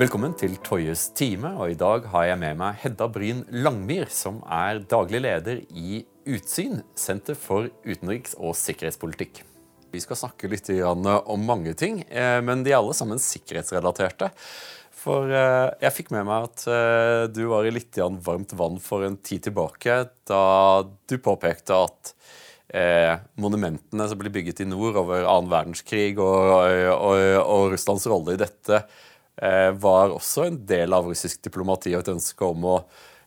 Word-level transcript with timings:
Velkommen 0.00 0.32
til 0.32 0.54
Toyes 0.64 1.10
time, 1.12 1.50
og 1.60 1.68
i 1.68 1.76
dag 1.76 2.06
har 2.08 2.24
jeg 2.24 2.38
med 2.40 2.56
meg 2.56 2.78
Hedda 2.80 3.10
Bryn 3.12 3.42
Langmyr, 3.52 4.06
som 4.08 4.38
er 4.48 4.78
daglig 4.88 5.18
leder 5.20 5.58
i 5.68 5.98
Utsyn, 6.32 6.78
Senter 6.96 7.36
for 7.36 7.68
utenriks- 7.84 8.32
og 8.38 8.56
sikkerhetspolitikk. 8.56 9.42
Vi 9.92 10.00
skal 10.00 10.16
snakke 10.16 10.48
litt 10.48 10.70
om 10.80 11.44
mange 11.44 11.76
ting, 11.76 12.00
eh, 12.08 12.40
men 12.40 12.64
de 12.64 12.72
er 12.72 12.78
alle 12.78 12.96
sammen 12.96 13.20
sikkerhetsrelaterte. 13.20 14.30
For 14.96 15.28
eh, 15.28 15.68
jeg 15.84 15.96
fikk 15.98 16.10
med 16.16 16.24
meg 16.24 16.48
at 16.48 16.64
eh, 16.72 17.26
du 17.28 17.44
var 17.52 17.68
i 17.68 17.76
litt 17.76 18.00
varmt 18.00 18.56
vann 18.56 18.80
for 18.80 19.04
en 19.04 19.20
tid 19.20 19.44
tilbake, 19.50 20.00
da 20.24 20.42
du 20.88 21.18
påpekte 21.20 21.84
at 21.84 22.16
monumentene 23.36 24.06
som 24.08 24.16
blir 24.16 24.32
bygget 24.32 24.62
i 24.64 24.64
nord 24.64 24.96
over 24.96 25.26
annen 25.28 25.50
verdenskrig 25.52 26.14
og, 26.16 26.52
og, 26.88 27.16
og 27.42 27.66
Russlands 27.74 28.06
rolle 28.08 28.32
i 28.32 28.40
dette, 28.40 28.78
Eh, 28.80 29.11
var 29.40 30.12
også 30.12 30.46
en 30.46 30.58
del 30.68 30.92
av 30.92 31.08
russisk 31.08 31.40
diplomati 31.42 31.94
og 31.96 32.02
et 32.02 32.12
ønske 32.12 32.44
om 32.44 32.66
å, 32.68 32.74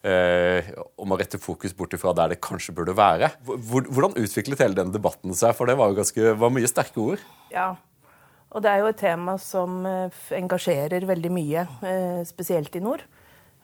eh, 0.06 0.70
om 1.02 1.12
å 1.12 1.18
rette 1.18 1.42
fokus 1.42 1.74
bort 1.74 1.94
ifra 1.94 2.14
der 2.16 2.30
det 2.30 2.42
kanskje 2.42 2.76
burde 2.76 2.96
være. 2.96 3.32
Hvordan 3.46 4.16
utviklet 4.16 4.62
hele 4.62 4.76
den 4.76 4.94
debatten 4.94 5.34
seg? 5.34 5.56
For 5.56 5.66
det 5.66 5.78
var 5.78 5.90
jo 5.90 5.98
ganske, 5.98 6.38
var 6.38 6.54
mye 6.54 6.70
sterke 6.70 7.02
ord. 7.02 7.26
Ja, 7.52 7.76
og 8.52 8.62
det 8.62 8.72
er 8.72 8.80
jo 8.80 8.92
et 8.92 9.02
tema 9.02 9.38
som 9.42 9.86
eh, 9.86 10.10
engasjerer 10.38 11.06
veldig 11.10 11.32
mye, 11.34 11.68
spesielt 12.26 12.76
i 12.76 12.84
nord. 12.84 13.04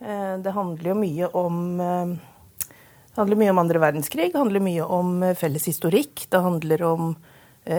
Det 0.02 0.52
handler 0.56 0.88
jo 0.90 0.96
mye 0.98 1.28
om 1.38 1.58
det 1.78 3.20
handler 3.20 3.38
mye 3.38 3.52
om 3.52 3.60
andre 3.62 3.78
verdenskrig, 3.84 4.32
det 4.34 4.40
handler 4.40 4.64
mye 4.66 4.82
om 4.82 5.20
felles 5.38 5.68
historikk. 5.70 6.24
Det 6.32 6.42
handler 6.42 6.82
om 6.88 7.12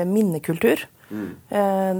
minnekultur. 0.06 0.84
Mm. 1.12 1.32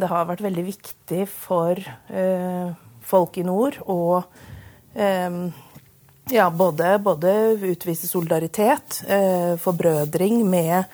Det 0.01 0.09
har 0.09 0.29
vært 0.31 0.45
veldig 0.45 0.65
viktig 0.65 1.27
for 1.29 1.77
eh, 1.77 2.73
folk 3.05 3.37
i 3.37 3.45
nord 3.45 3.77
å 3.85 4.23
eh, 4.97 5.35
ja, 6.33 6.47
både, 6.49 6.95
både, 7.03 7.33
utvise 7.67 8.09
solidaritet, 8.09 9.03
forbrødring 9.61 10.45
med, 10.49 10.87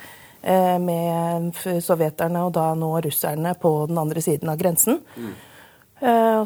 med 0.83 1.59
sovjeterne 1.85 2.47
og 2.47 2.55
da 2.57 2.71
nå 2.75 2.89
russerne 3.05 3.53
på 3.61 3.73
den 3.91 4.01
andre 4.01 4.23
siden 4.25 4.49
av 4.49 4.57
grensen. 4.59 5.03
Mm. 5.21 5.35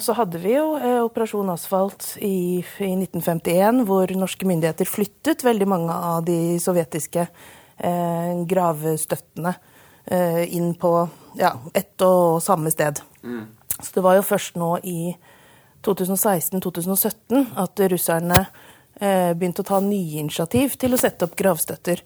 Så 0.03 0.17
hadde 0.19 0.43
vi 0.43 0.57
jo 0.57 0.75
Operasjon 1.07 1.55
Asfalt 1.55 2.11
i, 2.19 2.59
i, 2.59 2.91
1951, 3.07 3.85
hvor 3.87 4.13
norske 4.19 4.51
myndigheter 4.51 4.91
flyttet 4.91 5.47
veldig 5.47 5.71
mange 5.71 5.95
av 5.95 6.27
de 6.27 6.59
sovjetiske 6.61 7.29
gravstøttene 8.51 9.55
inn 10.51 10.73
på 10.83 10.97
ja, 11.39 11.55
ett 11.75 12.01
og 12.05 12.43
samme 12.43 12.71
sted. 12.73 13.01
Mm. 13.23 13.47
Så 13.79 13.95
det 13.95 14.05
var 14.05 14.19
jo 14.19 14.27
først 14.27 14.59
nå 14.61 14.77
i 14.85 15.15
2016-2017 15.83 17.57
at 17.59 17.83
russerne 17.91 18.45
eh, 19.01 19.33
begynte 19.35 19.65
å 19.65 19.71
ta 19.73 19.81
nye 19.83 20.21
initiativ 20.23 20.77
til 20.81 20.95
å 20.95 21.01
sette 21.01 21.27
opp 21.27 21.35
gravstøtter 21.39 22.03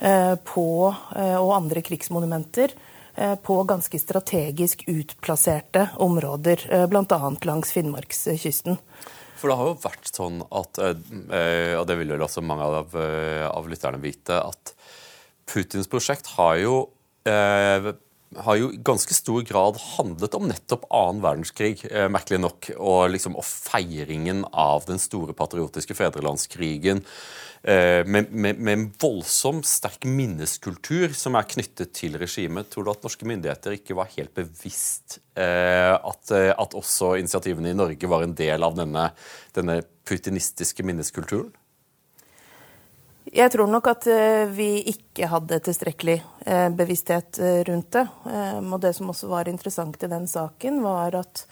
eh, 0.00 0.34
på, 0.48 0.68
eh, 1.16 1.36
og 1.36 1.54
andre 1.58 1.82
krigsmonumenter 1.84 2.72
eh, 3.14 3.36
på 3.44 3.60
ganske 3.68 4.00
strategisk 4.00 4.86
utplasserte 4.88 5.88
områder, 6.04 6.66
eh, 6.72 6.88
bl.a. 6.88 7.20
langs 7.50 7.74
Finnmarkskysten. 7.76 8.80
For 9.38 9.52
det 9.52 9.58
har 9.60 9.68
jo 9.70 9.78
vært 9.84 10.08
sånn 10.10 10.40
at, 10.48 10.80
eh, 10.82 11.74
og 11.78 11.84
det 11.90 11.98
vil 12.00 12.16
vel 12.16 12.26
også 12.26 12.42
mange 12.42 12.66
av, 12.80 12.96
av 13.52 13.68
lytterne 13.70 14.00
vite, 14.02 14.40
at 14.40 14.74
Putins 15.48 15.88
prosjekt 15.88 16.34
har 16.36 16.58
jo 16.60 16.80
har 18.36 18.56
jo 18.60 18.70
i 18.72 18.80
ganske 18.84 19.14
stor 19.16 19.42
grad 19.48 19.78
handlet 19.96 20.34
om 20.36 20.48
nettopp 20.50 20.84
annen 20.92 21.22
verdenskrig, 21.24 21.84
eh, 21.90 22.08
merkelig 22.12 22.40
nok, 22.42 22.70
og, 22.76 23.10
liksom, 23.14 23.36
og 23.40 23.46
feiringen 23.46 24.44
av 24.52 24.84
den 24.88 25.00
store 25.00 25.32
patriotiske 25.36 25.96
fedrelandskrigen. 25.96 27.00
Eh, 27.62 28.04
med, 28.06 28.30
med, 28.30 28.68
en 28.68 28.84
voldsom 29.00 29.62
sterk 29.66 30.04
minneskultur 30.06 31.14
som 31.16 31.38
er 31.40 31.48
knyttet 31.48 31.94
til 31.96 32.18
regimet. 32.20 32.68
Tror 32.70 32.86
du 32.86 32.92
at 32.92 33.06
norske 33.06 33.26
myndigheter 33.28 33.78
ikke 33.78 33.96
var 33.98 34.12
helt 34.14 34.34
bevisst 34.36 35.18
eh, 35.34 35.94
at, 35.96 36.34
at, 36.52 36.76
også 36.78 37.16
initiativene 37.18 37.72
i 37.72 37.78
Norge 37.78 38.12
var 38.12 38.26
en 38.26 38.36
del 38.38 38.66
av 38.66 38.76
denne, 38.78 39.08
denne 39.56 39.80
putinistiske 40.06 40.86
minneskulturen? 40.86 41.50
Jeg 43.34 43.52
tror 43.52 43.68
nok 43.68 43.88
at 43.90 44.06
eh, 44.08 44.48
vi 44.54 44.68
ikke 44.88 45.28
hadde 45.28 45.58
tilstrekkelig 45.66 46.16
eh, 46.46 46.68
bevissthet 46.76 47.40
eh, 47.42 47.60
rundt 47.68 47.90
det. 47.96 48.04
Og 48.62 48.78
det 48.80 48.94
som 48.96 49.10
også 49.12 49.28
var 49.30 49.50
interessant 49.50 50.02
i 50.02 50.10
den 50.10 50.28
saken, 50.30 50.80
var 50.84 51.16
at 51.18 51.42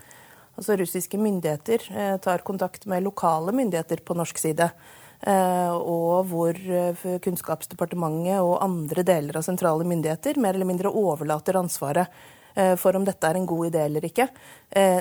altså, 0.56 0.76
russiske 0.80 1.18
myndigheter 1.20 2.18
tar 2.22 2.44
kontakt 2.46 2.86
med 2.86 3.04
lokale 3.04 3.52
myndigheter 3.56 4.00
på 4.04 4.16
norsk 4.16 4.38
side. 4.40 4.70
Og 5.26 6.28
hvor 6.28 6.58
Kunnskapsdepartementet 7.24 8.44
og 8.44 8.60
andre 8.62 9.02
deler 9.06 9.38
av 9.40 9.46
sentrale 9.46 9.86
myndigheter 9.88 10.36
mer 10.38 10.54
eller 10.54 10.68
mindre 10.68 10.92
overlater 10.92 11.56
ansvaret 11.56 12.12
for 12.76 12.96
om 12.96 13.04
dette 13.04 13.28
er 13.28 13.38
en 13.40 13.48
god 13.48 13.70
idé 13.70 13.86
eller 13.88 14.04
ikke, 14.04 14.28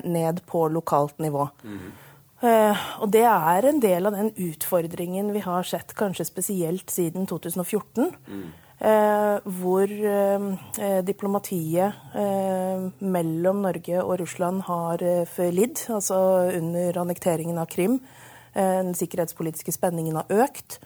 ned 0.07 0.39
på 0.47 0.63
lokalt 0.71 1.19
nivå. 1.23 1.49
Mm. 1.67 1.83
Uh, 1.83 2.04
og 2.43 3.07
det 3.13 3.23
er 3.23 3.65
en 3.69 3.79
del 3.79 4.09
av 4.09 4.15
den 4.17 4.33
utfordringen 4.35 5.31
vi 5.31 5.43
har 5.45 5.63
sett 5.63 5.95
kanskje 5.95 6.27
spesielt 6.27 6.91
siden 6.91 7.27
2014. 7.29 8.11
Mm. 8.27 8.45
Uh, 8.75 9.39
hvor 9.55 9.87
uh, 9.87 10.49
diplomatiet 11.07 11.95
mellom 12.99 13.61
Norge 13.63 14.03
og 14.03 14.19
Russland 14.19 14.65
har 14.67 15.01
lidd. 15.55 15.79
Altså 15.87 16.19
under 16.57 16.99
annekteringen 17.05 17.57
av 17.61 17.71
Krim. 17.71 18.01
den 18.55 18.93
sikkerhetspolitiske 18.95 19.71
spenningen 19.71 20.15
har 20.15 20.25
økt. 20.29 20.79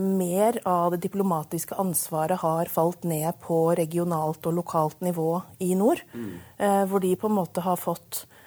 mer 0.00 0.56
av 0.64 0.92
det 0.92 1.02
diplomatiske 1.02 1.74
ansvaret 1.76 2.40
har 2.40 2.68
falt 2.72 3.04
ned 3.04 3.32
på 3.40 3.74
regionalt 3.76 4.46
og 4.46 4.54
lokalt 4.54 5.00
nivå 5.00 5.42
i 5.60 5.74
nord. 5.74 6.00
Mm. 6.14 6.88
hvor 6.88 7.00
de 7.00 7.16
på 7.16 7.26
en 7.28 7.36
måte 7.36 7.60
har 7.60 7.76
fått 7.76 8.24
Eh, 8.24 8.37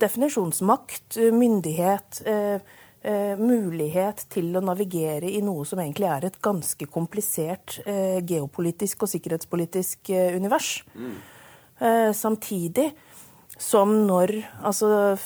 definisjonsmakt, 0.00 1.16
myndighet, 1.32 2.22
eh, 2.26 2.60
eh, 3.02 3.36
mulighet 3.38 4.26
til 4.28 4.52
å 4.56 4.62
navigere 4.62 5.30
i 5.30 5.40
noe 5.40 5.64
som 5.64 5.78
egentlig 5.78 6.08
er 6.10 6.26
et 6.26 6.40
ganske 6.42 6.86
komplisert 6.86 7.80
geopolitisk 7.86 9.02
og 9.02 9.08
sikkerhetspolitisk 9.08 10.10
univers. 10.36 10.84
Samtidig 11.80 12.92
som 13.56 14.06
når 14.06 14.34
altså 14.62 15.16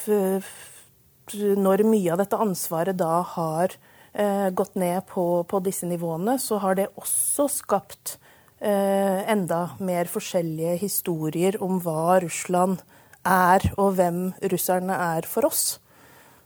når 1.32 1.84
mye 1.88 2.12
av 2.12 2.20
dette 2.20 2.40
ansvaret 2.40 2.96
da 2.96 3.22
har 3.34 3.74
eh, 4.12 4.50
gått 4.50 4.74
ned 4.74 5.06
på, 5.08 5.44
på, 5.48 5.60
disse 5.64 5.88
nivåene, 5.88 6.38
så 6.38 6.60
har 6.62 6.76
det 6.78 6.90
også 7.00 7.48
skapt 7.50 8.18
eh, 8.60 9.24
enda 9.30 9.74
mer 9.80 10.10
forskjellige 10.10 10.76
historier 10.82 11.58
om 11.64 11.80
hva 11.84 12.20
Russland 12.24 12.84
er, 13.24 13.64
og 13.80 13.96
hvem 13.98 14.28
russerne 14.52 14.96
er 15.16 15.26
for 15.28 15.48
oss. 15.48 15.64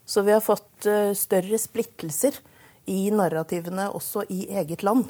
Så 0.09 0.25
vi 0.25 0.33
har 0.33 0.45
fått 0.45 0.89
uh, 0.89 1.13
større 1.17 1.59
splittelser 1.61 2.39
i 2.89 3.11
narrativene 3.13 3.91
også 3.93 4.25
i 4.33 4.47
eget 4.57 4.85
land. 4.87 5.05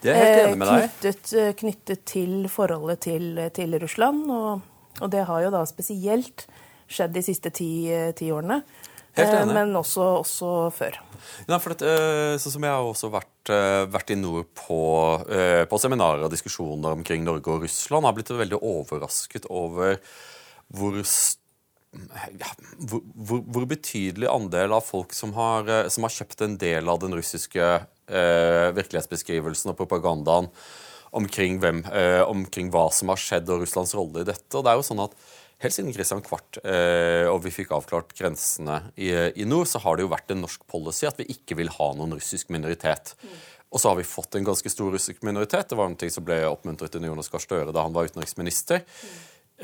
Det 0.00 0.14
er 0.14 0.22
helt 0.22 0.44
enig 0.46 0.60
med 0.62 0.70
deg. 0.70 0.78
Eh, 0.78 0.86
knyttet, 0.88 1.32
uh, 1.36 1.50
knyttet 1.58 2.04
til 2.08 2.36
forholdet 2.52 3.02
til, 3.04 3.26
til 3.52 3.76
Russland. 3.82 4.24
Og, 4.32 4.62
og, 5.02 5.10
det 5.12 5.26
har 5.28 5.44
jo 5.44 5.50
da 5.52 5.64
spesielt 5.68 6.46
skjedd 6.88 7.12
de 7.12 7.24
siste 7.26 7.52
ti, 7.52 7.72
ti 8.16 8.30
årene. 8.32 8.62
Men 9.18 9.74
også, 9.76 10.04
også 10.22 10.48
før. 10.72 10.96
Ja, 11.50 11.58
for 11.58 11.74
dette, 11.74 11.90
sånn 12.38 12.52
som 12.54 12.64
Jeg 12.64 12.70
har 12.70 12.86
også 12.86 13.08
vært, 13.10 13.50
vært 13.90 14.12
i 14.14 14.16
nord 14.16 14.46
på, 14.54 14.78
på 15.68 15.80
seminarer 15.82 16.22
og 16.22 16.30
diskusjoner 16.30 16.94
omkring 16.94 17.26
Norge 17.26 17.50
og 17.50 17.66
Russland. 17.66 18.06
har 18.06 18.14
blitt 18.14 18.30
veldig 18.30 18.60
overrasket 18.62 19.50
over 19.50 19.98
hvor, 20.74 20.98
ja, 20.98 22.50
hvor, 22.76 23.40
hvor, 23.44 23.66
betydelig 23.70 24.28
andel 24.30 24.74
av 24.76 24.84
folk 24.86 25.14
som 25.16 25.32
har, 25.38 25.68
eh, 25.68 25.88
som 25.92 26.06
har, 26.06 26.14
kjøpt 26.14 26.44
en 26.44 26.58
del 26.60 26.90
av 26.90 27.00
den 27.04 27.16
russiske 27.16 27.64
eh, 27.64 28.68
virkelighetsbeskrivelsen 28.76 29.72
og 29.72 29.80
propagandaen 29.80 30.50
omkring, 31.16 31.58
hvem, 31.62 31.82
eh, 31.88 32.22
omkring, 32.28 32.70
hva 32.74 32.88
som 32.92 33.12
har 33.12 33.20
skjedd 33.20 33.48
og 33.52 33.64
Russlands 33.64 33.96
rolle 33.96 34.22
i 34.22 34.28
dette. 34.28 34.50
Og 34.54 34.64
det 34.64 34.72
er 34.72 34.80
jo 34.80 34.88
sånn 34.90 35.06
at 35.08 35.18
Helt 35.58 35.74
siden 35.74 35.90
Kristian 35.90 36.20
Kvart 36.22 36.60
eh, 36.62 37.26
og 37.26 37.40
vi 37.42 37.50
fikk 37.50 37.72
avklart 37.74 38.12
grensene 38.14 38.76
i, 38.94 39.08
i, 39.10 39.46
nord, 39.48 39.66
så 39.66 39.80
har 39.82 39.98
det 39.98 40.04
jo 40.04 40.12
vært 40.12 40.30
en 40.30 40.44
norsk 40.44 40.62
policy 40.70 41.08
at 41.08 41.18
vi 41.18 41.26
ikke 41.34 41.56
vil 41.58 41.72
ha 41.74 41.88
noen 41.98 42.14
russisk 42.14 42.52
minoritet. 42.54 43.16
Og 43.74 43.82
så 43.82 43.90
har 43.90 43.98
vi 43.98 44.06
fått 44.06 44.38
en 44.38 44.46
ganske 44.46 44.70
stor 44.70 44.94
russisk 44.94 45.24
minoritet. 45.26 45.66
Det 45.72 45.78
var 45.80 45.90
noe 45.90 46.12
som 46.14 46.26
ble 46.28 46.38
oppmuntret 46.46 46.94
under 46.94 47.10
Jonas 47.10 47.32
Gahr 47.32 47.42
Støre 47.42 47.74
da 47.74 47.82
han 47.88 47.96
var 47.96 48.06
utenriksminister. 48.06 48.86
Mm. 48.86 49.16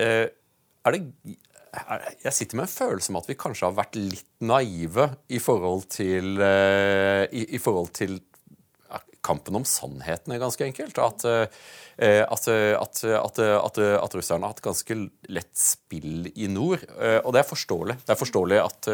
Eh, 0.03 0.25
er 0.85 0.97
det 0.97 1.05
jeg 2.23 2.35
sitter 2.37 2.59
med 2.61 2.69
en 2.69 2.71
følelse 2.71 3.11
om 3.11 3.17
at 3.19 3.27
vi 3.27 3.35
kanskje 3.39 3.67
har 3.67 3.75
vært 3.75 3.97
litt 3.99 4.29
naive 4.47 5.09
i 5.27 5.41
forhold 5.43 5.89
til, 5.91 6.37
eh, 6.39 7.25
i, 7.35 7.49
i 7.57 7.59
forhold 7.59 7.91
til 7.99 8.21
kampen 9.25 9.57
om 9.59 9.65
sannheten 9.67 10.37
ganske 10.39 10.67
enkelt. 10.67 11.01
At, 11.01 11.25
at, 11.25 12.49
at, 12.53 13.01
at, 13.41 14.17
russerne 14.19 14.45
har 14.45 14.53
hatt 14.53 14.63
ganske 14.63 14.97
lett 15.33 15.57
spill 15.57 16.29
i 16.35 16.49
nord. 16.53 16.85
Og 17.25 17.31
det 17.33 17.41
er 17.41 17.49
forståelig. 17.49 17.97
Det 18.05 18.13
er 18.13 18.21
forståelig 18.21 18.61
at, 18.61 18.91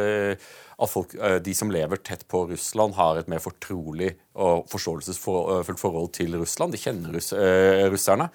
folk, 0.94 1.16
de 1.42 1.56
som 1.58 1.74
lever 1.74 1.98
tett 2.06 2.22
på 2.30 2.44
Russland, 2.52 2.94
har 2.94 3.18
et 3.18 3.30
mer 3.32 3.42
fortrolig 3.42 4.12
og 4.38 4.70
forståelsesfullt 4.70 5.82
forhold 5.82 6.12
til 6.20 6.38
Russland. 6.38 6.78
De 6.78 6.84
kjenner 6.84 7.18
russ, 7.18 7.32
russerne. 7.90 8.30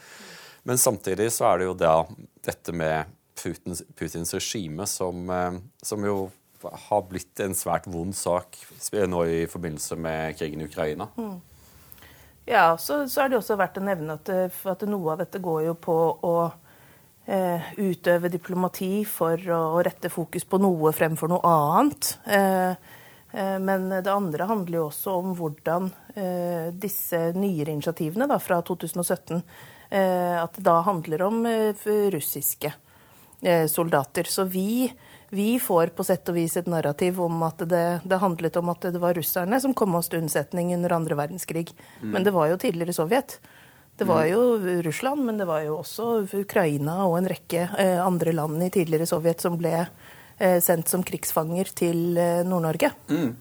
Men 0.68 0.81
samtidig 0.81 1.31
så 1.31 1.54
er 1.54 1.62
det 1.62 1.69
jo 1.69 1.80
da 1.80 2.00
dette 2.44 2.75
med 2.75 3.14
Putins, 3.36 3.84
Putins 4.00 4.34
regime 4.34 4.88
som, 4.88 5.32
som 5.84 6.06
jo 6.08 6.30
har 6.90 7.02
blitt 7.10 7.40
en 7.44 7.56
svært 7.56 7.88
vond 7.92 8.16
sak 8.16 8.58
nå 8.92 9.26
i 9.28 9.44
forbindelse 9.50 9.98
med 10.00 10.38
krigen 10.40 10.64
i 10.64 10.70
Ukraina. 10.70 11.08
Mm. 11.18 11.38
Ja, 12.46 12.78
så, 12.78 13.08
så 13.10 13.24
er 13.24 13.32
det 13.32 13.40
også 13.40 13.58
verdt 13.58 13.80
å 13.82 13.86
nevne 13.86 14.20
at, 14.20 14.30
eh, 14.30 14.60
at, 14.70 14.86
noe 14.86 15.16
av 15.16 15.24
dette 15.24 15.42
går 15.42 15.64
jo 15.66 15.74
på 15.82 15.96
å 16.30 16.36
eh, 17.26 17.72
utøve 17.82 18.30
diplomati 18.30 19.00
for 19.10 19.42
å, 19.50 19.62
å, 19.74 19.82
rette 19.86 20.14
fokus 20.14 20.46
på 20.46 20.60
noe 20.62 20.94
fremfor 20.94 21.32
noe 21.34 21.42
annet. 21.50 22.12
Eh, 22.30 22.78
eh, 23.34 23.58
men 23.58 23.90
det 23.90 24.14
andre 24.14 24.50
handler 24.52 24.78
jo 24.78 24.86
også 24.92 25.18
om 25.24 25.34
hvordan 25.40 25.90
eh, 26.14 26.70
disse 26.70 27.32
nyere 27.34 27.74
initiativene 27.74 28.30
da, 28.30 28.38
fra 28.38 28.62
2017 28.62 29.40
eh, 29.42 30.38
At 30.38 30.60
det 30.60 30.68
da 30.70 30.80
handler 30.86 31.26
om 31.26 31.42
russiske 32.14 32.76
soldater. 33.69 34.25
Så 34.30 34.44
vi 34.50 34.89
vi 35.36 35.59
får 35.59 35.88
på 35.97 36.03
sett 36.06 36.30
og 36.30 36.38
vis 36.38 36.56
et 36.57 36.68
narrativ 36.69 37.19
om 37.21 37.42
at 37.44 37.59
det, 37.68 37.86
det, 38.06 38.19
handlet 38.21 38.56
om 38.62 38.69
at 38.71 38.88
det 38.94 39.01
var 39.01 39.18
russerne 39.18 39.59
som 39.62 39.74
kom 39.75 39.97
oss 39.97 40.07
til 40.12 40.21
unnsetning 40.21 40.74
under 40.77 40.95
andre 40.95 41.18
verdenskrig. 41.19 41.71
Mm. 42.01 42.12
Men 42.13 42.27
det 42.27 42.33
var 42.36 42.51
jo 42.51 42.59
tidligere 42.62 42.95
Sovjet. 42.95 43.39
Det 43.97 44.07
var 44.07 44.25
mm. 44.25 44.30
jo 44.31 44.81
Russland, 44.86 45.25
men 45.25 45.38
det 45.39 45.47
var 45.50 45.63
jo 45.65 45.80
også 45.80 46.27
Ukraina 46.39 47.01
og 47.07 47.18
en 47.19 47.30
rekke 47.31 47.68
eh, 47.80 48.00
andre 48.03 48.36
land 48.36 48.63
i 48.63 48.71
tidligere 48.74 49.07
Sovjet 49.09 49.44
som 49.44 49.57
ble 49.59 49.74
eh, 49.81 50.59
sendt 50.63 50.91
som 50.91 51.03
krigsfanger 51.03 51.71
til 51.83 52.19
eh, 52.19 52.44
Nord-Norge. 52.48 52.91
Mm. 53.09 53.31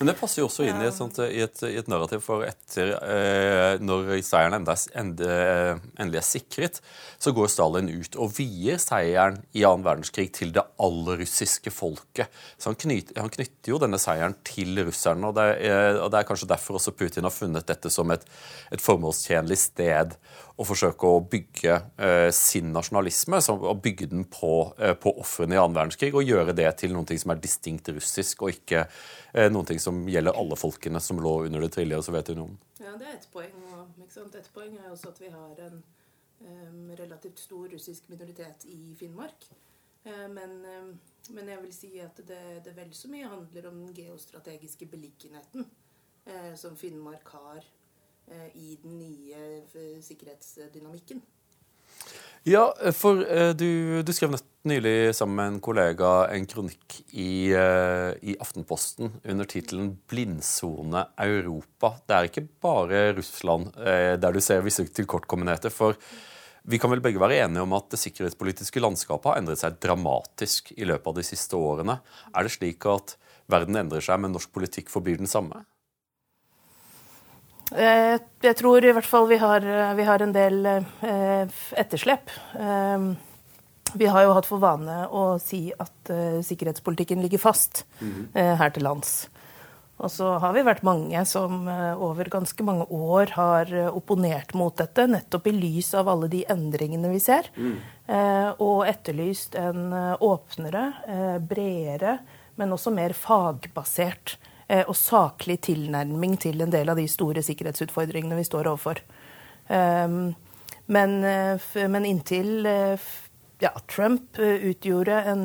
Men 0.00 0.08
det 0.08 0.16
passer 0.16 0.40
jo 0.40 0.46
også 0.48 0.64
inn 0.64 0.80
i 0.80 0.86
et, 0.88 0.96
sånt, 0.96 1.18
i 1.20 1.42
et, 1.44 1.60
i 1.68 1.74
et 1.76 1.88
narrativ, 1.92 2.22
for 2.24 2.40
etter 2.46 2.94
eh, 3.04 3.74
Når 3.84 4.14
seieren 4.24 4.56
endelig 4.56 6.20
er 6.22 6.24
sikret, 6.24 6.80
så 7.20 7.34
går 7.36 7.50
Stalin 7.52 7.90
ut 7.92 8.16
og 8.16 8.32
vier 8.38 8.80
seieren 8.80 9.42
i 9.52 9.66
annen 9.68 9.84
verdenskrig 9.84 10.30
til 10.38 10.54
det 10.56 10.64
allrussiske 10.80 11.68
folket. 11.74 12.32
Så 12.56 12.72
han 12.72 12.80
knyter, 12.80 13.20
han 13.20 13.28
knytter, 13.34 13.74
jo 13.74 13.82
denne 13.82 14.00
seieren 14.00 14.38
til 14.40 14.80
russerne, 14.88 15.28
og 15.28 15.36
det, 15.36 15.50
er, 15.68 16.00
og 16.00 16.08
det 16.14 16.22
er 16.22 16.30
kanskje 16.32 16.48
derfor 16.48 16.80
også 16.80 16.96
Putin 16.96 17.28
har 17.28 17.36
funnet 17.36 17.68
dette 17.68 17.92
som 17.92 18.08
et, 18.16 18.24
et 18.72 18.80
formålstjenlig 18.80 19.60
sted 19.60 20.16
å 20.60 20.66
forsøke 20.68 21.08
å 21.08 21.20
bygge 21.24 21.76
eh, 21.96 22.28
sin 22.36 22.68
nasjonalisme, 22.74 23.38
og 23.56 23.80
bygge 23.84 24.10
den 24.10 24.26
på, 24.28 24.52
eh, 24.76 24.92
på 24.92 25.12
ofrene 25.22 25.56
i 25.56 25.60
annen 25.60 25.76
verdenskrig, 25.76 26.12
og 26.12 26.28
gjøre 26.28 26.54
det 26.56 26.68
til 26.82 26.92
noe 26.92 27.16
som 27.20 27.32
er 27.32 27.40
distinkt 27.40 27.88
russisk, 27.94 28.44
og 28.44 28.52
ikke 28.58 28.82
eh, 28.84 29.48
noe 29.52 29.78
som 29.80 29.89
gjelder 30.08 30.36
alle 30.38 30.56
folkene 30.58 31.00
som 31.02 31.20
lå 31.22 31.32
under 31.46 31.64
det 31.64 31.72
tidligere 31.76 32.04
Sovjetunionen. 32.06 32.58
Ja, 32.80 32.94
det 32.98 33.08
er 33.08 33.16
et 33.18 33.28
poeng. 33.32 33.56
Og, 33.74 34.04
et 34.06 34.50
poeng 34.54 34.76
er 34.78 34.90
også 34.90 35.12
at 35.12 35.20
vi 35.22 35.32
har 35.32 35.64
en 35.66 35.82
um, 36.40 36.90
relativt 36.98 37.40
stor 37.40 37.68
russisk 37.72 38.08
minoritet 38.12 38.66
i 38.70 38.94
Finnmark. 38.98 39.48
Uh, 40.06 40.26
men, 40.32 40.56
um, 40.64 40.94
men, 41.30 41.48
jeg 41.48 41.62
vil 41.62 41.74
si 41.74 41.90
at 42.02 42.22
det, 42.28 42.40
det 42.64 42.76
vel 42.76 42.94
så 42.96 43.10
mye 43.12 43.28
handler 43.28 43.68
om 43.68 43.82
den 43.82 43.94
geostrategiske 43.96 44.88
beliggenheten 44.90 45.66
uh, 45.66 46.54
som 46.56 46.76
Finnmark 46.76 47.28
har 47.34 47.60
uh, 48.30 48.48
i 48.54 48.78
den 48.82 48.98
nye 48.98 50.00
sikkerhetsdynamikken. 50.02 51.22
Ja, 52.48 52.70
for 52.96 53.20
du, 53.52 54.00
du, 54.00 54.12
skrev 54.16 54.32
nylig 54.68 55.14
sammen 55.16 55.36
med 55.36 55.46
en 55.48 55.60
kollega 55.64 56.08
en 56.34 56.46
kronikk 56.48 56.98
i, 57.16 57.52
i 57.52 58.34
Aftenposten 58.40 59.14
under 59.24 59.48
tittelen 59.48 59.94
'Blindsone 60.08 61.06
Europa'. 61.16 61.94
Det 62.06 62.16
er 62.16 62.28
ikke 62.28 62.48
bare 62.60 63.04
Russland 63.16 63.72
der 63.76 64.32
du 64.32 64.40
ser 64.44 64.60
visse 64.66 64.84
tilkortkommenheter. 64.84 65.72
For 65.72 65.96
vi 66.62 66.78
kan 66.78 66.92
vel 66.92 67.00
begge 67.00 67.20
være 67.20 67.40
enige 67.46 67.64
om 67.64 67.72
at 67.72 67.88
det 67.92 68.00
sikkerhetspolitiske 68.02 68.82
landskapet 68.82 69.30
har 69.30 69.40
endret 69.40 69.62
seg 69.62 69.78
dramatisk 69.80 70.74
i 70.76 70.84
løpet 70.88 71.08
av 71.08 71.16
de 71.16 71.24
siste 71.24 71.56
årene. 71.56 71.96
Er 72.34 72.44
det 72.44 72.52
slik 72.52 72.84
at 72.90 73.16
verden 73.50 73.80
endrer 73.80 74.04
seg, 74.04 74.20
men 74.20 74.34
norsk 74.36 74.52
politikk 74.52 74.92
forblir 74.92 75.16
den 75.20 75.30
samme? 75.30 75.64
Eh, 77.70 78.18
jeg 78.42 78.56
tror 78.58 78.84
i 78.84 78.92
hvert 78.92 79.08
fall 79.08 79.28
vi 79.30 79.40
har, 79.40 79.64
vi 79.96 80.04
har 80.04 80.22
en 80.22 80.36
del 80.36 80.60
etterslep. 80.68 82.34
Vi 83.94 84.06
har 84.06 84.24
jo 84.26 84.34
hatt 84.36 84.48
for 84.48 84.62
vane 84.62 85.02
å 85.08 85.34
si 85.42 85.68
at 85.72 86.12
sikkerhetspolitikken 86.46 87.22
ligger 87.24 87.42
fast 87.42 87.84
mm. 88.00 88.32
her 88.34 88.72
til 88.74 88.86
lands. 88.86 89.28
Og 90.00 90.08
så 90.08 90.30
har 90.40 90.54
vi 90.56 90.64
vært 90.64 90.84
mange 90.86 91.20
som 91.28 91.66
over 92.00 92.30
ganske 92.32 92.64
mange 92.64 92.86
år 92.88 93.34
har 93.36 93.72
opponert 93.90 94.54
mot 94.56 94.72
dette, 94.78 95.04
nettopp 95.10 95.50
i 95.50 95.52
lys 95.52 95.90
av 95.98 96.08
alle 96.08 96.30
de 96.32 96.40
endringene 96.48 97.10
vi 97.12 97.20
ser, 97.20 97.50
mm. 97.52 97.74
og 98.64 98.86
etterlyst 98.88 99.58
en 99.60 99.92
åpnere, 100.24 100.86
bredere, 101.44 102.16
men 102.56 102.72
også 102.72 102.94
mer 102.96 103.12
fagbasert 103.12 104.38
og 104.86 104.96
saklig 104.96 105.58
tilnærming 105.66 106.36
til 106.40 106.62
en 106.64 106.72
del 106.72 106.92
av 106.92 106.96
de 107.00 107.06
store 107.10 107.42
sikkerhetsutfordringene 107.44 108.38
vi 108.38 108.46
står 108.46 108.70
overfor. 108.70 109.02
Ehm, 109.70 110.34
men, 110.86 111.16
men 111.94 112.06
inntil 112.06 112.66
ja, 113.60 113.72
Trump 113.90 114.38
utgjorde 114.38 115.18
en, 115.32 115.44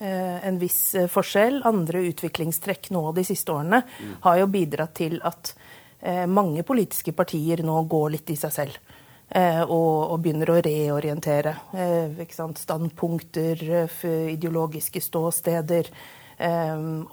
en 0.00 0.58
viss 0.60 0.94
forskjell, 1.10 1.62
andre 1.66 2.04
utviklingstrekk 2.10 2.90
nå 2.94 3.02
de 3.16 3.24
siste 3.26 3.52
årene, 3.54 3.82
har 4.24 4.38
jo 4.40 4.48
bidratt 4.52 4.96
til 5.00 5.18
at 5.26 5.54
mange 6.30 6.62
politiske 6.62 7.10
partier 7.10 7.64
nå 7.66 7.80
går 7.90 8.12
litt 8.14 8.30
i 8.30 8.38
seg 8.38 8.54
selv. 8.54 8.76
Og, 9.34 9.96
og, 10.08 10.14
begynner 10.24 10.52
å 10.54 10.60
reorientere 10.64 11.56
standpunkter, 12.56 13.64
ideologiske 14.30 15.02
ståsteder. 15.02 15.90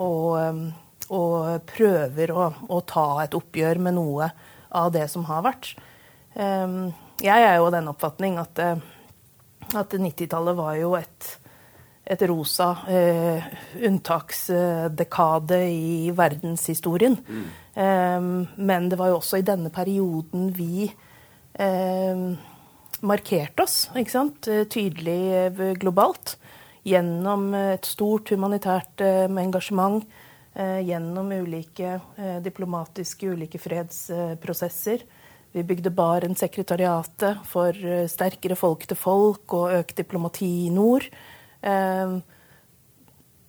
Og, 0.06 0.62
og 1.10 1.66
prøver 1.70 2.32
å, 2.32 2.46
å, 2.70 2.80
ta 2.88 3.08
et 3.26 3.36
oppgjør 3.38 3.82
med 3.88 3.98
noe 3.98 4.30
av 4.76 4.94
det 4.94 5.10
som 5.12 5.26
har 5.30 5.44
vært. 5.46 5.74
Jeg 6.36 7.48
er 7.48 7.56
jo 7.58 7.68
av 7.70 7.76
den 7.76 7.88
oppfatning 7.88 8.40
at, 8.42 8.60
eh, 8.60 8.82
at 9.74 9.96
90-tallet 9.98 10.58
var 10.58 10.76
jo 10.80 10.94
et, 11.00 11.30
et 12.06 12.26
rosa 12.30 12.70
eh, 12.92 13.48
unntaksdekade 13.88 15.62
i 15.72 16.12
verdenshistorien. 16.16 17.18
Mm. 17.28 17.46
Eh, 17.74 18.28
men 18.72 18.90
det 18.92 19.00
var 19.02 19.14
jo 19.14 19.22
også 19.22 19.42
i 19.42 19.48
denne 19.48 19.72
perioden 19.74 20.52
vi 20.56 20.86
eh, 20.88 22.28
markerte 23.06 23.66
oss 23.66 23.80
ikke 23.96 24.16
sant? 24.18 24.52
Eh, 24.52 24.68
tydelig 24.70 25.22
eh, 25.42 25.66
globalt. 25.82 26.38
Gjennom 26.86 27.50
et 27.58 27.88
stort 27.90 28.30
humanitært 28.30 29.02
engasjement 29.02 30.04
Eh, 30.56 30.80
gjennom 30.88 31.32
ulike 31.32 32.00
eh, 32.16 32.38
diplomatiske, 32.40 33.28
ulike 33.28 33.60
fredsprosesser. 33.60 35.02
Vi 35.56 35.64
bygde 35.64 35.94
Barents-sekretariatet 35.96 37.46
for 37.48 37.76
eh, 37.76 38.08
sterkere 38.12 38.58
folk-til-folk 38.60 39.56
og 39.56 39.78
økt 39.80 39.96
diplomati 40.02 40.50
i 40.66 40.74
nord. 40.74 41.08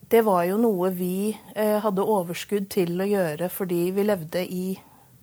Det 0.07 0.21
var 0.25 0.45
jo 0.47 0.55
noe 0.57 0.89
vi 0.97 1.35
hadde 1.53 2.05
overskudd 2.15 2.71
til 2.73 2.95
å 3.03 3.09
gjøre 3.11 3.51
fordi 3.53 3.91
vi 3.93 4.05
levde 4.07 4.41
i 4.41 4.63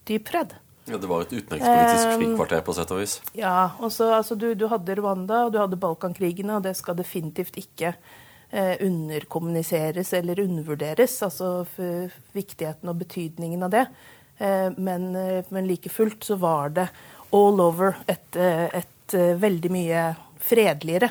dyp 0.06 0.30
fred. 0.30 0.54
Ja, 0.86 1.00
Det 1.02 1.10
var 1.10 1.24
et 1.24 1.34
utenrikspolitisk 1.34 2.12
frikvarter 2.20 2.62
på 2.68 2.76
sett 2.78 2.92
og 2.94 3.00
vis? 3.02 3.16
Ja. 3.34 3.72
Også, 3.80 4.12
altså, 4.14 4.38
du, 4.38 4.52
du, 4.54 4.68
hadde 4.70 5.00
Rwanda 5.00 5.46
og 5.48 5.56
du 5.56 5.58
hadde 5.64 5.80
Balkankrigene, 5.82 6.60
og 6.60 6.68
det 6.68 6.76
skal 6.78 7.00
definitivt 7.00 7.58
ikke 7.64 7.96
Eh, 8.54 8.76
underkommuniseres 8.80 10.14
eller 10.14 10.40
undervurderes. 10.40 11.16
Altså 11.26 11.66
viktigheten 12.32 12.90
og 12.90 13.00
betydningen 13.00 13.66
av 13.66 13.72
det. 13.74 13.88
Eh, 14.38 14.70
men, 14.78 15.16
eh, 15.16 15.44
men 15.50 15.68
like 15.68 15.90
fullt 15.90 16.24
så 16.24 16.38
var 16.42 16.74
det 16.78 16.88
all 17.34 17.62
over 17.62 17.96
et, 18.08 18.36
et 18.38 19.16
veldig 19.42 19.72
mye 19.74 20.02
fredeligere 20.44 21.10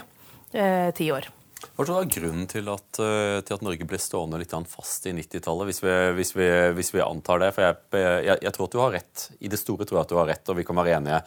tiår. 0.95 1.27
Hva 1.73 1.87
tror 1.87 2.03
du 2.03 2.03
er 2.03 2.11
grunnen 2.13 2.49
til 2.51 2.67
at, 2.69 2.99
eh, 3.01 3.39
til 3.47 3.57
at, 3.57 3.63
Norge 3.65 3.87
ble 3.89 3.99
stående 4.01 4.41
litt 4.41 4.55
fast 4.69 5.07
i 5.07 5.15
90-tallet, 5.17 5.69
hvis, 5.71 5.81
hvis, 6.19 6.33
hvis, 6.77 6.91
vi 6.95 7.03
antar 7.05 7.41
det? 7.41 7.53
For 7.57 7.65
jeg, 7.65 7.79
jeg, 8.27 8.37
jeg, 8.45 8.53
tror 8.57 8.69
at 8.69 8.75
du 8.75 8.81
har 8.83 8.95
rett. 8.97 9.27
I 9.41 9.51
det 9.53 9.61
store 9.61 9.87
tror 9.89 10.01
jeg 10.01 10.07
at 10.07 10.13
du 10.13 10.19
har 10.19 10.29
rett, 10.29 10.51
og 10.53 10.59
vi 10.59 10.67
kan 10.69 10.79
være 10.79 10.97
enige 10.99 11.23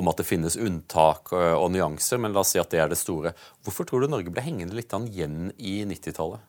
om 0.00 0.10
at 0.10 0.22
det 0.22 0.28
finnes 0.28 0.58
unntak 0.60 1.34
og, 1.34 1.48
og 1.66 1.68
nyanser, 1.74 2.22
men 2.22 2.34
la 2.34 2.44
oss 2.44 2.54
si 2.54 2.62
at 2.62 2.70
det 2.72 2.80
er 2.82 2.92
det 2.92 3.00
store. 3.00 3.34
Hvorfor 3.66 3.88
tror 3.88 4.04
du 4.04 4.10
Norge 4.10 4.32
ble 4.32 4.44
hengende 4.46 4.78
litt 4.78 4.94
igjen 4.94 5.50
i 5.58 5.80
90-tallet? 5.90 6.46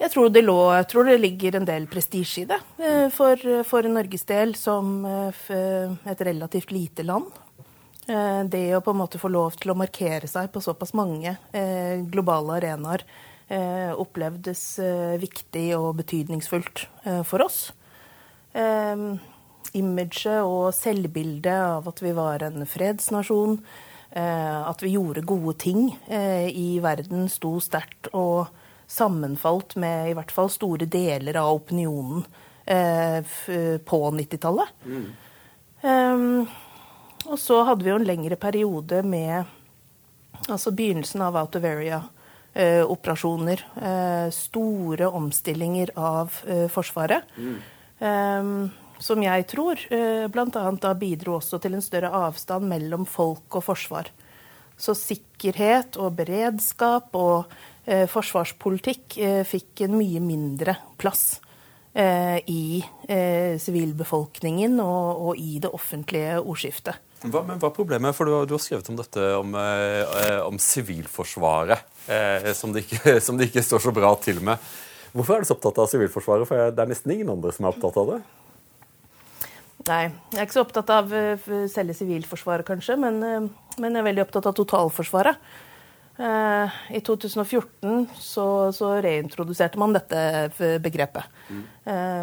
Jeg 0.00 0.14
tror, 0.14 0.30
det 0.32 0.40
lå, 0.46 0.56
jeg 0.72 0.86
tror 0.88 1.08
det 1.10 1.18
ligger 1.20 1.58
en 1.58 1.66
del 1.68 1.84
prestisje 1.90 2.46
i 2.46 2.48
det 2.48 2.56
eh, 2.80 3.08
for, 3.12 3.36
for, 3.68 3.84
Norges 3.84 4.22
del 4.24 4.54
som 4.56 5.02
eh, 5.04 5.40
et 6.08 6.22
relativt 6.24 6.70
lite 6.72 7.04
land. 7.04 7.26
Eh, 8.08 8.40
det 8.48 8.62
å 8.78 8.80
på 8.80 8.94
en 8.94 9.00
måte 9.02 9.20
få 9.20 9.28
lov 9.28 9.58
til 9.60 9.74
å 9.74 9.76
markere 9.76 10.30
seg 10.30 10.48
på 10.54 10.62
såpass 10.64 10.94
mange 10.96 11.36
globale 12.12 12.56
arenaer 12.60 13.04
opplevdes 13.98 14.62
viktig 15.18 15.64
og 15.74 15.96
betydningsfullt 15.98 16.84
for 17.26 17.42
oss. 17.42 17.56
Imaget 19.74 20.36
og 20.46 20.68
selvbildet 20.76 21.50
av 21.50 21.88
at 21.90 22.02
vi 22.04 22.12
var 22.14 22.44
en 22.46 22.62
fredsnasjon, 22.62 23.58
at 24.14 24.86
vi 24.86 24.94
gjorde 24.94 25.26
gode 25.26 25.56
ting 25.66 25.82
i 26.06 26.68
verden, 26.78 27.26
sto 27.26 27.56
sterkt. 27.58 28.06
og 28.14 28.54
sammenfalt 28.90 29.76
med 29.76 30.10
i 30.10 30.14
hvert 30.18 30.32
fall 30.34 30.50
store 30.50 30.86
deler 30.90 31.36
av 31.38 31.54
opinionen 31.60 32.24
eh, 32.66 33.22
på 33.86 34.10
90-tallet. 34.16 34.68
Mm. 34.84 35.04
Um, 35.82 36.46
og 37.30 37.38
så 37.38 37.62
hadde 37.68 37.84
vi 37.86 37.90
jo 37.92 37.98
en 38.00 38.08
lengre 38.08 38.36
periode 38.40 39.02
med 39.06 39.44
altså 40.48 40.70
begynnelsen 40.74 41.22
av 41.22 41.36
Area-operasjoner. 41.38 43.58
Eh, 43.76 43.82
eh, 43.92 44.30
store 44.34 45.06
omstillinger 45.06 45.90
av 45.94 46.32
eh, 46.48 46.68
Forsvaret. 46.72 47.22
Mm. 47.36 47.56
Um, 48.00 48.70
som 49.00 49.22
jeg 49.22 49.46
tror 49.48 49.78
eh, 49.92 50.28
bl.a. 50.32 50.72
da 50.82 50.94
bidro 50.98 51.34
også 51.38 51.58
til 51.62 51.74
en 51.76 51.82
større 51.84 52.10
avstand 52.26 52.68
mellom 52.68 53.06
folk 53.06 53.54
og 53.54 53.64
forsvar. 53.70 54.06
Så 54.80 54.94
sikkerhet 54.96 55.96
og 56.00 56.12
beredskap 56.18 57.14
og 57.16 57.44
Eh, 57.79 57.79
forsvarspolitikk 58.10 59.16
eh, 59.18 59.42
fikk 59.48 59.84
en 59.86 59.96
mye 59.98 60.20
mindre 60.22 60.76
plass 61.00 61.40
eh, 61.92 62.38
i 62.46 62.82
sivilbefolkningen 63.60 64.76
og, 64.82 65.22
og, 65.30 65.38
i 65.40 65.58
det 65.62 65.70
offentlige 65.74 66.38
ordskiftet. 66.40 67.00
Hva, 67.20 67.42
men 67.44 67.58
hva 67.60 67.68
er 67.68 67.76
problemet? 67.76 68.16
For 68.16 68.28
du 68.28 68.34
har, 68.36 68.46
du 68.48 68.54
har 68.54 68.62
skrevet 68.62 68.86
om 68.92 68.96
dette 68.96 69.24
om, 69.36 69.56
om 70.46 70.60
Sivilforsvaret, 70.62 71.82
eh, 72.08 72.52
som, 72.56 72.72
det 72.72 72.86
ikke, 72.86 73.16
som, 73.26 73.40
det 73.40 73.50
ikke, 73.50 73.64
står 73.66 73.82
så 73.88 73.94
bra 73.96 74.12
til 74.22 74.38
med. 74.46 74.70
Hvorfor 75.12 75.36
er 75.36 75.42
du 75.42 75.50
så 75.50 75.56
opptatt 75.58 75.80
av 75.82 75.90
Sivilforsvaret? 75.90 76.48
For 76.48 76.70
det 76.70 76.84
er 76.84 76.92
nesten 76.92 77.16
ingen 77.16 77.32
andre 77.34 77.52
som 77.52 77.66
er 77.66 77.74
opptatt 77.74 77.98
av 78.00 78.14
det. 78.14 78.20
Nei, 79.88 80.04
jeg 80.30 80.38
er 80.38 80.46
ikke 80.46 80.58
så 80.58 80.62
opptatt 80.62 80.92
av 80.94 81.12
selve 81.72 81.96
Sivilforsvaret, 81.96 82.68
kanskje, 82.68 82.94
men, 83.00 83.18
men 83.80 83.90
jeg 83.90 84.00
er 84.00 84.08
veldig 84.12 84.24
opptatt 84.28 84.48
av 84.52 84.56
totalforsvaret. 84.60 85.40
Eh, 86.20 86.78
I 86.96 87.00
2014 87.00 88.06
så, 88.14 88.72
så, 88.76 88.92
reintroduserte 89.00 89.80
man 89.80 89.94
dette 89.96 90.50
begrepet. 90.82 91.24
Mm. 91.48 91.62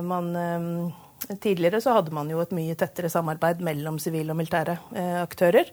Man, 0.06 0.36
eh, 0.36 1.38
tidligere 1.42 1.82
så 1.82 1.96
hadde 1.98 2.13
man 2.13 2.30
jo 2.30 2.44
et 2.44 2.54
mye 2.54 2.75
tettere 2.77 3.10
samarbeid 3.10 3.63
mellom 3.66 3.98
sivile 4.00 4.36
og 4.36 4.39
militære 4.39 4.77
aktører. 5.24 5.72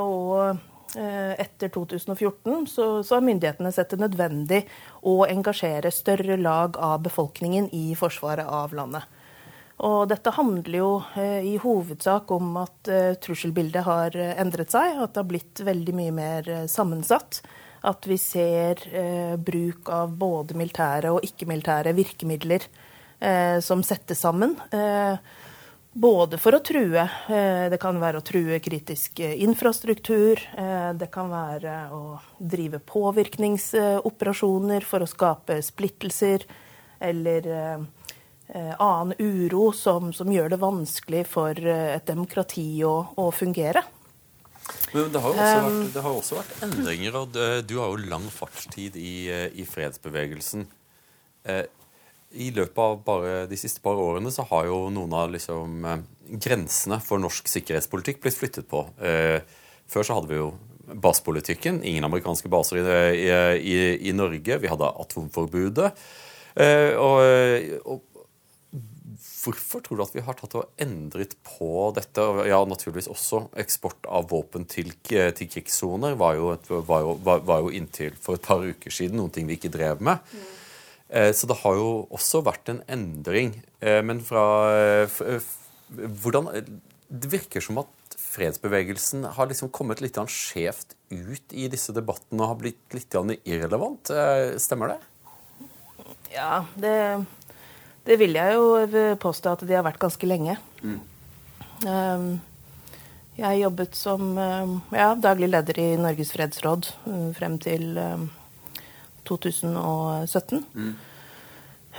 Og 0.00 0.58
etter 0.90 1.70
2014 1.70 2.66
så, 2.66 2.86
så 3.06 3.18
har 3.18 3.22
myndighetene 3.22 3.70
sett 3.72 3.92
det 3.92 4.00
nødvendig 4.00 4.62
å 5.06 5.20
engasjere 5.28 5.92
større 5.94 6.38
lag 6.40 6.80
av 6.82 7.04
befolkningen 7.04 7.68
i 7.76 7.92
forsvaret 8.00 8.48
av 8.48 8.74
landet. 8.74 9.04
Og 9.80 10.02
dette 10.10 10.32
handler 10.36 10.74
jo 10.76 10.88
eh, 11.16 11.40
i 11.54 11.56
hovedsak 11.60 12.30
om 12.36 12.56
at 12.60 12.88
eh, 12.92 13.14
trusselbildet 13.22 13.84
har 13.86 14.16
eh, 14.16 14.40
endret 14.40 14.70
seg, 14.74 14.98
at 15.00 15.14
det 15.14 15.20
har 15.22 15.28
blitt 15.30 15.60
veldig 15.64 15.94
mye 15.96 16.12
mer 16.16 16.50
sammensatt. 16.68 17.40
At 17.88 18.04
vi 18.04 18.18
ser 18.20 18.76
bruk 19.40 19.88
av 19.88 20.12
både 20.20 20.52
militære 20.60 21.08
og 21.14 21.24
ikke-militære 21.24 21.96
virkemidler 21.96 22.60
som 23.64 23.80
settes 23.80 24.20
sammen. 24.20 24.52
Både 26.04 26.36
for 26.36 26.52
å 26.58 26.60
true. 26.60 27.00
Det 27.72 27.78
kan 27.80 27.96
være 28.02 28.20
å 28.20 28.26
true 28.28 28.60
kritisk 28.60 29.24
infrastruktur. 29.24 30.36
Det 30.92 31.08
kan 31.14 31.30
være 31.32 31.88
å 31.96 32.20
drive 32.36 32.84
påvirkningsoperasjoner 32.84 34.84
for 34.84 35.00
å 35.00 35.08
skape 35.08 35.64
splittelser. 35.64 36.44
Eller 37.00 37.48
annen 38.54 39.14
uro 39.18 39.70
som, 39.72 40.12
som, 40.12 40.30
gjør 40.32 40.50
det 40.52 40.60
vanskelig 40.62 41.24
for 41.30 41.56
eh, 41.58 41.94
et 41.94 42.06
demokrati 42.08 42.82
å, 42.86 42.94
å 43.20 43.30
fungere. 43.34 43.82
Men 44.92 45.10
det 45.10 45.22
har, 45.22 45.34
jo 45.34 45.42
også 45.42 45.60
vært, 45.66 45.92
det 45.94 46.02
har 46.04 46.16
også 46.16 46.38
vært 46.38 46.64
endringer, 46.66 47.18
og 47.18 47.36
du 47.66 47.76
har 47.80 47.90
jo 47.90 48.08
lang 48.10 48.26
fartstid 48.30 48.98
i, 48.98 49.14
eh, 49.32 49.46
i 49.54 49.66
fredsbevegelsen. 49.66 50.66
I 52.30 52.50
løpet 52.54 52.78
av 52.78 52.98
bare 53.02 53.46
de 53.50 53.56
siste 53.58 53.80
par 53.82 53.98
årene 53.98 54.30
så 54.30 54.44
har 54.50 54.68
jo 54.68 54.82
noen 54.92 55.14
av 55.16 55.32
liksom, 55.32 55.86
grensene 56.44 57.00
for 57.02 57.18
norsk 57.18 57.48
sikkerhetspolitikk 57.50 58.20
blitt 58.22 58.36
flyttet 58.36 58.68
på. 58.70 58.84
Før 59.90 60.06
så 60.06 60.18
hadde 60.18 60.30
vi 60.30 60.38
jo 60.38 60.50
basepolitikken. 61.00 61.80
Ingen 61.82 62.06
amerikanske 62.06 62.52
baser 62.52 62.84
i, 62.84 63.24
i, 63.56 63.80
i 64.10 64.14
Norge. 64.14 64.60
Vi 64.62 64.70
hadde 64.70 64.92
atomforbudet. 65.00 65.90
Og, 67.00 67.16
og 67.88 68.04
Hvorfor 69.40 69.80
tror 69.84 69.96
du 69.96 70.02
at 70.04 70.14
vi 70.16 70.22
har 70.24 70.36
tatt 70.36 70.54
og 70.58 70.82
endret 70.82 71.36
på 71.46 71.88
dette? 71.96 72.24
Ja, 72.48 72.58
naturligvis 72.68 73.08
også 73.08 73.46
eksport 73.60 74.08
av 74.10 74.28
våpen 74.32 74.66
til, 74.68 74.92
til 75.06 75.48
krigssoner 75.48 76.16
var, 76.20 76.40
var, 76.68 77.06
var, 77.24 77.44
var, 77.48 77.62
jo 77.64 77.72
inntil 77.72 78.16
for 78.20 78.36
et 78.36 78.44
par 78.44 78.60
uker 78.60 78.92
siden 78.92 79.16
noen 79.20 79.32
ting 79.32 79.48
vi 79.48 79.56
ikke 79.56 79.72
drev 79.72 80.02
med. 80.04 80.20
Mm. 80.34 80.50
Eh, 81.10 81.32
så 81.34 81.48
det 81.50 81.58
har 81.62 81.78
jo 81.78 81.88
også 82.14 82.42
vært 82.46 82.70
en 82.70 82.84
endring. 82.90 83.56
Eh, 83.82 83.98
men 84.06 84.22
fra 84.24 84.44
eh, 84.76 85.48
hvordan 85.90 86.52
Det 87.10 87.32
virker 87.32 87.64
som 87.64 87.80
at 87.82 88.14
fredsbevegelsen 88.14 89.24
har 89.34 89.48
liksom 89.50 89.72
kommet 89.74 90.02
litt 90.04 90.20
skjevt 90.30 90.94
ut 91.10 91.50
i 91.56 91.66
disse 91.72 91.90
debattene 91.96 92.44
og 92.44 92.52
har 92.52 92.60
blitt 92.60 92.94
litt 92.94 93.16
irrelevant. 93.42 94.12
Stemmer 94.62 94.92
det? 94.92 95.00
Ja, 96.30 96.62
det 96.78 96.94
det 98.10 98.18
vil 98.18 98.34
jeg 98.34 98.58
jo 98.58 99.16
påstå 99.22 99.54
at 99.54 99.66
de 99.68 99.76
har 99.76 99.86
vært 99.86 100.00
ganske 100.02 100.26
lenge. 100.26 100.56
Mm. 100.82 101.00
Um, 101.86 102.30
jeg 103.38 103.60
jobbet 103.62 103.94
som 103.96 104.24
um, 104.36 104.72
ja, 104.92 105.12
daglig 105.16 105.48
leder 105.48 105.78
i 105.80 105.88
Norges 106.00 106.32
fredsråd 106.34 106.90
uh, 107.06 107.28
frem 107.36 107.54
til 107.62 107.94
2017. 109.28 110.58
Um, 110.58 110.64
mm. 110.74 110.96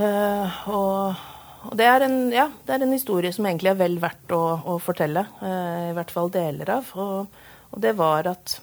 Uh, 0.02 0.60
og, 0.72 1.24
og 1.70 1.78
det, 1.80 1.88
er 1.88 2.06
en, 2.06 2.18
ja, 2.36 2.50
det 2.68 2.76
er 2.76 2.86
en 2.86 2.96
historie 2.96 3.32
som 3.34 3.48
egentlig 3.48 3.72
er 3.72 3.80
vel 3.80 3.96
verdt 4.04 4.36
å, 4.36 4.42
å 4.74 4.78
fortelle. 4.84 5.26
Uh, 5.40 5.94
I 5.94 5.96
hvert 5.96 6.12
fall 6.12 6.34
deler 6.34 6.76
av. 6.76 6.92
Og, 7.00 7.42
og 7.72 7.86
det 7.88 7.96
var 8.00 8.30
at 8.36 8.60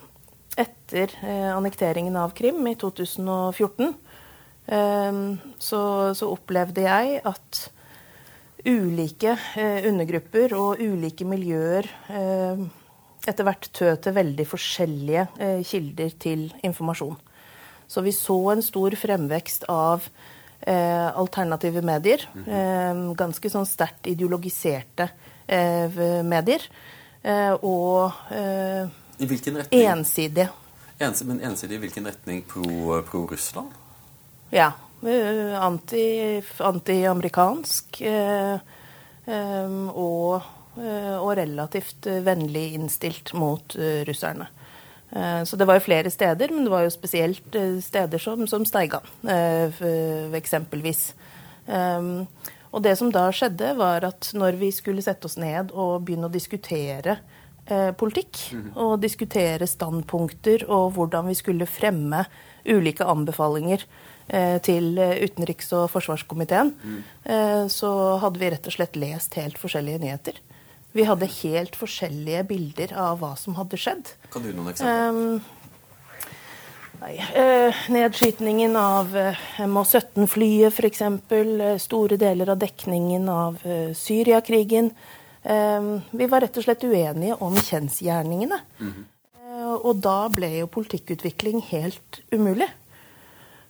etter 0.59 1.12
annekteringen 1.55 2.17
av 2.19 2.33
Krim 2.35 2.64
i 2.67 2.75
2014 2.75 3.93
Ehm, 3.93 4.08
så, 4.69 5.81
så 6.13 6.27
opplevde 6.29 6.83
jeg 6.85 7.21
at 7.25 7.61
ulike 8.67 9.37
eh, 9.59 9.87
undergrupper 9.89 10.55
og 10.59 10.83
ulike 10.83 11.27
miljøer 11.29 11.87
eh, 12.11 12.67
etter 13.29 13.47
hvert 13.47 13.71
tød 13.75 14.03
til 14.05 14.17
veldig 14.17 14.47
forskjellige 14.49 15.25
eh, 15.39 15.63
kilder 15.67 16.15
til 16.21 16.45
informasjon. 16.65 17.17
Så 17.89 18.05
vi 18.05 18.13
så 18.13 18.37
en 18.53 18.63
stor 18.65 18.95
fremvekst 19.01 19.67
av 19.73 20.05
eh, 20.61 21.09
alternative 21.09 21.83
medier. 21.87 22.25
Eh, 22.45 23.03
ganske 23.19 23.53
sånn 23.53 23.69
sterkt 23.69 24.11
ideologiserte 24.11 25.11
eh, 25.47 26.01
medier. 26.25 26.65
og 27.63 28.13
I 28.31 29.27
hvilken 29.27 29.57
retning? 29.59 29.87
ensidige. 29.91 30.51
Ens, 31.01 31.23
men 31.27 31.41
ensidig 31.45 31.77
i 31.77 31.83
hvilken 31.83 32.07
retning? 32.07 32.45
Pro, 32.47 33.03
pro 33.07 33.27
Russland? 33.27 33.75
Ja. 34.50 34.73
Eh, 35.02 35.62
anti-amerikansk. 36.59 38.02
Anti 38.02 38.09
eh, 38.11 38.59
og, 39.95 40.43
eh, 40.81 41.17
og, 41.19 41.37
relativt 41.38 42.07
vennlig 42.26 42.75
innstilt 42.75 43.33
mot 43.35 43.76
russerne. 44.09 44.47
Så 45.09 45.57
det 45.57 45.64
var 45.64 45.78
jo 45.78 45.87
flere 45.87 46.11
steder, 46.12 46.50
men 46.52 46.67
det 46.67 46.71
var 46.71 46.83
jo 46.85 46.90
spesielt 46.93 47.55
steder 47.81 48.21
som, 48.21 48.43
som 48.45 48.61
Steigan, 48.69 49.00
eksempelvis. 50.37 51.14
Og 51.64 52.83
det 52.85 52.93
som 53.00 53.09
da 53.09 53.33
skjedde, 53.33 53.71
var 53.81 54.05
at 54.05 54.28
når 54.37 54.61
vi 54.61 54.69
skulle 54.69 55.00
sette 55.00 55.25
oss 55.25 55.38
ned 55.40 55.73
og 55.73 56.05
begynne 56.05 56.28
å 56.28 56.35
diskutere 56.35 57.17
politikk, 57.97 58.52
mhm. 58.52 58.76
og 58.76 59.00
diskutere 59.00 59.64
standpunkter 59.64 60.69
og 60.69 60.93
hvordan 61.00 61.33
vi 61.33 61.40
skulle 61.40 61.64
fremme 61.64 62.28
ulike 62.69 63.09
anbefalinger 63.09 63.81
Eh, 63.88 64.08
til 64.64 64.99
utenriks- 64.99 65.70
og 65.73 65.87
forsvarskomiteen, 65.88 66.75
mm. 66.76 67.68
så 67.73 67.90
hadde 68.20 68.42
vi 68.42 68.50
rett 68.52 68.66
og 68.68 68.75
slett 68.75 68.99
lest 69.00 69.38
helt 69.40 69.56
forskjellige 69.56 70.02
nyheter. 70.02 70.40
Vi 70.92 71.04
hadde 71.08 71.28
helt 71.42 71.76
forskjellige 71.78 72.42
bilder 72.49 72.92
av 72.97 73.23
hva 73.23 73.35
som 73.40 73.56
hadde 73.56 73.80
skjedd. 73.80 74.12
Kan 74.32 74.44
du 74.44 74.52
noen 74.52 74.73
eksempler? 74.73 75.40
Nei, 76.99 77.12
eh, 77.38 77.82
Nedskytningen 77.94 78.75
av 78.76 79.12
eh, 79.16 79.42
MH17-flyet 79.62 80.75
f.eks. 80.75 81.04
Eh, 81.30 81.76
store 81.78 82.18
deler 82.18 82.50
av 82.50 82.58
dekningen 82.58 83.28
av 83.30 83.61
eh, 83.62 83.92
Syriakrigen. 83.94 84.90
Eh, 85.42 85.92
vi 86.11 86.26
var 86.26 86.42
rett 86.42 86.58
og 86.58 86.66
slett 86.66 86.82
uenige 86.82 87.38
om 87.44 87.54
kjensgjerningene. 87.54 88.61
Mm 88.82 89.06
og 89.68 89.99
da 90.02 90.28
ble 90.32 90.49
jo 90.61 90.68
politikkutvikling 90.70 91.61
helt 91.73 92.20
umulig. 92.32 92.68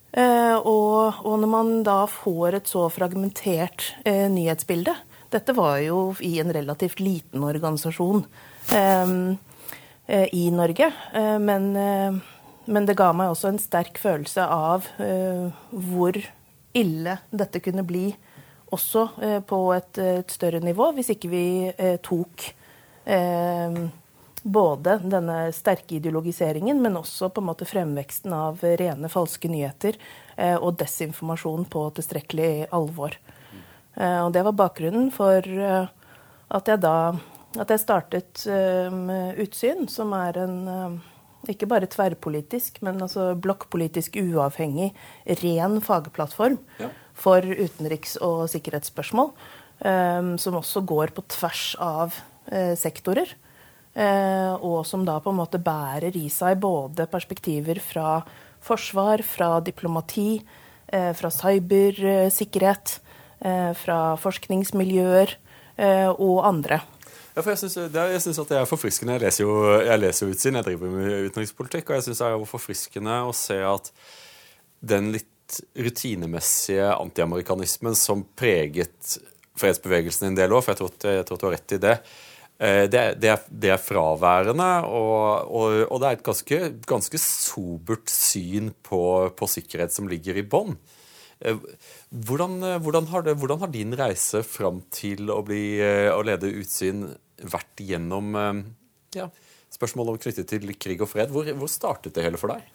Og, 0.09 1.19
og, 1.21 1.35
når 1.37 1.51
man 1.53 1.83
da 1.85 1.99
får 2.09 2.55
et 2.57 2.71
så 2.71 2.87
fragmentert 2.89 3.91
nyhetsbilde 4.07 4.95
Dette 5.29 5.53
var 5.53 5.83
jo 5.85 6.15
i 6.25 6.39
en 6.41 6.49
relativt 6.55 7.03
liten 7.05 7.45
organisasjon 7.45 8.23
i 10.09 10.45
Norge. 10.57 10.89
men 11.45 11.69
men 12.69 12.85
det 12.89 12.97
ga 12.97 13.13
meg 13.17 13.31
også 13.33 13.49
en 13.53 13.61
sterk 13.61 14.01
følelse 14.01 14.45
av 14.45 14.89
hvor 14.97 16.17
ille 16.77 17.15
dette 17.29 17.61
kunne 17.65 17.85
bli 17.85 18.07
også 18.73 19.05
på 19.49 19.61
et, 19.77 20.01
et, 20.01 20.33
større 20.33 20.61
nivå, 20.61 20.91
hvis 20.97 21.13
ikke 21.13 21.31
vi 21.33 21.45
tok 22.05 22.49
tok 23.05 23.89
både 24.53 24.99
denne 25.05 25.39
sterke 25.57 25.99
ideologiseringen, 25.99 26.81
men 26.83 26.99
også 27.01 27.31
på 27.33 27.43
en 27.43 27.49
måte 27.51 27.69
fremveksten 27.69 28.35
av 28.35 28.63
rene 28.81 29.11
falske 29.13 29.51
nyheter 29.53 29.99
og 30.61 30.77
desinformasjon 30.81 31.67
på 31.71 31.85
tilstrekkelig 31.99 32.69
alvor. 32.75 33.17
Og 33.99 34.31
det 34.35 34.45
var 34.47 34.57
bakgrunnen 34.59 35.11
for 35.15 35.43
at 35.43 36.71
jeg 36.71 36.83
da 36.85 36.99
at 37.59 37.71
jeg 37.73 37.81
startet 37.81 38.43
Utsyn, 39.43 39.87
som 39.91 40.13
er 40.15 40.37
en 40.45 40.59
ikke 41.49 41.69
bare 41.71 41.89
tverrpolitisk, 41.91 42.81
men 42.85 43.01
altså 43.05 43.31
blokkpolitisk 43.39 44.19
uavhengig, 44.21 44.91
ren 45.41 45.79
fagplattform 45.85 46.59
ja. 46.81 46.91
for 47.17 47.43
utenriks- 47.43 48.19
og 48.25 48.49
sikkerhetsspørsmål. 48.53 49.33
Som 50.43 50.59
også 50.59 50.83
går 50.83 51.15
på 51.15 51.25
tvers 51.31 51.71
av 51.81 52.17
sektorer. 52.81 53.31
Uh, 53.99 54.55
og 54.63 54.85
som 54.87 55.03
da 55.07 55.17
på 55.19 55.33
en 55.33 55.41
måte 55.41 55.59
bærer 55.59 56.15
i 56.15 56.29
seg 56.31 56.61
både 56.63 57.09
perspektiver 57.11 57.81
fra 57.83 58.21
forsvar, 58.63 59.25
fra 59.27 59.57
diplomati, 59.65 60.39
uh, 60.95 61.13
fra 61.19 61.33
cybersikkerhet, 61.35 62.99
fra 63.39 64.17
forskningsmiljøer 64.19 65.31
og 66.19 66.39
andre. 66.43 66.81
Ja, 67.39 67.43
Jeg 67.47 68.21
syns 68.25 68.41
at 68.43 68.51
det 68.51 68.57
er 68.59 68.67
forfriskende. 68.67 69.15
Jeg 69.15 69.23
leser 69.23 69.45
jo, 69.45 69.53
jeg 69.79 70.01
leser 70.03 70.33
utsyn, 70.33 70.59
jeg 70.59 70.67
driver 70.67 70.91
med 70.91 71.29
utenrikspolitikk, 71.29 71.93
og 71.93 71.95
jeg 71.95 72.07
syns 72.09 72.19
det 72.19 72.31
er 72.33 72.47
forfriskende 72.51 73.19
å 73.29 73.35
se 73.37 73.61
at 73.63 73.93
den 74.83 75.13
litt 75.15 75.61
rutinemessige 75.79 76.89
antiamerikanismen 76.97 77.95
som 77.95 78.25
preget 78.37 79.19
fredsbevegelsen 79.59 80.29
en 80.29 80.39
del 80.39 80.53
år, 80.55 80.65
for 80.65 80.75
jeg 80.75 81.29
tror, 81.29 81.39
du 81.39 81.47
har 81.47 81.55
rett 81.57 81.77
i 81.77 81.81
det, 81.83 81.95
eh, 81.95 82.27
det, 82.59 83.03
det, 83.23 83.29
er, 83.31 83.43
det 83.49 83.71
er, 83.71 83.79
fraværende, 83.79 84.69
og, 84.91 85.51
og, 85.55 85.75
og, 85.85 86.01
det 86.03 86.09
er 86.09 86.17
et 86.17 86.25
ganske, 86.27 86.57
ganske 86.91 87.21
sobert 87.23 88.11
syn 88.11 88.73
på, 88.83 89.01
på 89.39 89.47
sikkerhet 89.47 89.95
som 89.95 90.11
ligger 90.11 90.41
i 90.41 90.43
bånn. 90.43 90.75
Eh, 91.39 91.61
hvordan, 92.11 92.59
hvordan, 92.83 93.07
har 93.13 93.31
hvordan, 93.31 93.61
har 93.63 93.71
din 93.71 93.95
reise 93.95 94.43
fram 94.43 94.83
til 94.91 95.31
å, 95.31 95.39
bli, 95.47 95.79
eh, 95.79 96.11
å 96.11 96.25
lede 96.27 96.51
Utsyn 96.51 97.07
vært 97.47 97.85
gjennom 97.85 98.35
eh, 98.35 98.65
ja, 99.21 99.29
spørsmål 99.75 100.17
knyttet 100.19 100.49
til 100.51 100.75
krig 100.75 101.03
og 101.05 101.13
fred. 101.13 101.33
Hvor, 101.35 101.49
hvor, 101.59 101.71
startet 101.71 102.17
det 102.17 102.27
hele 102.27 102.41
for 102.41 102.55
deg? 102.55 102.67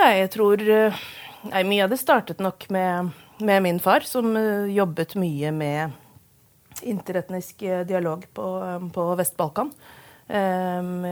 Nei, 0.00 0.12
jeg 0.22 0.32
tror 0.34 0.62
eh, 0.66 1.02
nei, 1.48 1.64
Mye 1.68 1.86
av 1.86 1.92
det 1.92 2.00
startet 2.00 2.42
nok 2.42 2.68
med, 2.74 3.12
med 3.40 3.64
min 3.64 3.80
far, 3.82 4.04
som 4.08 4.34
eh, 4.36 4.68
jobbet 4.74 5.16
mye 5.20 5.52
med 5.56 5.98
interetnisk 6.88 7.64
dialog 7.88 8.24
på, 8.34 8.46
på 8.94 9.08
Vest-Balkan. 9.18 9.72
Um, 10.32 11.02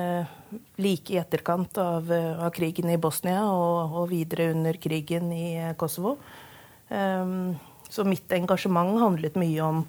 like 0.81 1.13
i 1.13 1.19
etterkant 1.21 1.77
av, 1.83 2.07
av, 2.15 2.47
krigen 2.55 2.89
i 2.89 2.97
Bosnia 2.97 3.43
og, 3.51 3.91
og, 3.91 4.05
videre 4.09 4.47
under 4.55 4.79
krigen 4.81 5.29
i 5.35 5.75
Kosovo. 5.77 6.15
Um, 6.89 7.59
så 7.91 8.07
mitt 8.07 8.33
engasjement 8.33 9.01
handlet 9.03 9.37
mye 9.41 9.67
om 9.67 9.83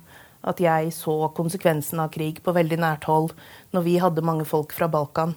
at 0.48 0.62
jeg 0.62 0.92
så 0.96 1.28
konsekvensen 1.38 2.00
av 2.02 2.10
krig 2.14 2.42
på 2.44 2.52
veldig 2.56 2.78
nært 2.82 3.04
hold 3.10 3.32
når 3.76 3.82
vi 3.86 4.00
hadde 4.02 4.26
mange 4.26 4.46
folk 4.50 4.74
fra 4.74 4.88
Balkan 4.92 5.36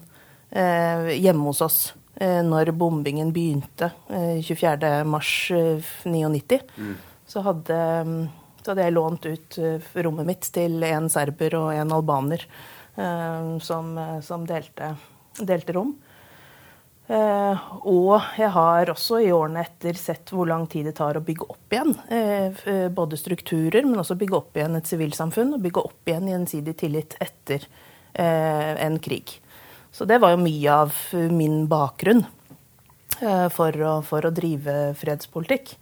eh, 0.50 1.09
hjemme 1.20 1.44
hos 1.50 1.61
oss 1.64 1.94
eh, 2.16 2.42
når 2.46 2.72
bombingen 2.78 3.33
begynte 3.35 3.90
eh, 4.09 4.38
24.3.99. 4.40 6.61
Mm. 6.76 6.94
Så, 7.28 7.40
hadde, 7.44 7.76
så 8.64 8.72
hadde 8.72 8.87
jeg 8.87 8.96
lånt 8.96 9.27
ut 9.29 9.59
eh, 9.61 9.92
rommet 10.07 10.29
mitt 10.29 10.48
til 10.55 10.81
en 10.88 11.11
serber 11.12 11.59
og 11.59 11.68
en 11.74 11.92
albaner 11.92 12.46
eh, 12.96 13.50
som, 13.61 13.92
som 14.24 14.46
delte, 14.48 14.94
delte 15.40 15.77
rom. 15.77 15.94
Og 17.05 18.14
jeg 18.40 18.48
har 18.48 18.88
også 18.88 19.18
i 19.20 19.27
årene 19.37 19.61
etter 19.61 19.98
sett 20.00 20.31
hvor 20.33 20.48
lang 20.48 20.62
tid 20.72 20.87
det 20.88 20.94
tar 20.96 21.18
å 21.18 21.20
bygge 21.20 21.48
opp 21.53 21.74
igjen 21.77 21.90
både 22.96 23.18
strukturer, 23.20 23.85
men 23.85 24.00
også 24.00 24.16
bygge 24.16 24.38
opp 24.38 24.57
igjen 24.57 24.79
et 24.79 24.88
sivilsamfunn 24.88 25.53
og 25.53 25.61
bygge 25.66 25.83
opp 25.85 26.09
igjen 26.09 26.31
gjensidig 26.33 26.74
tillit 26.81 27.18
etter 27.20 27.66
en 28.16 28.96
krig. 29.05 29.35
Så 29.92 30.09
det 30.09 30.16
var 30.24 30.33
jo 30.33 30.40
mye 30.46 30.79
av 30.87 30.96
min 31.37 31.66
bakgrunn 31.68 32.24
for 33.53 33.85
å, 33.85 33.92
for, 34.09 34.24
å, 34.24 34.33
drive 34.33 34.94
fredspolitikk. 34.96 35.77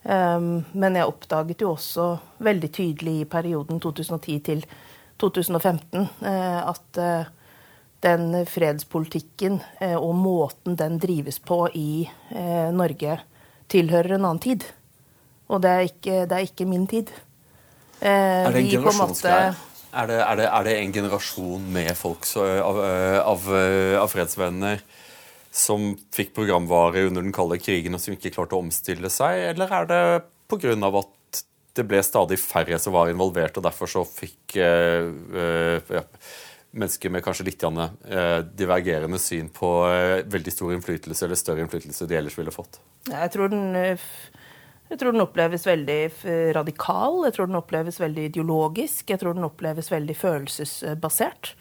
Um, 0.00 0.62
men 0.72 0.96
jeg 0.96 1.08
oppdaget 1.10 1.60
jo 1.60 1.74
også 1.74 2.06
veldig 2.40 2.70
tydelig 2.72 3.18
i 3.20 3.28
perioden 3.28 3.82
2010 3.82 4.38
til 4.46 4.64
2015 5.20 6.06
at 6.24 7.00
den 8.04 8.32
fredspolitikken 8.48 9.60
eh, 9.80 9.96
og 9.96 10.14
måten 10.16 10.76
den 10.78 10.98
drives 11.00 11.38
på 11.44 11.66
i 11.76 12.08
eh, 12.32 12.68
Norge, 12.72 13.18
tilhører 13.70 14.16
en 14.16 14.24
annen 14.24 14.42
tid. 14.42 14.64
Og 15.50 15.60
det 15.62 15.70
er 15.70 15.88
ikke, 15.88 16.22
det 16.30 16.36
er 16.36 16.46
ikke 16.46 16.68
min 16.68 16.86
tid. 16.90 17.12
Eh, 18.00 18.08
er 18.08 18.54
det 18.54 18.64
en 18.64 18.72
generasjonsgreie? 18.76 19.52
Er 19.90 20.10
er, 20.14 20.40
er 20.46 20.64
det, 20.64 20.76
en 20.78 20.92
generasjon 20.94 21.64
med 21.74 21.90
folk 21.98 22.24
så, 22.24 22.44
av, 22.62 22.76
av, 23.26 23.46
av, 23.98 24.06
fredsvenner 24.12 24.84
som 25.50 25.94
fikk 26.14 26.34
programvare 26.36 27.06
under 27.08 27.24
den 27.24 27.34
kalde 27.34 27.58
krigen, 27.58 27.96
og 27.96 28.02
som 28.02 28.14
ikke 28.14 28.32
klarte 28.34 28.54
å 28.56 28.62
omstille 28.62 29.10
seg, 29.10 29.50
eller 29.50 29.72
er 29.80 29.88
det 29.90 30.04
pga. 30.50 30.74
at 30.74 31.42
det 31.78 31.86
ble 31.86 32.02
stadig 32.02 32.38
færre 32.42 32.78
som 32.82 32.94
var 32.94 33.10
involvert, 33.10 33.58
og 33.58 33.66
derfor 33.66 33.90
så 33.90 34.04
fikk 34.06 34.56
uh, 34.58 35.78
ja, 35.90 36.04
mennesker 36.70 37.10
med 37.10 37.24
kanskje 37.26 37.48
litt 37.48 37.62
eh, 37.66 38.40
divergerende 38.54 39.18
syn 39.18 39.48
på 39.50 39.68
veldig 40.30 40.52
stor 40.54 40.74
innflytelse 40.76 41.26
eller 41.26 41.38
større 41.38 41.64
innflytelse 41.64 42.06
de 42.06 42.14
ellers 42.14 42.36
ville 42.38 42.54
fått? 42.54 42.78
Jeg 43.10 43.32
tror 43.34 43.50
den, 43.50 43.74
jeg 43.74 45.00
tror 45.00 45.16
den 45.16 45.24
oppleves 45.24 45.66
veldig 45.66 45.98
radikal. 46.54 47.24
Jeg 47.26 47.34
tror 47.34 47.50
den 47.50 47.58
oppleves 47.58 47.98
veldig 47.98 48.28
ideologisk. 48.30 49.10
Jeg 49.10 49.18
tror 49.18 49.34
den 49.34 49.48
oppleves 49.48 49.90
veldig 49.90 50.14
følelsesbasert. 50.20 51.56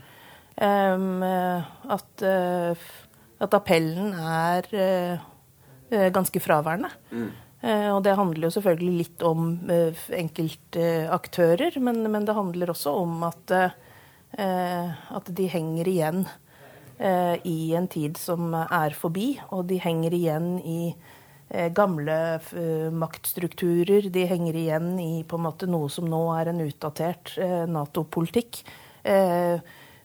Um, 0.61 1.23
at, 1.23 2.21
uh, 2.21 2.89
at, 3.39 3.53
appellen 3.53 4.13
er 4.13 4.71
uh, 4.75 6.09
ganske 6.13 6.39
fraværende. 6.43 6.91
Mm. 7.11 7.29
Uh, 7.59 7.89
og 7.95 8.03
det 8.05 8.15
handler 8.15 8.47
jo 8.47 8.55
selvfølgelig 8.55 8.95
litt 9.03 9.23
om 9.27 9.53
enkeltaktører, 10.15 11.79
men, 11.83 12.03
men, 12.07 12.27
det 12.27 12.37
handler 12.37 12.71
også 12.75 12.95
om 13.01 13.23
at 13.27 13.55
Eh, 14.37 14.89
at 15.15 15.29
de 15.33 15.45
henger 15.49 15.87
igjen 15.89 16.19
eh, 17.01 17.35
i 17.49 17.73
en 17.73 17.87
tid 17.89 18.17
som 18.21 18.53
er 18.53 18.93
forbi, 18.93 19.31
og 19.49 19.65
de 19.71 19.79
henger 19.81 20.13
igjen 20.13 20.51
i 20.61 20.81
eh, 21.49 21.71
gamle 21.73 22.17
maktstrukturer. 22.93 24.11
De 24.13 24.27
henger 24.29 24.59
igjen 24.59 24.91
i 25.01 25.23
på 25.25 25.39
en 25.39 25.47
måte 25.47 25.69
noe 25.69 25.89
som 25.89 26.09
nå 26.09 26.21
er 26.37 26.51
en 26.51 26.61
utdatert 26.67 27.33
Nato-politikk. 27.69 28.63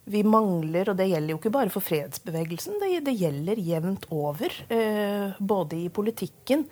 Vi 0.04 0.20
mangler, 0.26 0.90
og 0.90 0.98
det 0.98 1.06
gjelder 1.08 1.32
jo 1.32 1.38
ikke 1.40 1.52
bare 1.54 1.72
for 1.72 1.84
fredsbevegelsen, 1.84 2.76
det, 2.82 2.90
det 3.06 3.14
gjelder 3.16 3.60
jevnt 3.64 4.04
over. 4.12 4.52
Både 5.38 5.78
i 5.80 5.88
politikken, 5.88 6.66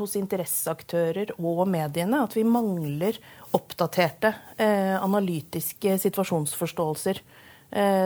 hos 0.00 0.16
interesseaktører 0.16 1.34
og 1.36 1.66
mediene. 1.68 2.22
At 2.24 2.36
vi 2.36 2.46
mangler 2.48 3.16
oppdaterte 3.56 4.32
eh, 4.56 4.96
analytiske 4.96 5.98
situasjonsforståelser 6.06 7.20
eh, 7.20 7.51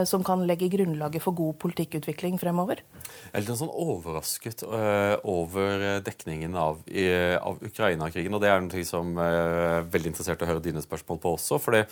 som 0.07 0.23
kan 0.23 0.45
legge 0.47 0.69
grunnlaget 0.71 1.23
for 1.23 1.35
god 1.35 1.57
politikkutvikling 1.59 2.37
fremover. 2.39 2.79
Jeg 3.27 3.33
er 3.33 3.43
litt 3.43 3.59
sånn 3.59 3.73
overrasket 3.73 4.63
uh, 4.63 5.17
over 5.27 5.99
dekningen 6.05 6.55
av, 6.55 6.79
av 7.41 7.59
Ukraina-krigen. 7.67 8.37
og 8.37 8.43
Det 8.43 8.51
er 8.53 8.63
noe 8.63 8.85
som 8.87 9.11
jeg 9.19 9.43
uh, 9.43 9.65
er 9.81 9.91
veldig 9.91 10.13
interessert 10.13 10.45
å 10.45 10.49
høre 10.49 10.63
dine 10.63 10.83
spørsmål 10.85 11.19
på 11.19 11.35
også. 11.35 11.59
For 11.59 11.75
det, 11.75 11.83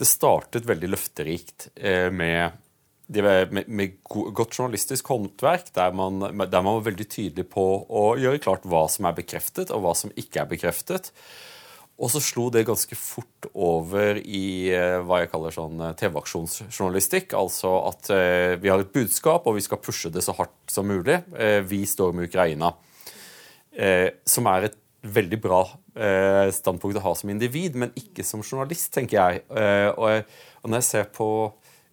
det 0.00 0.10
startet 0.10 0.66
veldig 0.66 0.90
løfterikt 0.96 1.70
med 2.10 2.58
med, 3.12 3.68
med, 3.68 3.96
godt 4.06 4.58
journalistisk 4.58 5.08
håndverk, 5.12 5.72
der 5.74 5.92
man, 5.92 6.20
der 6.20 6.62
man 6.62 6.78
var 6.78 6.86
veldig 6.86 7.08
tydelig 7.10 7.48
på 7.50 7.64
å 7.88 8.04
gjøre 8.20 8.40
klart 8.42 8.64
hva 8.64 8.86
som 8.88 9.08
er 9.08 9.16
bekreftet, 9.16 9.70
og 9.70 9.82
hva 9.84 9.94
som 9.98 10.12
ikke 10.16 10.42
er 10.42 10.48
bekreftet. 10.48 11.12
Og 12.02 12.10
så 12.10 12.18
slo 12.18 12.48
det 12.50 12.64
ganske 12.66 12.96
fort 12.98 13.46
over 13.54 14.18
i 14.18 14.72
eh, 14.74 14.98
hva 15.06 15.20
jeg 15.22 15.30
kaller 15.30 15.54
sånn 15.54 15.78
eh, 15.86 15.94
TV-aksjonsjournalistikk. 16.00 17.36
Altså 17.38 17.70
at 17.92 18.10
eh, 18.10 18.54
vi 18.58 18.72
har 18.72 18.82
et 18.82 18.90
budskap, 18.94 19.46
og 19.46 19.54
vi 19.54 19.62
skal 19.62 19.78
pushe 19.82 20.10
det 20.10 20.24
så 20.26 20.34
hardt 20.34 20.56
som 20.72 20.88
mulig. 20.88 21.20
vi 21.68 21.84
står 21.86 22.14
med 22.16 22.26
Ukraina. 22.30 22.72
som 24.24 24.46
er 24.46 24.64
et 24.66 24.76
veldig 25.02 25.38
bra 25.40 25.60
standpunkt 26.52 26.98
å 26.98 27.02
ha 27.04 27.12
som 27.14 27.30
individ, 27.30 27.74
men 27.76 27.92
ikke 27.96 28.24
som 28.24 28.42
journalist, 28.42 28.92
tenker 28.92 29.16
jeg. 29.16 29.42
og, 29.96 30.24
når 30.64 30.80
jeg 30.80 30.88
ser 30.88 31.04
på 31.12 31.28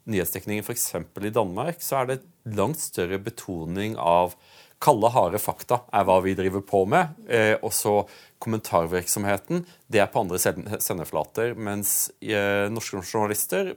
nyhetsdekningen 0.06 0.63
f.eks. 0.63 0.93
i 0.95 1.34
Danmark, 1.34 1.82
så 1.82 2.02
er 2.02 2.10
det 2.10 2.19
langt 2.56 2.80
større 2.80 3.19
betoning 3.19 3.98
av 3.98 4.36
kalde, 4.80 5.12
harde 5.12 5.41
fakta 5.43 5.82
er 5.91 6.08
hva 6.08 6.19
vi 6.24 6.38
driver 6.39 6.63
på 6.63 6.86
med. 6.89 7.15
Og 7.63 7.74
så 7.76 8.02
kommentarvirksomheten, 8.39 9.65
det 9.91 10.02
er 10.04 10.12
på 10.12 10.23
andre 10.23 10.39
sendeflater. 10.39 11.56
Mens 11.60 12.12
eh, 12.23 12.67
norske 12.71 13.02
journalister 13.04 13.75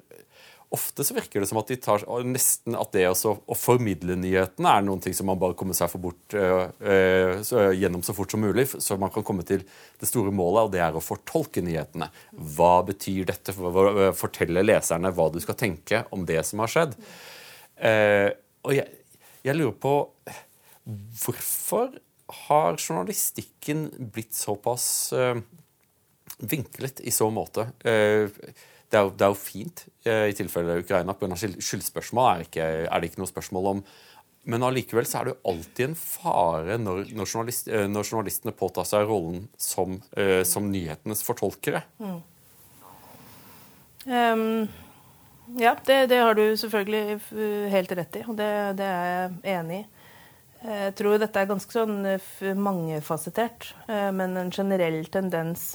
Ofte 0.72 1.04
så 1.04 1.12
virker 1.12 1.42
det 1.42 1.50
som 1.50 1.58
at 1.60 1.68
de 1.68 1.76
tar 1.84 2.00
nesten 2.24 2.72
at 2.80 2.94
det 2.94 3.02
også, 3.10 3.34
å 3.44 3.56
formidle 3.58 4.14
nyhetene 4.16 4.70
er 4.72 4.84
noen 4.86 5.02
ting 5.04 5.12
som 5.12 5.28
man 5.28 5.40
bare 5.40 5.56
kommer 5.58 5.76
seg 5.76 5.90
for 5.92 6.00
bort, 6.00 6.32
øh, 6.32 7.42
så, 7.44 7.66
gjennom 7.76 8.00
så 8.06 8.14
fort 8.16 8.32
som 8.32 8.40
mulig, 8.40 8.64
så 8.80 8.96
man 9.00 9.12
kan 9.12 9.26
komme 9.26 9.44
til 9.44 9.66
det 10.00 10.08
store 10.08 10.32
målet, 10.32 10.62
og 10.64 10.72
det 10.72 10.80
er 10.80 10.96
å 10.96 11.04
fortolke 11.04 11.60
nyhetene. 11.64 12.08
Hva 12.56 12.78
betyr 12.88 13.28
dette? 13.28 13.52
For, 13.52 14.00
fortelle 14.16 14.64
leserne 14.64 15.12
hva 15.12 15.28
du 15.34 15.36
skal 15.44 15.58
tenke 15.60 16.06
om 16.16 16.24
det 16.28 16.40
som 16.48 16.64
har 16.64 16.72
skjedd. 16.72 16.96
Uh, 17.76 18.30
og 18.64 18.72
jeg, 18.78 18.88
jeg 19.44 19.58
lurer 19.58 19.76
på 19.82 19.96
Hvorfor 21.22 21.92
har 22.32 22.76
journalistikken 22.78 23.88
blitt 24.14 24.34
såpass 24.36 24.86
uh, 25.16 25.36
vinklet 26.38 27.00
i 27.00 27.12
så 27.14 27.30
måte? 27.32 27.68
Uh, 27.84 28.30
det 28.92 28.98
er, 28.98 29.06
jo, 29.06 29.12
det 29.16 29.26
er, 29.26 29.32
jo, 29.32 29.38
fint 29.40 29.84
uh, 30.06 30.26
i 30.28 30.36
tilfelle 30.36 30.80
Ukraina. 30.82 31.14
Pga. 31.16 31.36
skyldspørsmål 31.36 32.30
er, 32.32 32.46
ikke, 32.48 32.66
er 32.88 33.00
det 33.02 33.10
ikke 33.10 33.22
noe 33.22 33.30
spørsmål 33.30 33.70
om. 33.76 33.84
Men 34.50 34.66
allikevel 34.66 35.06
så 35.06 35.20
er 35.20 35.28
det 35.28 35.34
jo 35.36 35.52
alltid 35.52 35.84
en 35.86 35.98
fare 35.98 36.76
når, 36.82 37.04
når, 37.14 37.28
journalist, 37.30 37.68
når 37.70 38.08
journalistene 38.08 38.54
påtar 38.58 38.88
seg 38.88 39.06
rollen 39.06 39.44
som, 39.54 40.00
som 40.42 40.66
nyhetenes 40.66 41.22
fortolkere. 41.22 41.84
Mm. 42.02 42.16
Um, 44.02 44.66
ja, 45.62 45.76
det, 45.86 46.00
det, 46.10 46.18
har 46.18 46.34
du 46.34 46.56
selvfølgelig 46.58 47.20
helt 47.70 47.94
rett 47.94 48.18
i, 48.18 48.24
og 48.26 48.34
det, 48.40 48.50
det 48.82 48.88
er 48.88 49.06
jeg 49.12 49.60
enig 49.60 49.78
i. 49.84 50.01
Jeg 50.62 50.94
tror 50.94 51.18
dette 51.18 51.40
er 51.42 51.48
ganske 51.50 51.74
sånn 51.74 52.04
eh, 52.06 52.52
mangefasettert, 52.54 53.72
eh, 53.90 54.10
men 54.14 54.36
en 54.38 54.50
generell 54.54 55.00
tendens 55.10 55.72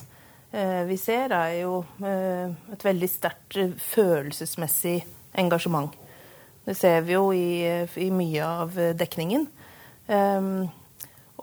eh, 0.55 0.85
vi 0.87 0.95
ser, 0.99 1.33
er 1.35 1.57
jo 1.59 1.81
et 2.07 2.85
veldig 2.87 3.09
sterkt 3.11 3.57
følelsesmessig 3.83 5.01
engasjement. 5.43 5.91
Det 6.63 6.75
ser 6.75 7.01
vi 7.03 7.17
jo 7.17 7.33
i, 7.35 7.83
i 7.99 8.09
mye 8.11 8.47
av 8.47 8.79
dekningen. 8.99 9.45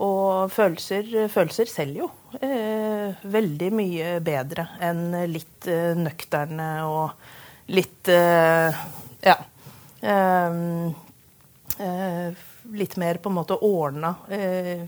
Og 0.05 0.53
følelser, 0.53 1.09
følelser 1.33 1.69
selger 1.71 2.03
jo 2.03 2.09
veldig 3.33 3.71
mye 3.73 4.11
bedre 4.25 4.67
enn 4.85 5.17
litt 5.31 5.69
nøkterne 5.97 6.69
og 6.89 7.73
litt 7.73 8.09
ja 8.13 9.37
litt 12.73 12.97
mer 12.97 13.19
på 13.21 13.29
en 13.29 13.37
måte 13.37 13.57
ordna 13.61 14.15
eh, 14.33 14.85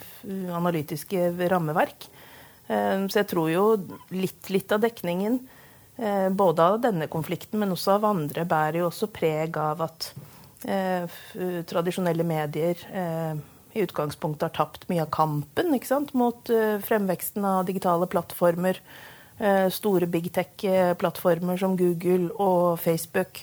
analytiske 0.55 1.31
rammeverk. 1.51 2.09
Eh, 2.67 3.07
så 3.07 3.21
jeg 3.21 3.29
tror 3.31 3.51
jo 3.53 3.65
litt, 4.15 4.49
litt 4.53 4.73
av 4.73 4.83
dekningen, 4.85 5.39
eh, 5.97 6.29
både 6.31 6.71
av 6.71 6.81
denne 6.87 7.09
konflikten, 7.12 7.61
men 7.61 7.75
også 7.75 7.97
av 7.97 8.09
andre, 8.09 8.47
bærer 8.49 8.81
jo 8.83 8.89
også 8.91 9.11
preg 9.12 9.59
av 9.61 9.85
at 9.87 10.09
eh, 10.67 11.19
tradisjonelle 11.69 12.27
medier 12.27 12.81
eh, 12.93 13.37
i 13.77 13.85
utgangspunktet 13.85 14.49
har 14.49 14.57
tapt 14.57 14.89
mye 14.89 15.05
av 15.05 15.12
kampen 15.12 15.75
ikke 15.77 15.91
sant? 15.91 16.15
mot 16.17 16.49
eh, 16.51 16.79
fremveksten 16.85 17.45
av 17.45 17.67
digitale 17.69 18.09
plattformer. 18.11 18.81
store 19.69 20.07
big 20.09 20.31
tech-plattformer 20.33 21.59
som 21.61 21.75
Google 21.77 22.31
og 22.41 22.79
Facebook. 22.81 23.43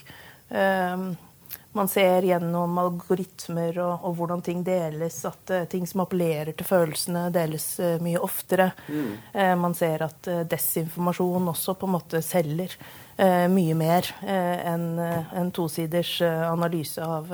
Man 1.74 1.88
ser 1.90 2.22
gjennom 2.22 2.76
algoritmer 2.78 3.80
og, 3.82 4.04
og 4.06 4.12
hvordan 4.18 4.42
ting 4.46 4.60
deles, 4.66 5.16
at 5.26 5.50
uh, 5.50 5.64
ting 5.70 5.88
som 5.90 6.04
appellerer 6.04 6.54
til 6.54 6.68
følelsene, 6.68 7.24
deles 7.34 7.66
uh, 7.82 7.96
mye 8.02 8.20
oftere. 8.22 8.68
Mm. 8.86 9.08
Uh, 9.34 9.54
man 9.58 9.74
ser 9.74 10.04
at 10.06 10.28
desinformasjon 10.50 11.50
også 11.50 11.74
på 11.80 11.88
en 11.88 11.96
måte 11.96 12.22
selger 12.22 12.78
mye 13.14 13.74
mer 13.78 14.08
enn 14.26 14.98
en 14.98 15.50
tosiders 15.54 16.16
analyse 16.24 16.98
av 16.98 17.28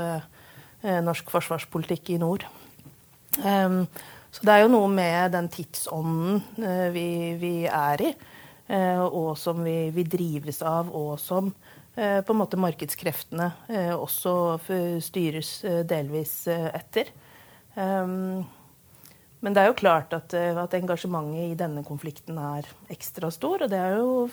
norsk 1.07 1.31
forsvarspolitikk 1.33 2.11
i 2.13 2.19
nord. 2.21 2.45
Um, 3.41 3.87
så 4.29 4.45
det 4.45 4.53
er 4.53 4.61
jo 4.67 4.75
noe 4.75 4.91
med 4.93 5.33
den 5.33 5.49
tidsånden 5.49 6.43
vi, 6.93 7.07
vi, 7.41 7.55
er 7.65 8.05
i, 8.05 8.13
og 9.09 9.33
som 9.41 9.65
vi, 9.65 9.89
vi 9.97 10.05
drives 10.05 10.61
av, 10.69 10.93
og 10.93 11.17
som 11.23 11.49
på 12.01 12.33
en 12.33 12.41
måte 12.41 12.59
markedskreftene 12.61 13.51
eh, 13.69 13.93
også 13.93 14.33
styres 15.05 15.51
eh, 15.69 15.83
delvis 15.89 16.47
etter. 16.49 17.11
Ehm, 17.77 18.41
men 19.41 19.57
det 19.57 19.63
er 19.63 19.71
jo 19.71 19.79
klart 19.81 20.13
at, 20.17 20.35
at, 20.35 20.77
engasjementet 20.77 21.53
i 21.53 21.59
denne 21.61 21.85
konflikten 21.85 22.39
er 22.41 22.69
ekstra 22.93 23.31
stor. 23.33 23.65
Og 23.65 23.73
det 23.73 23.79
er 23.81 23.97
jo 23.97 24.27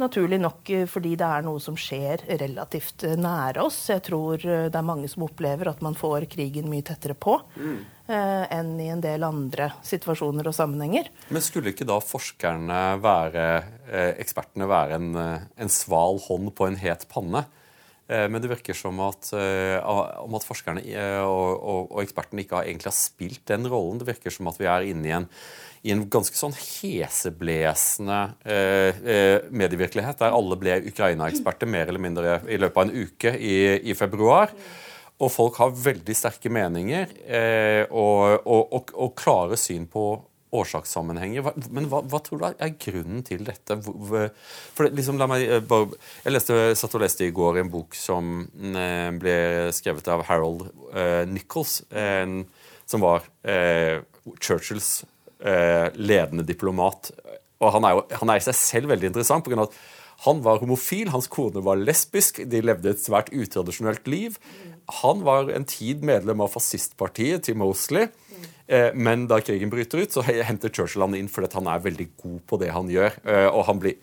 naturlig 0.00 0.38
nok 0.42 0.70
fordi 0.90 1.14
det 1.18 1.26
er 1.26 1.44
noe 1.46 1.60
som 1.62 1.76
skjer 1.78 2.24
relativt 2.40 3.06
nære 3.18 3.64
oss. 3.64 3.78
Jeg 3.92 4.04
tror 4.06 4.40
det 4.42 4.74
er 4.74 4.86
mange 4.86 5.08
som 5.10 5.26
opplever 5.26 5.72
at 5.72 5.84
man 5.84 5.96
får 5.98 6.28
krigen 6.32 6.70
mye 6.72 6.84
tettere 6.86 7.16
på. 7.18 7.38
Mm. 7.56 7.84
Eh, 8.06 8.44
enn 8.54 8.76
i 8.78 8.86
en 8.86 9.00
del 9.02 9.24
andre 9.26 9.72
situasjoner 9.82 10.46
og 10.46 10.54
sammenhenger. 10.54 11.08
Men 11.34 11.42
skulle 11.42 11.72
ikke 11.72 11.88
da 11.88 11.96
forskerne 11.98 12.82
være, 13.02 13.46
eh, 13.90 14.12
ekspertene 14.22 14.68
være 14.70 14.94
en, 14.94 15.16
eh, 15.16 15.40
en 15.58 15.68
sval 15.68 16.20
hånd 16.22 16.54
på 16.54 16.68
en 16.68 16.76
het 16.76 17.08
panne? 17.08 17.46
Men 18.08 18.40
det 18.40 18.48
virker 18.48 18.72
som 18.72 19.00
at, 19.00 19.32
om 19.34 20.34
at 20.36 20.44
forskerne 20.46 20.78
og, 21.26 21.48
og, 21.58 21.90
og, 21.90 22.02
ekspertene 22.04 22.44
ikke 22.44 22.54
har, 22.54 22.62
egentlig 22.62 22.86
har 22.86 22.94
spilt 22.94 23.44
den 23.46 23.66
rollen. 23.66 23.98
Det 23.98 24.06
virker 24.06 24.30
som 24.30 24.46
at 24.46 24.60
vi 24.60 24.64
er 24.70 24.86
inne 24.86 25.08
i 25.08 25.10
en, 25.10 25.26
i 25.86 25.92
en 25.94 26.02
ganske 26.10 26.34
sånn 26.34 26.54
heseblesende 26.56 28.18
eh, 28.42 29.44
medievirkelighet, 29.54 30.18
der 30.18 30.34
alle 30.34 30.58
ble 30.58 30.80
Ukraina-eksperter 30.90 31.70
mer 31.70 31.86
eller 31.92 32.02
mindre 32.02 32.40
i 32.50 32.58
løpet 32.58 32.80
av 32.80 32.88
en 32.88 33.06
uke 33.06 33.34
i, 33.38 33.56
i 33.86 33.94
februar. 33.98 34.50
Og 35.16 35.32
folk 35.32 35.60
har 35.62 35.76
veldig 35.80 36.16
sterke 36.16 36.50
meninger 36.52 37.12
eh, 37.24 37.84
og, 37.88 38.42
og, 38.42 38.74
og, 38.76 38.90
og, 38.92 39.14
klare 39.16 39.56
syn 39.60 39.86
på 39.88 40.10
årsakssammenhenger. 40.56 41.46
Men 41.72 41.88
hva, 41.90 42.02
hva, 42.04 42.20
tror 42.24 42.42
du 42.42 42.46
er 42.50 42.76
grunnen 42.82 43.22
til 43.26 43.46
dette? 43.46 43.78
For 43.80 44.90
liksom, 44.90 45.22
meg, 45.22 45.46
eh, 45.46 45.64
bare, 45.64 45.96
jeg 46.26 46.34
leste, 46.34 46.60
satt 46.76 46.98
og 46.98 47.06
leste 47.06 47.30
i 47.30 47.34
går 47.34 47.62
en 47.62 47.72
bok 47.72 47.96
som 47.96 48.38
eh, 48.74 49.10
ble 49.16 49.36
skrevet 49.76 50.12
av 50.12 50.26
Harold 50.28 50.66
eh, 50.92 51.24
Nichols, 51.30 51.80
eh, 51.94 52.26
som 52.86 53.06
var 53.06 53.24
eh, 53.46 54.02
Churchills 54.36 55.04
ledende 55.40 56.46
diplomat. 56.48 57.10
Og 57.60 57.72
han 57.74 57.84
er, 57.84 57.98
jo, 57.98 58.04
han 58.20 58.32
er 58.32 58.40
i 58.40 58.44
seg 58.46 58.56
selv 58.56 58.92
veldig 58.92 59.10
interessant. 59.10 59.44
På 59.44 59.52
grunn 59.52 59.64
av 59.64 59.68
at 59.68 59.76
han 60.24 60.40
var 60.44 60.62
homofil, 60.62 61.10
hans 61.12 61.28
kone 61.28 61.60
var 61.64 61.80
lesbisk, 61.80 62.40
de 62.48 62.62
levde 62.64 62.94
et 62.94 63.02
svært 63.02 63.28
utradisjonelt 63.36 64.08
liv. 64.08 64.38
Han 65.02 65.24
var 65.26 65.50
en 65.52 65.66
tid 65.68 66.04
medlem 66.06 66.40
av 66.44 66.54
fascistpartiet 66.54 67.44
til 67.48 67.58
Mosley. 67.60 68.08
Eh, 68.66 68.92
men 68.94 69.26
da 69.30 69.38
krigen 69.44 69.70
bryter 69.70 70.02
ut, 70.02 70.14
så 70.14 70.24
henter 70.26 70.72
Churchill 70.72 71.04
han 71.04 71.16
inn 71.18 71.30
fordi 71.30 71.52
han 71.54 71.68
er 71.70 71.84
veldig 71.84 72.08
god 72.22 72.38
på 72.48 72.60
det 72.62 72.72
han 72.74 72.88
gjør. 72.90 73.18
Eh, 73.28 73.48
og 73.50 73.66
han 73.68 73.82
blir, 73.82 73.98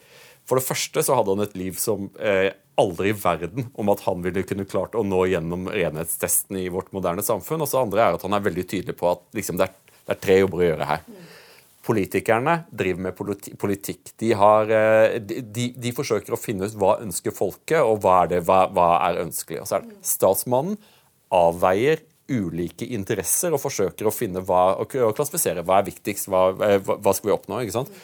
For 0.47 0.59
det 0.59 0.67
første 0.67 1.03
så 1.03 1.17
hadde 1.17 1.33
han 1.35 1.45
et 1.45 1.57
liv 1.57 1.79
som 1.79 2.09
eh, 2.19 2.51
aldri 2.79 3.11
i 3.11 3.17
verden 3.17 3.69
om 3.79 3.91
at 3.93 4.03
han 4.07 4.23
ville 4.25 4.43
kunne 4.47 4.67
klart 4.69 4.95
å 4.97 5.03
nå 5.05 5.25
gjennom 5.31 5.69
renhetstesten 5.71 6.57
i 6.59 6.69
vårt 6.73 6.91
moderne 6.95 7.23
samfunn. 7.25 7.63
Og 7.63 7.69
så 7.69 7.83
andre 7.83 8.05
er 8.05 8.17
at 8.17 8.25
han 8.25 8.35
er 8.35 8.43
veldig 8.43 8.65
tydelig 8.67 8.97
på 8.99 9.11
at 9.11 9.23
liksom, 9.37 9.59
det, 9.59 9.69
er, 9.69 9.75
det, 10.03 10.15
er, 10.15 10.21
tre 10.23 10.39
jobber 10.41 10.61
å 10.61 10.67
gjøre 10.67 10.89
her. 10.89 11.03
Politikerne 11.83 12.57
driver 12.71 13.05
med 13.09 13.17
politikk. 13.59 14.13
De, 14.19 14.31
har, 14.39 14.71
de, 15.19 15.41
de, 15.43 15.67
de, 15.75 15.91
forsøker 15.95 16.35
å 16.35 16.39
finne 16.39 16.69
ut 16.69 16.77
hva 16.79 16.95
ønsker 17.03 17.35
folket, 17.35 17.81
og 17.83 17.99
hva 18.05 18.21
er, 18.23 18.31
det, 18.35 18.41
hva, 18.47 18.63
hva 18.71 18.87
er 19.09 19.19
ønskelig. 19.25 19.59
Og 19.63 19.67
så 19.67 19.79
er 19.79 19.87
det 19.87 19.99
Statsmannen 20.07 20.79
avveier 21.33 22.05
ulike 22.31 22.87
interesser 22.95 23.51
og 23.51 23.61
forsøker 23.61 24.07
å 24.07 24.15
finne 24.15 24.43
hva, 24.47 24.77
og 24.79 24.95
klassifisere 25.17 25.63
hva 25.67 25.81
er 25.81 25.89
viktigst, 25.89 26.29
hva, 26.31 26.49
hva 26.53 27.13
skal 27.15 27.29
vi 27.29 27.35
oppnå. 27.35 27.59
ikke 27.63 27.75
sant? 27.75 28.03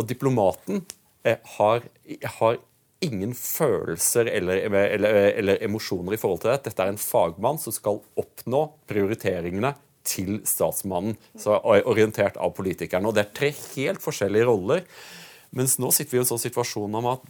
Og 0.00 0.08
diplomaten 0.08 0.80
eh, 1.28 1.40
har, 1.58 1.84
har 2.38 2.60
ingen 3.02 3.34
følelser 3.36 4.30
eller, 4.30 4.62
eller, 4.70 5.16
eller, 5.36 5.62
emosjoner 5.66 6.16
i 6.16 6.20
forhold 6.20 6.42
til 6.42 6.52
det. 6.52 6.60
Dette 6.68 6.84
er 6.84 6.92
en 6.92 7.00
fagmann 7.00 7.60
som 7.60 7.74
skal 7.74 8.00
oppnå 8.18 8.64
prioriteringene 8.90 9.74
til 10.06 10.40
statsmannen, 10.48 11.16
er 11.38 11.86
orientert 11.88 12.38
av 12.40 12.54
politikerne. 12.56 13.08
Og 13.08 13.14
Det 13.14 13.24
er 13.24 13.36
tre 13.36 13.52
helt 13.74 14.02
forskjellige 14.02 14.48
roller. 14.48 14.84
Mens 15.52 15.78
nå 15.78 15.92
sitter 15.92 16.16
vi 16.16 16.20
i 16.20 16.24
en 16.24 16.30
sånn 16.32 16.42
situasjon 16.42 17.00
om 17.00 17.10
at, 17.12 17.24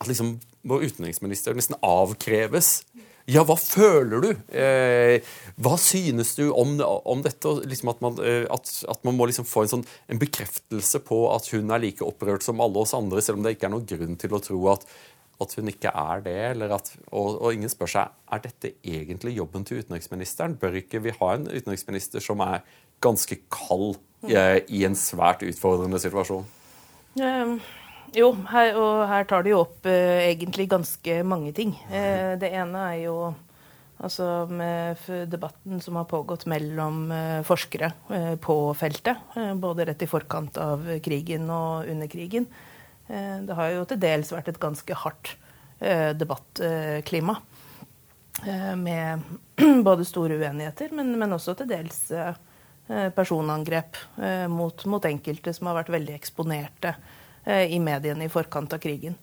at 0.00 0.08
liksom, 0.10 0.36
vår 0.66 0.88
utenriksminister 0.90 1.54
nesten 1.54 1.78
avkreves 1.84 2.80
ja, 3.26 3.42
hva 3.42 3.56
føler 3.58 4.22
du? 4.22 4.28
Eh, 4.54 5.24
hva 5.58 5.72
synes 5.82 6.36
du 6.38 6.44
om, 6.54 6.76
om 6.78 7.24
dette? 7.24 7.50
Liksom 7.66 7.90
at, 7.90 8.02
man, 8.04 8.20
eh, 8.22 8.44
at, 8.54 8.70
at, 8.86 9.00
man, 9.02 9.16
må 9.18 9.26
liksom 9.26 9.48
få 9.48 9.64
en, 9.64 9.72
sånn, 9.72 9.82
en, 10.06 10.20
bekreftelse 10.22 11.00
på 11.02 11.24
at 11.32 11.48
hun 11.50 11.74
er 11.74 11.82
like 11.82 12.06
opprørt 12.06 12.46
som 12.46 12.62
alle 12.62 12.84
oss 12.84 12.94
andre, 12.94 13.24
selv 13.24 13.40
om 13.40 13.46
det 13.46 13.56
ikke 13.56 13.66
er 13.66 13.74
noen 13.74 13.88
grunn 13.90 14.14
til 14.22 14.36
å 14.36 14.42
tro 14.44 14.60
at, 14.70 14.86
at 15.42 15.54
hun 15.58 15.70
ikke 15.70 15.92
er 15.92 16.22
det. 16.24 16.70
Og, 17.10 17.36
og, 17.36 17.48
ingen 17.54 17.72
spør 17.72 17.92
seg 17.92 18.12
er 18.32 18.42
dette 18.44 18.74
egentlig 18.84 19.36
jobben 19.36 19.64
til 19.68 19.82
utenriksministeren. 19.82 20.58
Bør 20.60 20.78
ikke 20.80 21.02
vi 21.04 21.14
ha 21.16 21.32
en 21.34 21.48
utenriksminister 21.50 22.24
som 22.24 22.42
er 22.44 22.64
ganske 23.04 23.38
kald 23.52 23.98
eh, 24.28 24.62
i 24.72 24.84
en 24.88 24.96
svært 24.96 25.44
utfordrende 25.46 26.00
situasjon? 26.02 26.46
Um. 27.20 27.58
Jo, 28.16 28.30
her, 28.48 28.76
og 28.78 29.02
her 29.10 29.26
tar 29.28 29.42
de 29.44 29.50
jo 29.50 29.58
opp 29.64 29.86
eh, 29.90 30.30
egentlig 30.30 30.68
ganske 30.70 31.18
mange 31.26 31.50
ting. 31.52 31.74
Eh, 31.90 32.36
det 32.40 32.48
ene 32.54 32.84
er 32.94 33.00
jo 33.02 33.16
altså 33.96 34.46
med 34.50 35.00
debatten 35.30 35.80
som 35.84 35.98
har 36.00 36.08
pågått 36.08 36.46
mellom 36.50 37.10
eh, 37.12 37.42
forskere 37.46 37.90
eh, 38.12 38.34
på 38.40 38.56
feltet. 38.78 39.36
Eh, 39.36 39.52
både 39.58 39.88
rett 39.88 40.04
i 40.04 40.08
forkant 40.10 40.58
av 40.60 40.86
krigen 41.04 41.50
og 41.52 41.90
under 41.92 42.10
krigen. 42.12 42.48
Eh, 43.08 43.36
det 43.46 43.58
har 43.58 43.72
jo 43.74 43.84
til 43.90 44.00
dels 44.02 44.32
vært 44.34 44.52
et 44.52 44.62
ganske 44.62 45.02
hardt 45.04 45.36
debattklima. 45.76 47.34
med 48.76 49.20
både 49.84 50.04
store 50.08 50.38
uenigheter, 50.40 50.88
men, 50.96 51.10
men 51.20 51.32
også 51.36 51.52
til 51.58 51.68
dels 51.68 51.98
personangrep 53.12 54.00
mot, 54.48 54.86
mot 54.88 55.04
enkelte 55.04 55.52
som 55.52 55.68
har 55.68 55.76
vært 55.82 55.92
veldig 55.92 56.14
eksponerte 56.16 56.94
Eh, 57.46 57.72
i 57.72 57.78
mediene 57.78 58.26
i 58.26 58.30
forkant 58.30 58.72
av 58.74 58.82
krigen. 58.82 59.14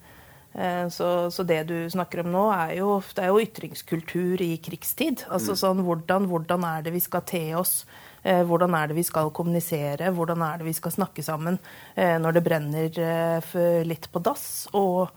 Eh, 0.53 0.87
så, 0.87 1.31
så, 1.31 1.43
det 1.43 1.63
du 1.67 1.75
snakker 1.91 2.21
om 2.23 2.31
nå, 2.31 2.43
er 2.55 2.77
jo, 2.77 3.01
det 3.15 3.25
er 3.25 3.33
jo 3.33 3.41
ytringskultur 3.43 4.43
i 4.45 4.53
krigstid. 4.63 5.25
Altså 5.27 5.57
mm. 5.57 5.59
sånn 5.59 5.81
hvordan, 5.83 6.29
hvordan 6.31 6.63
er 6.69 6.85
det 6.85 6.93
vi 6.95 7.01
skal 7.03 7.25
te 7.27 7.43
oss? 7.59 7.81
Eh, 8.23 8.41
hvordan 8.47 8.73
er 8.77 8.89
det 8.89 8.97
vi 8.97 9.05
skal 9.07 9.31
kommunisere? 9.35 10.11
Hvordan 10.15 10.41
er 10.45 10.61
det 10.61 10.69
vi 10.69 10.75
skal 10.77 10.95
snakke 10.95 11.23
sammen 11.23 11.59
når 11.95 12.33
det 12.33 12.43
brenner 12.43 13.83
litt 13.85 14.07
på 14.11 14.21
dass? 14.23 14.67
Og 14.73 15.11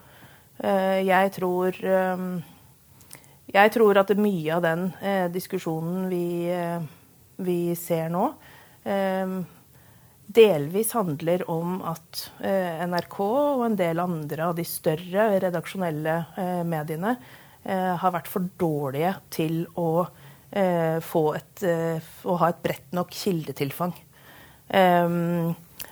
jeg 0.58 1.32
tror 1.36 1.76
Jeg 3.46 3.72
tror 3.72 3.98
at 3.98 4.10
mye 4.18 4.56
av 4.56 4.62
den 4.64 4.88
diskusjonen 5.32 6.08
vi, 6.10 6.50
vi 7.36 7.60
ser 7.78 8.08
nå 8.10 8.30
delvis 10.26 10.92
handler 10.96 11.44
om 11.50 11.80
at 11.86 12.26
eh, 12.42 12.82
NRK 12.86 13.18
og 13.22 13.64
en 13.66 13.78
del 13.78 14.00
andre 14.02 14.50
av 14.50 14.56
de 14.58 14.64
større 14.66 15.28
redaksjonelle 15.42 16.16
eh, 16.36 16.62
mediene 16.66 17.14
eh, 17.62 17.92
har 18.00 18.14
vært 18.14 18.30
for 18.30 18.48
dårlige 18.58 19.14
til 19.34 19.62
å, 19.78 20.06
få 21.02 21.22
et, 21.36 21.62
å 22.24 22.34
ha 22.40 22.48
et 22.48 22.60
bredt 22.62 22.92
nok 22.96 23.10
kildetilfang. 23.12 23.92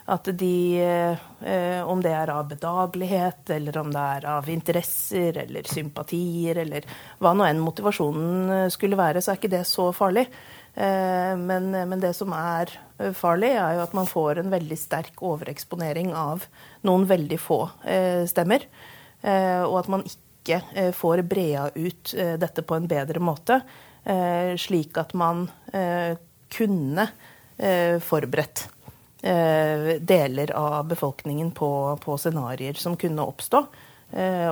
At 0.04 0.28
de, 0.38 0.56
om 1.84 2.02
det 2.04 2.12
er 2.14 2.32
av 2.32 2.46
bedagelighet, 2.48 3.50
eller 3.56 3.78
om 3.80 3.90
det 3.92 4.04
er 4.18 4.26
av 4.30 4.48
interesser 4.52 5.40
eller 5.42 5.68
sympatier, 5.68 6.62
eller 6.64 6.86
hva 7.18 7.34
nå 7.34 7.46
enn 7.48 7.62
motivasjonen 7.64 8.70
skulle 8.72 9.00
være, 9.00 9.20
så 9.24 9.32
er 9.32 9.40
ikke 9.42 9.52
det 9.56 9.64
så 9.68 9.90
farlig. 9.96 10.28
Eh, 10.74 11.36
men, 11.36 11.70
men, 11.70 12.00
det 12.02 12.12
som 12.18 12.32
er 12.34 12.72
eh, 12.98 13.14
farlig, 13.14 13.52
er 13.54 13.76
jo 13.76 13.84
at 13.84 13.94
man 13.94 14.10
får 14.10 14.40
en 14.40 14.50
veldig 14.50 14.78
sterk 14.78 15.22
overeksponering 15.22 16.10
av 16.18 16.46
noen 16.86 17.06
veldig 17.06 17.38
få 17.38 17.60
eh, 17.86 18.24
stemmer. 18.30 18.66
Og 19.24 19.78
at 19.78 19.86
man 19.88 20.02
ikke 20.04 20.58
får 20.92 21.22
brea 21.24 21.62
ut 21.72 22.10
dette 22.12 22.60
på 22.60 22.76
en 22.76 22.84
bedre 22.84 23.22
måte, 23.24 23.56
slik 24.60 24.98
at 25.00 25.14
man 25.16 25.46
kunne 26.52 27.06
forberedt 28.04 28.66
deler 30.04 30.52
av 30.52 30.90
befolkningen 30.90 31.54
på, 31.56 31.70
på 32.04 32.16
scenarioer 32.20 32.76
som 32.76 32.98
kunne 33.00 33.24
oppstå. 33.24 33.62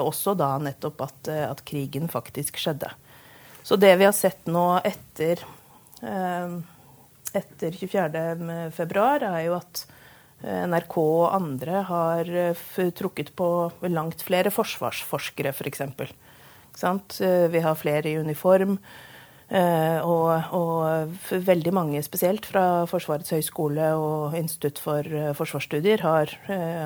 Også 0.01 0.33
da 0.41 0.55
nettopp 0.63 1.05
at, 1.05 1.29
at 1.29 1.61
krigen 1.69 2.09
faktisk 2.09 2.57
skjedde. 2.63 2.89
Så 3.61 3.77
det 3.77 3.93
vi 4.01 4.09
har 4.09 4.17
sett 4.17 4.49
nå 4.49 4.65
etter 4.81 5.45
Eh, 6.03 6.55
etter 7.33 7.71
24.2, 7.71 9.05
er 9.23 9.45
jo 9.47 9.55
at 9.57 9.85
eh, 10.43 10.65
NRK 10.67 10.97
og 10.99 11.29
andre 11.37 11.85
har 11.89 12.33
eh, 12.49 12.65
trukket 12.99 13.33
på 13.39 13.49
langt 13.87 14.25
flere 14.27 14.51
forsvarsforskere, 14.53 15.55
f.eks. 15.55 15.85
For 15.95 16.11
Vi 17.53 17.63
har 17.63 17.79
flere 17.79 18.11
i 18.11 18.19
uniform. 18.19 18.79
Og, 19.53 20.29
og, 20.57 21.11
veldig 21.45 21.73
mange, 21.77 22.01
spesielt 22.01 22.47
fra 22.49 22.87
Forsvarets 22.89 23.35
høgskole 23.35 23.91
og 24.01 24.37
Institutt 24.39 24.79
for 24.81 25.05
forsvarsstudier, 25.37 26.01
har, 26.01 26.33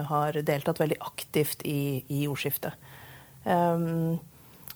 har 0.08 0.38
deltatt 0.42 0.80
veldig 0.82 0.98
aktivt 1.06 1.62
i, 1.62 2.02
i 2.10 2.24
ordskiftet. 2.26 2.74
Um, 3.46 4.18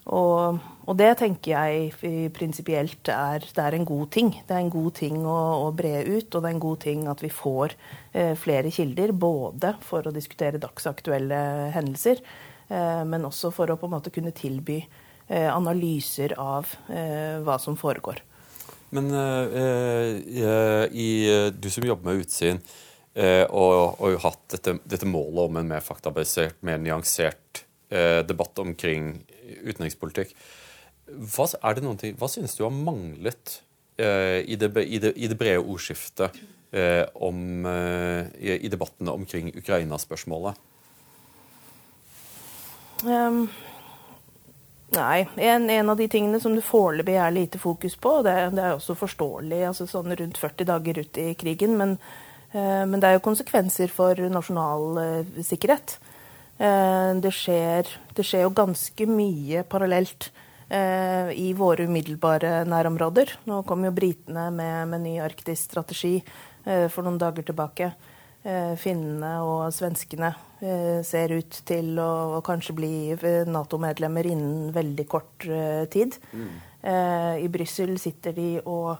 og, 0.09 0.57
og, 0.87 0.95
det 0.97 1.11
tenker 1.19 1.53
jeg 1.53 2.31
prinsipielt 2.33 3.11
er, 3.13 3.43
det 3.45 3.61
er 3.63 3.77
en 3.77 3.85
god 3.85 4.09
ting. 4.13 4.31
Det 4.47 4.55
er 4.55 4.63
en 4.63 4.73
god 4.73 4.95
ting 4.97 5.19
å, 5.29 5.37
å 5.67 5.69
bre 5.77 6.01
ut, 6.07 6.25
og 6.25 6.41
det 6.41 6.47
er 6.49 6.55
en 6.55 6.63
god 6.63 6.81
ting 6.81 7.05
at 7.11 7.21
vi 7.21 7.29
får 7.29 7.75
eh, 8.17 8.33
flere 8.39 8.73
kilder. 8.73 9.13
Både 9.13 9.75
for 9.85 10.07
å 10.07 10.15
diskutere 10.15 10.61
dagsaktuelle 10.61 11.69
hendelser, 11.75 12.23
eh, 12.71 13.03
men 13.05 13.29
også 13.29 13.53
for 13.53 13.69
å 13.69 13.77
på 13.77 13.89
en 13.89 13.95
måte 13.99 14.13
kunne 14.13 14.33
tilby 14.33 14.79
eh, 14.81 14.89
analyser 15.31 16.35
av 16.39 16.69
eh, 16.91 17.39
hva 17.45 17.57
som 17.61 17.77
foregår. 17.79 18.19
Men 18.91 19.07
eh, 19.15 19.57
eh, 20.43 20.85
i, 20.91 21.09
du 21.55 21.69
som 21.71 21.87
jobber 21.87 22.11
med 22.11 22.25
utsyn, 22.25 22.63
og, 23.11 23.97
har 23.99 24.13
hatt 24.23 24.53
dette, 24.53 24.77
dette, 24.87 25.07
målet 25.09 25.49
om 25.49 25.57
en 25.59 25.67
mer 25.67 25.81
faktabasert, 25.83 26.61
mer 26.63 26.77
nyansert 26.79 27.65
debatt 28.23 28.61
omkring 28.63 29.09
utenrikspolitikk. 29.67 30.31
Hva, 31.11 31.47
er 31.59 31.75
det 31.75 31.83
noen 31.83 31.99
ting, 31.99 32.15
hva 32.19 32.29
synes 32.31 32.55
du 32.55 32.63
har 32.63 32.71
manglet 32.71 33.57
eh, 33.99 34.41
i, 34.45 34.55
det, 34.55 34.71
i, 34.85 34.99
det, 35.01 35.13
i, 35.15 35.27
det, 35.27 35.37
brede 35.39 35.59
ordskiftet 35.59 36.37
eh, 36.71 37.03
om, 37.15 37.65
eh, 37.67 38.29
i, 38.39 38.53
i, 38.61 38.71
debattene 38.71 39.11
omkring 39.11 39.51
Ukraina-spørsmålet? 39.59 40.69
Um, 43.03 43.47
nei. 44.95 45.25
En, 45.35 45.69
en, 45.69 45.91
av 45.93 45.99
de 45.99 46.07
tingene 46.11 46.39
som 46.43 46.55
det 46.57 46.65
foreløpig 46.67 47.15
er 47.15 47.35
lite 47.35 47.61
fokus 47.61 47.95
på, 47.95 48.19
det, 48.27 48.35
det 48.57 48.65
er 48.65 48.75
også 48.75 48.97
forståelig 48.99 49.63
altså 49.69 49.87
sånn 49.89 50.13
rundt 50.13 50.39
40 50.41 50.69
dager 50.69 51.01
ut 51.03 51.19
i 51.21 51.31
krigen, 51.39 51.77
men, 51.79 51.97
men 52.51 52.99
det 52.99 53.09
er 53.09 53.15
jo 53.15 53.23
konsekvenser 53.23 53.93
for 53.95 54.19
nasjonal 54.31 54.99
sikkerhet. 55.47 55.95
Eh, 56.61 57.11
det 57.23 57.31
skjer, 57.33 57.89
det 58.13 58.25
skjer 58.27 58.45
jo 58.45 58.53
ganske 58.53 59.05
mye 59.09 59.63
parallelt 59.65 60.27
eh, 60.69 61.31
i 61.33 61.51
våre 61.57 61.87
umiddelbare 61.89 62.61
nærområder. 62.69 63.33
Nå 63.49 63.63
kom 63.65 63.87
jo 63.87 63.93
britene 63.95 64.49
med, 64.53 64.91
med 64.91 65.05
ny 65.07 65.15
arktisk 65.25 65.71
strategi 65.71 66.19
eh, 66.19 66.85
for 66.91 67.07
noen 67.07 67.17
dager 67.21 67.47
tilbake. 67.47 67.89
Finnene 68.41 69.31
og 69.45 69.67
svenskene 69.69 70.31
ser 71.05 71.33
ut 71.35 71.59
til 71.69 71.99
å, 72.01 72.37
å 72.37 72.41
kanskje 72.45 72.73
bli 72.73 72.93
Nato-medlemmer 73.45 74.25
innen 74.31 74.71
veldig 74.73 75.05
kort 75.09 75.45
tid. 75.93 76.17
Mm. 76.33 76.49
I 77.45 77.51
Brussel 77.53 77.93
sitter 78.01 78.33
de 78.33 78.47
og 78.65 78.97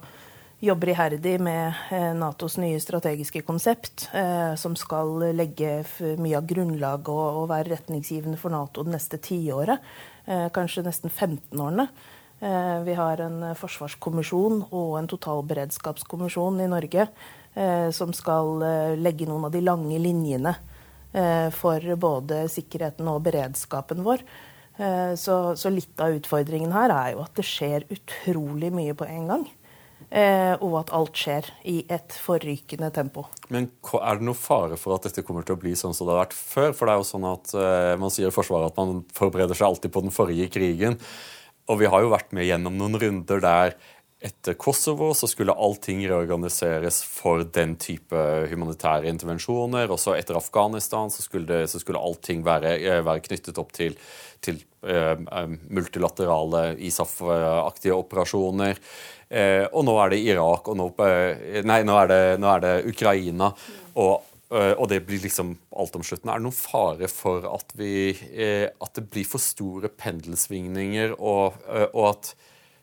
jobber 0.62 0.92
iherdig 0.94 1.36
med 1.42 1.74
eh, 1.90 2.12
Natos 2.18 2.58
nye 2.62 2.80
strategiske 2.82 3.42
konsept, 3.48 4.08
eh, 4.14 4.54
som 4.60 4.78
skal 4.78 5.18
legge 5.34 5.82
mye 6.22 6.38
av 6.38 6.48
grunnlaget 6.50 7.10
og, 7.10 7.48
være 7.50 7.74
retningsgivende 7.76 8.40
for 8.40 8.54
Nato 8.54 8.86
det 8.86 8.94
neste 8.96 9.18
tiåret. 9.22 9.82
Eh, 10.26 10.48
kanskje 10.54 10.86
nesten 10.86 11.14
15-årene. 11.14 11.90
Vi 12.42 12.94
har 12.98 13.22
en 13.22 13.52
forsvarskommisjon 13.54 14.64
og 14.74 14.96
en 14.98 15.10
totalberedskapskommisjon 15.12 16.56
i 16.64 16.70
Norge 16.72 17.04
som 17.92 18.14
skal 18.16 18.62
legge 18.96 19.26
noen 19.28 19.50
av 19.50 19.52
de 19.52 19.60
lange 19.60 19.98
linjene 20.00 20.54
for 21.52 21.84
både 22.00 22.46
sikkerheten 22.48 23.10
og 23.12 23.26
beredskapen 23.26 24.00
vår. 24.06 24.24
Så, 25.20 25.36
så 25.60 25.72
litt 25.74 26.00
av 26.00 26.16
utfordringen 26.16 26.72
her 26.72 26.94
er 26.96 27.10
jo 27.18 27.26
at 27.26 27.36
det 27.36 27.44
skjer 27.44 27.84
utrolig 27.92 28.72
mye 28.72 28.96
på 28.96 29.10
en 29.10 29.28
gang. 29.34 29.44
Eh, 30.12 30.58
og 30.60 30.74
at 30.82 30.90
alt 30.92 31.16
skjer 31.16 31.46
i 31.72 31.78
et 31.88 32.12
forrykende 32.20 32.90
tempo. 32.92 33.24
Men 33.54 33.70
er 33.96 34.18
det 34.20 34.26
noe 34.28 34.36
fare 34.36 34.76
for 34.80 34.98
at 34.98 35.06
dette 35.08 35.24
kommer 35.24 35.46
til 35.48 35.56
å 35.56 35.62
bli 35.62 35.72
sånn 35.78 35.96
som 35.96 36.08
det 36.08 36.12
har 36.12 36.26
vært 36.26 36.36
før? 36.36 36.74
For 36.76 36.84
det 36.84 36.94
er 36.94 37.00
jo 37.00 37.08
sånn 37.08 37.28
at 37.30 37.54
eh, 37.56 37.94
Man 38.02 38.12
sier 38.12 38.28
i 38.28 38.36
Forsvaret 38.36 38.74
at 38.74 38.82
man 38.82 39.06
forbereder 39.16 39.56
seg 39.56 39.70
alltid 39.70 39.94
på 39.96 40.04
den 40.04 40.12
forrige 40.12 40.50
krigen. 40.52 40.98
Og 41.72 41.80
vi 41.80 41.88
har 41.88 42.04
jo 42.04 42.12
vært 42.12 42.36
med 42.36 42.50
gjennom 42.50 42.76
noen 42.76 43.00
runder 43.00 43.44
der 43.46 43.78
etter 44.22 44.54
Kosovo 44.54 45.14
så 45.14 45.28
skulle 45.28 45.54
allting 45.54 46.04
reorganiseres 46.06 47.00
for 47.04 47.42
den 47.42 47.74
type 47.82 48.18
humanitære 48.52 49.10
intervensjoner. 49.10 49.90
Også 49.90 50.14
etter 50.14 50.38
Afghanistan 50.38 51.10
så 51.10 51.24
skulle, 51.26 51.64
så 51.68 51.82
skulle 51.82 52.02
allting 52.02 52.44
være, 52.46 52.76
eh, 52.78 53.00
være, 53.02 53.24
knyttet 53.26 53.58
opp 53.58 53.72
til, 53.74 53.96
til 54.46 54.60
uh, 54.86 55.18
multilaterale 55.74 56.76
ISAF-aktige 56.78 57.98
operasjoner. 57.98 58.78
Uh, 59.32 59.66
og 59.72 59.88
nå 59.90 59.96
er 60.04 60.14
det 60.14 60.22
Irak, 60.28 60.70
og 60.70 60.78
nå, 60.78 60.92
nei, 61.66 61.80
nå 61.88 61.96
er 62.04 62.12
det, 62.12 62.22
nå 62.44 62.52
er 62.52 62.64
det 62.68 62.76
Ukraina. 62.94 63.50
Og, 63.96 64.30
og, 64.52 64.86
det 64.92 65.02
blir 65.08 65.24
liksom 65.24 65.56
altomsluttende. 65.82 66.36
Er 66.36 66.44
det 66.44 66.46
noen 66.46 66.60
fare 66.60 67.10
for 67.10 67.48
at, 67.50 67.74
vi, 67.80 68.12
at 68.14 68.94
det 69.00 69.06
blir 69.10 69.26
for 69.26 69.42
store 69.42 69.90
pendelsvingninger, 69.90 71.16
og, 71.18 71.58
og 71.96 72.08
at 72.10 72.34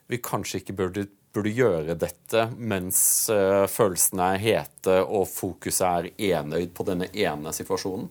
vi 0.09 0.21
kanskje 0.25 0.63
ikke 0.63 0.77
burde 0.79 1.07
burde 1.39 1.55
gjøre 1.55 1.95
dette 1.99 2.49
mens 2.59 3.01
uh, 3.31 3.67
følelsene 3.71 4.33
er 4.35 4.43
hete 4.43 4.99
og 5.05 5.29
fokuset 5.31 5.87
er 5.87 6.41
enøyd 6.41 6.75
på 6.75 6.87
denne 6.89 7.11
ene 7.15 7.55
situasjonen? 7.55 8.09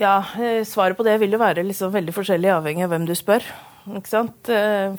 Ja, 0.00 0.16
eh, 0.40 0.62
svaret 0.66 0.96
på 0.98 1.04
det 1.06 1.18
vil 1.20 1.34
jo 1.34 1.38
være 1.38 1.62
liksom 1.66 1.92
veldig 1.94 2.14
forskjellig 2.16 2.48
avhengig 2.50 2.86
av 2.86 2.90
hvem 2.90 3.04
du 3.06 3.12
spør. 3.14 3.44
Ikke 3.92 4.10
sant? 4.10 4.48
Eh, 4.50 4.96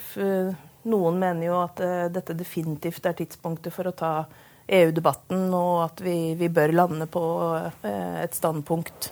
noen 0.88 1.18
mener 1.20 1.44
jo 1.48 1.58
at 1.58 1.80
dette 2.14 2.36
definitivt 2.38 3.04
er 3.08 3.16
tidspunktet 3.18 3.74
for 3.74 3.90
å 3.90 3.92
ta 3.96 4.12
EU-debatten, 4.64 5.48
og 5.52 5.82
at 5.90 6.00
vi, 6.04 6.16
vi, 6.38 6.48
bør 6.48 6.72
lande 6.72 7.08
på 7.10 7.24
et 7.84 8.36
standpunkt 8.38 9.10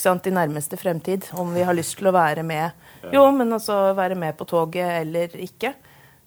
sant, 0.00 0.30
i 0.30 0.32
nærmeste 0.32 0.78
fremtid. 0.80 1.28
Om 1.32 1.52
vi 1.56 1.66
har 1.66 1.76
lyst 1.76 1.98
til 1.98 2.08
å 2.08 2.14
være 2.14 2.46
med 2.46 3.12
Jo, 3.12 3.26
men 3.36 3.52
altså 3.52 3.92
være 3.98 4.16
med 4.16 4.38
på 4.38 4.46
toget 4.48 5.00
eller 5.02 5.34
ikke. 5.44 5.74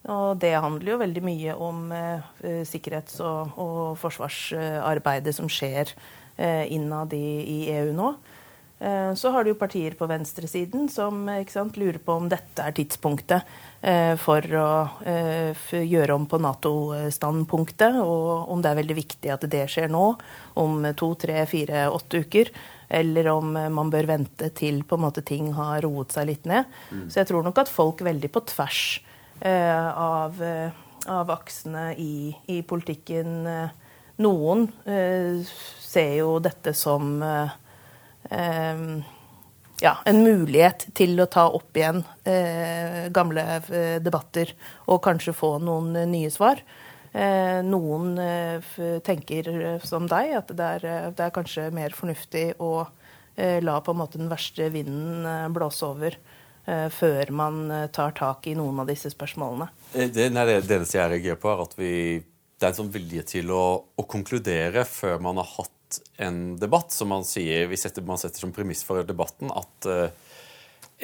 Og 0.08 0.40
det 0.40 0.54
handler 0.56 0.94
jo 0.94 1.02
veldig 1.02 1.24
mye 1.26 1.54
om 1.60 1.92
eh, 1.92 2.64
sikkerhets- 2.68 3.20
og, 3.24 3.58
og, 3.60 3.82
forsvarsarbeidet 4.00 5.36
som 5.36 5.52
skjer 5.52 5.92
eh, 6.38 6.64
innad 6.72 7.14
i, 7.18 7.28
i, 7.44 7.58
EU 7.76 7.92
nå. 7.96 8.14
Eh, 8.80 9.14
så 9.20 9.34
har 9.34 9.44
du 9.44 9.52
jo 9.52 9.58
partier 9.60 9.98
på 9.98 10.08
venstresiden 10.08 10.86
som 10.94 11.26
sant, 11.50 11.80
lurer 11.82 11.98
på 12.00 12.14
om 12.14 12.30
dette 12.30 12.62
er 12.62 12.76
tidspunktet 12.78 13.50
eh, 13.82 14.14
for 14.22 14.46
å 14.54 14.70
eh, 15.02 15.68
gjøre 15.82 16.16
om 16.16 16.28
på 16.30 16.40
Nato-standpunktet, 16.46 17.98
og 18.00 18.54
om 18.54 18.64
det 18.64 18.72
er 18.72 18.80
veldig 18.80 18.98
viktig 19.02 19.34
at 19.34 19.44
det 19.50 19.66
skjer 19.74 19.92
nå, 19.92 20.06
om 20.62 20.88
to, 20.96 21.12
tre, 21.20 21.42
fire, 21.50 21.88
åtte 21.92 22.24
uker. 22.24 22.54
Eller 22.88 23.28
om 23.34 23.50
man 23.52 23.90
bør 23.92 24.08
vente 24.08 24.48
til 24.56 24.80
måte 24.96 25.20
ting 25.20 25.50
har 25.58 25.82
roet 25.84 26.14
seg 26.16 26.30
litt 26.30 26.46
ned. 26.48 26.70
Mm. 26.88 27.10
Så 27.12 27.20
jeg 27.20 27.28
tror 27.34 27.44
nok 27.44 27.60
at 27.60 27.74
folk 27.74 28.00
veldig 28.08 28.30
på 28.32 28.46
tvers 28.48 28.86
av, 29.42 30.42
eh, 30.44 30.72
av, 31.08 31.32
aksene 31.32 31.92
i, 31.96 32.36
i 32.48 32.62
politikken. 32.62 33.48
Eh, 33.48 33.70
noen 34.18 34.64
ser 35.86 36.14
jo 36.18 36.40
dette 36.42 36.74
som 36.74 37.20
ja, 39.82 39.94
en 40.06 40.24
mulighet 40.24 40.88
til 40.98 41.20
å 41.22 41.28
ta 41.30 41.48
opp 41.54 41.78
igjen 41.78 42.02
eh, 42.26 43.08
gamle 43.14 43.44
eh, 43.60 43.98
debatter 44.04 44.54
og 44.90 45.04
kanskje 45.06 45.36
få 45.38 45.58
noen 45.62 45.96
eh, 45.96 46.10
nye 46.10 46.34
svar. 46.34 46.64
noen 47.66 48.20
tenker 49.02 49.80
som 49.82 50.06
deg, 50.12 50.34
at 50.38 50.52
det 50.54 50.66
er, 50.76 50.84
det 51.16 51.24
er, 51.24 51.32
kanskje 51.34 51.64
mer 51.74 51.96
fornuftig 51.96 52.60
å 52.62 52.84
la 53.38 53.78
på 53.82 53.94
en 53.96 53.98
måte 53.98 54.20
den 54.20 54.30
verste 54.30 54.68
vinden 54.70 55.26
blåse 55.56 55.88
over 55.88 56.18
Eh, 56.20 56.37
før 56.92 57.32
man 57.36 57.60
eh, 57.72 57.88
tar 57.96 58.16
tak 58.18 58.48
i 58.52 58.56
noen 58.60 58.84
av 58.84 58.90
disse 58.90 59.12
spørsmålene. 59.14 59.70
Eh, 59.94 60.10
det, 60.12 60.30
nei, 60.36 60.46
det, 60.50 60.62
det 60.68 60.80
eneste 60.82 61.00
jeg 61.00 61.14
reagerer 61.14 61.42
på, 61.42 61.52
er 61.54 61.64
at 61.64 61.76
vi, 61.80 61.92
det 62.60 62.68
er 62.68 62.74
en 62.74 62.80
sånn 62.82 62.94
vilje 62.94 63.24
til 63.36 63.54
å, 63.56 63.66
å, 63.96 64.08
konkludere 64.10 64.84
før 64.90 65.22
man 65.24 65.40
har 65.40 65.48
hatt 65.54 66.02
en 66.20 66.42
debatt. 66.60 66.92
Som 66.96 67.14
man 67.16 67.28
sier, 67.28 67.72
setter, 67.80 68.04
man 68.08 68.20
setter 68.20 68.44
som 68.44 68.56
premiss 68.56 68.84
for 68.84 69.08
debatten 69.08 69.54
at 69.56 69.88
uh, 69.88 70.10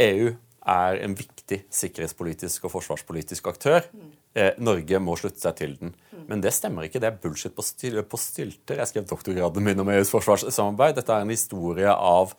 EU 0.03 0.33
er 0.63 0.99
en 1.03 1.15
viktig 1.15 1.63
sikkerhetspolitisk 1.73 2.67
og 2.67 2.75
forsvarspolitisk 2.77 3.47
aktør. 3.51 3.87
Eh, 4.33 4.55
Norge 4.63 4.99
må 5.03 5.15
slutte 5.19 5.43
seg 5.43 5.57
til 5.59 5.75
den. 5.79 5.91
Men 6.29 6.41
det 6.43 6.53
stemmer 6.55 6.87
ikke. 6.87 7.01
Det 7.03 7.09
er 7.09 7.19
bullshit 7.23 7.55
på, 7.55 7.65
stil, 7.65 7.99
på 8.07 8.19
stilter. 8.19 8.79
Jeg 8.79 8.91
skrev 8.91 9.07
doktorgraden 9.09 9.65
min 9.65 9.83
om 9.83 9.91
EUs 9.91 10.11
forsvarssamarbeid. 10.13 10.95
Dette 10.97 11.15
er 11.15 11.25
en 11.25 11.33
historie 11.33 11.91
av 11.91 12.33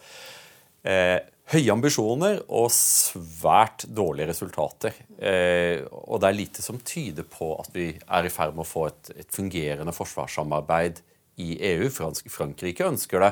eh, 0.88 1.20
høye 1.52 1.72
ambisjoner 1.74 2.38
og 2.48 2.70
svært 2.72 3.84
dårlige 3.92 4.30
resultater. 4.30 4.96
Eh, 5.18 5.82
og 5.84 6.22
det 6.22 6.30
er 6.30 6.38
lite 6.38 6.64
som 6.64 6.80
tyder 6.80 7.26
på 7.28 7.52
at 7.58 7.74
vi 7.74 7.90
er 7.92 8.24
i 8.24 8.32
ferd 8.32 8.56
med 8.56 8.64
å 8.64 8.68
få 8.68 8.86
et, 8.88 9.12
et 9.24 9.34
fungerende 9.34 9.92
forsvarssamarbeid 9.94 11.02
i 11.44 11.58
EU. 11.72 11.90
Fransk, 11.92 12.30
Frankrike 12.32 12.86
ønsker 12.88 13.26
det. 13.26 13.30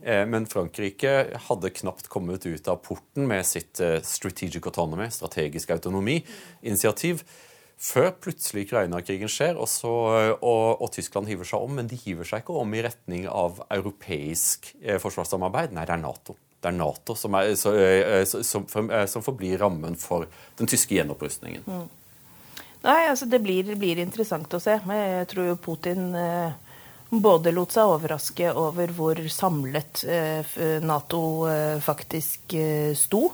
Eh, 0.00 0.24
men 0.30 0.48
Frankrike 0.48 1.14
hadde 1.48 1.74
knapt 1.82 2.08
kommet 2.12 2.48
ut 2.48 2.72
av 2.72 2.80
porten 2.86 3.28
med 3.28 3.44
sitt 3.46 3.82
eh, 3.84 4.00
strategic 4.06 4.66
autonomy, 4.70 5.10
strategisk 5.12 5.76
autonomi-initiativ. 5.76 7.24
Før 7.80 8.10
plutselig 8.20 8.66
Ukraina-krigen 8.68 9.30
skjer, 9.32 9.56
og, 9.56 9.68
så, 9.72 9.92
og, 10.36 10.82
og, 10.82 10.90
Tyskland 10.92 11.30
hiver 11.30 11.48
seg 11.48 11.64
om. 11.64 11.76
Men 11.80 11.88
de 11.88 11.96
hiver 12.00 12.28
seg 12.28 12.44
ikke 12.44 12.56
om 12.60 12.76
i 12.76 12.84
retning 12.84 13.28
av 13.28 13.62
europeisk 13.68 14.72
eh, 14.80 15.00
forsvarssamarbeid. 15.00 15.76
Nei, 15.76 15.88
det 15.88 15.96
er 15.96 16.08
Nato 16.08 16.36
det 16.60 16.68
er 16.68 16.76
Nato 16.76 17.16
som, 17.16 17.34
er, 17.40 17.54
som, 18.24 18.66
som, 18.68 19.22
forblir 19.24 19.58
rammen 19.58 19.96
for 19.96 20.26
den 20.58 20.68
tyske 20.68 20.98
gjenopprustningen. 20.98 21.64
Mm. 21.64 21.86
Nei, 22.84 23.00
altså 23.08 23.28
det 23.28 23.40
blir, 23.44 23.74
blir, 23.80 24.00
interessant 24.00 24.52
å 24.56 24.60
se. 24.60 24.76
Jeg 24.76 25.28
tror 25.28 25.50
jo 25.50 25.60
Putin 25.60 26.12
både 27.10 27.52
lot 27.52 27.72
seg 27.74 27.92
overraske 27.92 28.52
over 28.56 28.92
hvor 28.96 29.20
samlet 29.32 30.04
Nato 30.84 31.22
faktisk 31.84 32.54
eh, 32.56 32.92
sto. 32.96 33.24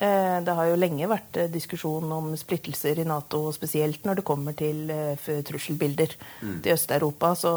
Det 0.00 0.52
har 0.56 0.68
jo 0.70 0.76
lenge 0.78 1.08
vært 1.10 1.34
diskusjon 1.52 2.12
om 2.14 2.30
splittelser 2.38 3.02
i 3.02 3.04
Nato, 3.04 3.42
spesielt 3.52 4.06
når 4.08 4.20
det 4.20 4.24
kommer 4.24 4.54
til 4.56 4.88
trusselbilder. 5.44 6.14
Mm. 6.40 6.54
I 6.64 6.72
Øst-Europa 6.72 7.34
så 7.36 7.52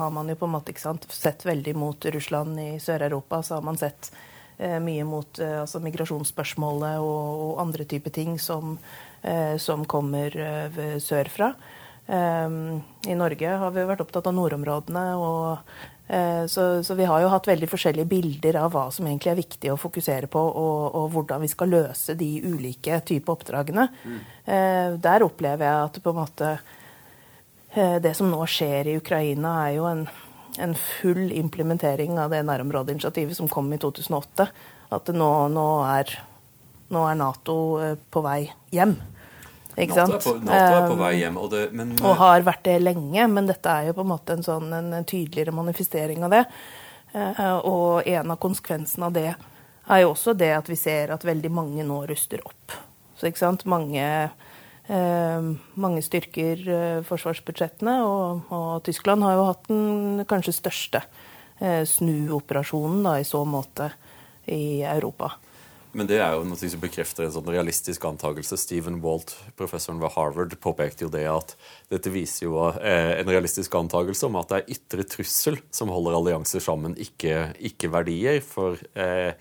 har 0.00 0.14
man 0.14 0.30
jo 0.32 0.38
på 0.40 0.48
en 0.48 0.54
måte 0.54 0.72
sant, 0.80 1.04
sett 1.12 1.44
veldig 1.44 1.74
mot 1.76 2.08
Russland. 2.14 2.56
I 2.56 2.78
Sør-Europa 2.80 3.42
så 3.44 3.58
har 3.58 3.66
man 3.68 3.76
sett 3.76 4.08
mye 4.58 5.04
mot 5.06 5.38
eh, 5.42 5.60
altså 5.62 5.80
migrasjonsspørsmålet 5.82 7.00
og, 7.02 7.40
og, 7.46 7.56
andre 7.64 7.86
typer 7.90 8.14
ting 8.14 8.36
som, 8.38 8.76
eh, 9.22 9.56
som 9.58 9.84
kommer 9.86 10.34
sørfra. 11.02 11.54
I 12.04 13.14
Norge 13.16 13.52
har 13.62 13.70
vi 13.72 13.84
vært 13.88 14.02
opptatt 14.04 14.26
av 14.28 14.34
nordområdene. 14.36 15.04
og 15.16 16.50
så, 16.52 16.64
så, 16.84 16.94
vi 16.98 17.06
har 17.08 17.22
jo 17.22 17.30
hatt 17.32 17.46
veldig 17.48 17.68
forskjellige 17.70 18.10
bilder 18.10 18.58
av 18.60 18.74
hva 18.74 18.82
som 18.92 19.06
egentlig 19.08 19.30
er 19.32 19.38
viktig 19.38 19.70
å 19.72 19.78
fokusere 19.80 20.28
på, 20.28 20.42
og, 20.60 20.82
og 21.00 21.06
hvordan 21.14 21.40
vi 21.40 21.48
skal 21.48 21.72
løse 21.72 22.12
de 22.20 22.28
ulike 22.44 22.98
typer 23.08 23.32
oppdragene. 23.32 23.86
Mm. 24.04 24.20
Der 25.00 25.24
opplever 25.24 25.64
jeg 25.64 25.86
at 25.86 25.96
på 26.04 26.12
en 26.12 26.20
måte 26.20 26.52
det 28.04 28.12
som 28.20 28.28
nå 28.28 28.44
skjer 28.52 28.92
i 28.92 28.98
Ukraina, 29.00 29.54
er 29.64 29.78
jo 29.78 29.88
en 29.88 30.04
en 30.58 30.74
full 30.74 31.32
implementering 31.32 32.18
av 32.20 32.30
det 32.30 32.42
nærområdeinitiativet 32.46 33.36
som 33.36 33.48
kom 33.50 33.72
i 33.72 33.78
2008. 33.82 34.46
At 34.94 35.10
nå, 35.14 35.30
nå, 35.52 35.66
er, 35.88 36.12
nå, 36.94 37.02
er, 37.08 37.18
Nato 37.18 37.56
eh, 37.82 37.96
på 37.98 38.22
vei 38.24 38.40
hjem. 38.74 38.94
Ikke 39.74 40.04
NATO? 40.06 40.18
Er 40.18 40.22
på, 40.22 40.34
NATO 40.46 40.76
er 40.78 40.88
på 40.92 40.98
vei 41.00 41.12
hjem, 41.18 41.40
og, 41.40 41.50
det, 41.50 41.64
men, 41.74 41.96
og 41.98 42.16
har 42.20 42.46
vært 42.46 42.64
det 42.68 42.78
lenge. 42.82 43.26
Men 43.32 43.50
dette 43.50 43.72
er 43.72 43.90
jo 43.90 43.98
på 43.98 44.06
en 44.06 44.12
måte 44.12 44.38
en, 44.38 44.46
sånn, 44.46 44.70
en 44.76 44.94
tydeligere 45.02 45.56
manifestering 45.56 46.26
av 46.26 46.36
det. 46.36 46.44
Eh, 47.14 47.44
og 47.58 48.06
en 48.06 48.34
av 48.34 48.40
konsekvensene 48.42 49.10
av 49.10 49.18
det 49.18 49.30
er 49.84 50.00
jo 50.00 50.14
også 50.14 50.32
det 50.38 50.54
at 50.56 50.70
vi 50.70 50.78
ser 50.80 51.12
at 51.12 51.26
veldig 51.26 51.50
mange 51.52 51.84
nå 51.86 52.04
ruster 52.08 52.40
opp. 52.46 52.78
Så 53.18 53.28
ikke 53.28 53.42
sant? 53.42 53.66
Mange 53.68 54.04
Eh, 54.04 54.43
mange 54.88 56.02
styrker 56.04 56.66
eh, 56.68 56.98
forsvarsbudsjettene, 57.08 57.94
og, 58.04 58.50
og, 58.52 58.82
Tyskland 58.84 59.24
har 59.24 59.38
jo 59.38 59.46
hatt 59.48 59.70
den 59.70 60.26
kanskje 60.28 60.52
største 60.58 61.00
eh, 61.60 61.86
snuoperasjonen 61.88 63.00
da, 63.06 63.16
i 63.20 63.24
så 63.24 63.40
måte 63.48 63.88
i 64.44 64.82
Europa. 64.84 65.32
Men 65.94 66.08
det 66.10 66.18
er 66.18 66.34
jo 66.34 66.42
noe 66.44 66.58
som 66.58 66.82
bekrefter 66.82 67.24
en 67.24 67.32
sånn 67.32 67.48
realistisk 67.54 68.04
antakelse. 68.08 68.58
Stephen 68.58 68.98
Walt, 69.00 69.36
professoren 69.56 70.02
ved 70.02 70.10
Harvard, 70.16 70.56
påpekte 70.60 71.06
jo 71.06 71.10
det 71.12 71.22
at 71.30 71.54
dette 71.92 72.10
viser 72.10 72.48
jo 72.48 72.56
en 72.66 73.30
realistisk 73.30 73.76
antakelse 73.78 74.26
om 74.26 74.40
at 74.40 74.50
det 74.50 74.58
er 74.58 74.74
ytre 74.74 75.06
trussel 75.06 75.60
som 75.70 75.92
holder 75.94 76.18
allianser 76.18 76.64
sammen, 76.64 76.98
ikke, 76.98 77.52
ikke 77.70 77.92
verdier. 77.94 78.42
For 78.42 78.82
eh, 78.98 79.38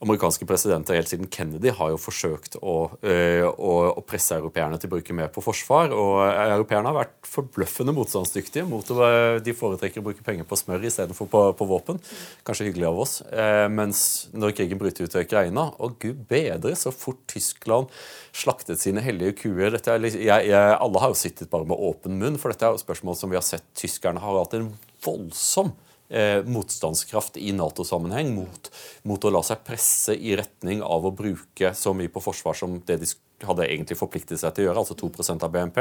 amerikanske 0.00 0.46
presidenter 0.48 0.96
helt 0.96 1.10
siden 1.10 1.28
Kennedy 1.28 1.74
har 1.76 1.90
jo 1.92 1.98
forsøkt 2.00 2.56
å, 2.64 2.76
øh, 3.04 3.44
å, 3.50 3.72
å 4.00 4.04
presse 4.06 4.38
europeerne 4.38 4.78
til 4.80 4.88
å 4.88 4.94
bruke 4.94 5.16
mer 5.16 5.28
på 5.32 5.42
forsvar. 5.44 5.92
Og 5.92 6.22
europeerne 6.24 6.88
har 6.88 6.96
vært 6.96 7.28
forbløffende 7.28 7.92
motstandsdyktige 7.96 8.64
mot 8.68 8.88
å 8.94 9.10
de 9.44 9.54
foretrekker 9.56 10.00
å 10.00 10.06
bruke 10.06 10.24
penger 10.24 10.48
på 10.48 10.56
smør 10.56 10.86
istedenfor 10.88 11.28
på, 11.28 11.42
på 11.58 11.68
våpen. 11.68 12.00
Kanskje 12.48 12.70
hyggelig 12.70 12.88
av 12.88 13.02
oss. 13.04 13.18
Eh, 13.28 13.66
mens 13.72 14.30
når 14.32 14.56
krigen 14.56 14.80
bryter 14.80 15.04
ut 15.04 15.18
i 15.18 15.26
Ukraina, 15.26 15.66
og 15.76 16.00
gud 16.00 16.24
bedre 16.30 16.72
så 16.78 16.94
fort 16.94 17.20
Tyskland 17.30 17.92
slaktet 18.32 18.80
sine 18.80 19.04
hellige 19.04 19.36
kuer 19.42 19.76
er, 19.76 20.08
jeg, 20.08 20.24
jeg, 20.48 20.64
Alle 20.80 21.04
har 21.04 21.12
jo 21.12 21.20
sittet 21.20 21.52
bare 21.52 21.68
med 21.68 21.76
åpen 21.76 22.16
munn, 22.20 22.40
for 22.40 22.54
dette 22.54 22.64
er 22.66 22.72
jo 22.72 22.80
spørsmål 22.80 23.20
som 23.20 23.32
vi 23.32 23.38
har 23.38 23.44
sett 23.44 23.68
tyskerne 23.76 24.22
har 24.22 24.40
hatt 24.40 24.56
en 24.56 24.72
voldsom 25.04 25.74
eh, 26.10 26.40
motstandskraft 26.46 27.38
i 27.40 27.52
Nato-sammenheng 27.56 28.34
mot, 28.34 28.70
mot, 29.08 29.24
å 29.24 29.32
la 29.32 29.42
seg 29.46 29.62
presse 29.66 30.16
i 30.16 30.34
retning 30.38 30.82
av 30.84 31.06
å 31.06 31.14
bruke 31.14 31.72
så 31.76 31.94
mye 31.96 32.12
på 32.12 32.22
forsvar 32.24 32.58
som 32.58 32.80
det 32.86 33.00
de 33.02 33.10
hadde 33.46 33.68
egentlig 33.70 33.96
forpliktet 33.96 34.40
seg 34.40 34.52
til 34.52 34.66
å 34.66 34.70
gjøre, 34.70 34.82
altså 34.82 34.98
2% 35.00 35.46
av 35.46 35.54
BNP. 35.54 35.80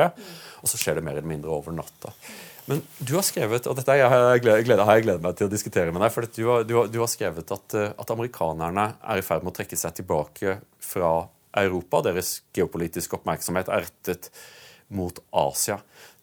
Og 0.64 0.72
så 0.72 0.80
skjer 0.80 1.00
det 1.00 1.04
mer 1.06 1.18
eller 1.18 1.28
mindre 1.28 1.52
over 1.52 1.76
natta. 1.76 2.14
Men 2.70 2.84
du 3.02 3.16
har 3.16 3.26
skrevet 3.26 3.66
og 3.66 3.80
dette 3.80 3.96
har 3.98 4.38
jeg 4.38 4.44
gledet, 4.46 4.86
har 4.86 5.00
jeg 5.00 5.08
gledet 5.08 5.24
meg 5.26 5.36
til 5.40 5.50
å 5.50 5.52
diskutere 5.52 5.92
med 5.92 6.04
deg, 6.06 6.14
for 6.14 6.28
du 6.30 6.44
har, 6.46 6.68
du 6.70 6.76
har, 6.78 6.92
du 6.94 7.00
har 7.02 7.10
skrevet 7.10 7.52
at, 7.56 7.76
eh, 7.76 7.92
at 7.98 8.14
amerikanerne 8.14 8.86
er 9.02 9.20
i 9.20 9.26
ferd 9.26 9.44
med 9.44 9.54
å 9.54 9.58
trekke 9.60 9.80
seg 9.80 9.98
tilbake 10.00 10.60
fra 10.86 11.14
Europa. 11.58 12.04
Deres 12.06 12.40
geopolitiske 12.56 13.18
oppmerksomhet 13.18 13.72
er 13.74 13.88
rettet 13.88 14.30
mot 14.94 15.18
Asia. 15.34 15.80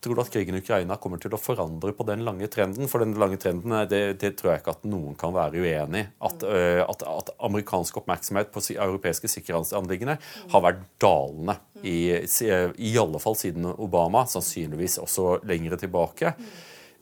Tror 0.07 0.15
du 0.15 0.21
at 0.23 0.29
krigen 0.31 0.55
i 0.55 0.61
Ukraina 0.63 0.95
kommer 1.03 1.19
til 1.19 1.33
å 1.35 1.39
forandre 1.41 1.91
på 1.99 2.05
den 2.07 2.21
lange 2.23 2.47
trenden? 2.53 2.87
For 2.87 3.03
den 3.03 3.17
lange 3.19 3.41
trenden, 3.43 3.73
det, 3.91 4.21
det 4.23 4.37
tror 4.39 4.53
jeg 4.53 4.63
ikke 4.63 4.75
at 4.77 4.85
noen 4.87 5.17
kan 5.19 5.33
være 5.35 5.59
uenig 5.65 6.05
i. 6.05 6.07
At, 6.29 6.45
uh, 6.47 6.83
at, 6.85 7.03
at, 7.11 7.33
amerikansk 7.49 7.99
oppmerksomhet 7.99 8.53
på 8.55 8.63
europeiske 8.77 9.27
sikkerhetsanliggender 9.33 10.23
har 10.53 10.63
vært 10.63 10.87
dalende. 11.03 11.59
I, 11.83 12.23
I 12.23 12.93
alle 13.03 13.19
fall 13.25 13.35
siden 13.41 13.67
Obama, 13.73 14.23
sannsynligvis 14.31 15.01
også 15.03 15.41
lengre 15.51 15.81
tilbake. 15.83 16.37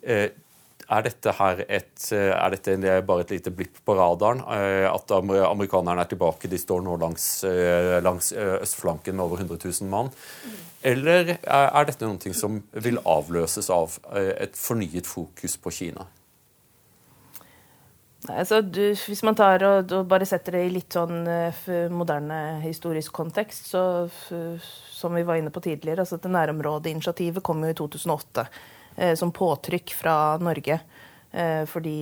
Uh, 0.01 0.31
er 0.95 1.05
dette, 1.05 1.37
her 1.37 1.61
et, 1.65 1.93
er 2.13 2.57
dette 2.57 2.99
bare 3.05 3.25
et 3.25 3.37
lite 3.37 3.53
blipp 3.57 3.79
på 3.85 3.95
radaren? 3.97 4.43
At 4.45 5.13
amerikanerne 5.17 6.05
er 6.05 6.11
tilbake? 6.11 6.49
De 6.53 6.59
står 6.61 6.83
nå 6.85 6.99
langs, 7.01 7.25
langs 8.05 8.29
østflanken 8.37 9.17
med 9.17 9.25
over 9.25 9.41
100 9.41 9.63
000 9.65 9.89
mann. 9.89 10.13
Eller 10.85 11.39
er 11.41 11.87
dette 11.89 12.05
noe 12.05 12.37
som 12.37 12.59
vil 12.85 13.01
avløses 13.09 13.71
av 13.73 13.97
eh, 14.13 14.35
et 14.45 14.59
fornyet 14.59 15.09
fokus 15.09 15.57
på 15.57 15.73
Kina? 15.73 16.05
Altså, 18.29 18.63
du, 18.65 18.83
hvis 18.93 19.23
man 19.25 19.37
tar 19.37 19.65
og, 19.69 19.91
og, 19.93 20.07
bare 20.09 20.29
setter 20.29 20.57
det 20.57 20.63
i 20.65 20.73
litt 20.73 20.97
sånn 20.97 21.27
uh, 21.29 21.89
moderne 21.93 22.61
historisk 22.63 23.13
kontekst, 23.17 23.69
så 23.69 23.83
som 24.09 25.17
vi 25.17 25.25
var 25.29 25.41
inne 25.41 25.53
på 25.53 25.61
tidligere, 25.65 26.05
altså 26.05 26.17
dette 26.17 26.33
Nærområdeinitiativet 26.33 27.45
kom 27.45 27.61
jo 27.65 27.73
i 27.73 27.77
2008 27.77 28.47
eh, 28.97 29.13
som 29.21 29.33
påtrykk 29.35 29.97
fra 29.99 30.17
Norge. 30.41 30.81
fordi 31.67 31.99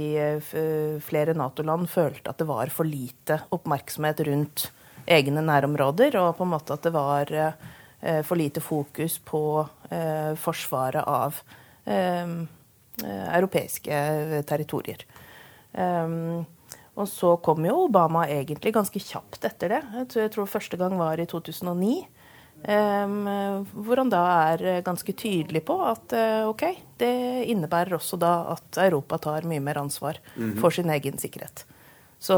flere 1.01 1.33
Nato-land 1.33 1.89
følte 1.89 2.29
at 2.29 2.37
det 2.37 2.45
var 2.45 2.69
for 2.69 2.85
lite 2.85 3.39
oppmerksomhet 3.57 4.21
rundt 4.29 4.67
egne 5.09 5.41
nærområder, 5.41 6.19
og 6.21 6.37
på 6.37 6.45
en 6.45 6.53
måte 6.53 6.77
at 6.77 6.85
det 6.85 6.93
var 6.93 7.33
Eh, 7.33 7.71
for 8.03 8.37
lite 8.37 8.61
fokus 8.61 9.19
på 9.19 9.69
eh, 9.91 10.35
forsvaret 10.35 11.05
av 11.07 11.39
eh, 11.85 12.33
europeiske 13.03 14.43
territorier. 14.49 15.07
Og 16.93 17.09
så 17.09 17.31
kom 17.41 17.65
jo 17.65 17.87
Obama 17.87 18.27
egentlig 18.29 18.75
ganske 18.75 19.01
kjapt 19.01 19.47
etter 19.49 19.73
det. 19.73 19.79
Jeg 20.13 20.33
tror 20.35 20.51
første 20.51 20.77
gang 20.77 20.99
var 21.01 21.17
i 21.23 21.25
2009. 21.27 21.95
hvor 23.73 23.97
han 23.97 24.13
da 24.13 24.21
er 24.53 24.83
ganske 24.85 25.15
tydelig 25.17 25.65
på 25.65 25.79
at 25.89 26.13
ok, 26.47 26.67
det 27.01 27.15
innebærer 27.49 27.97
også 27.97 28.19
da 28.21 28.35
at 28.53 28.79
Europa 28.85 29.19
tar 29.19 29.49
mye 29.49 29.65
mer 29.65 29.81
ansvar 29.81 30.21
mhm. 30.37 30.59
for 30.61 30.71
sin 30.71 30.93
egen 30.93 31.17
sikkerhet. 31.19 31.65
Så 32.21 32.37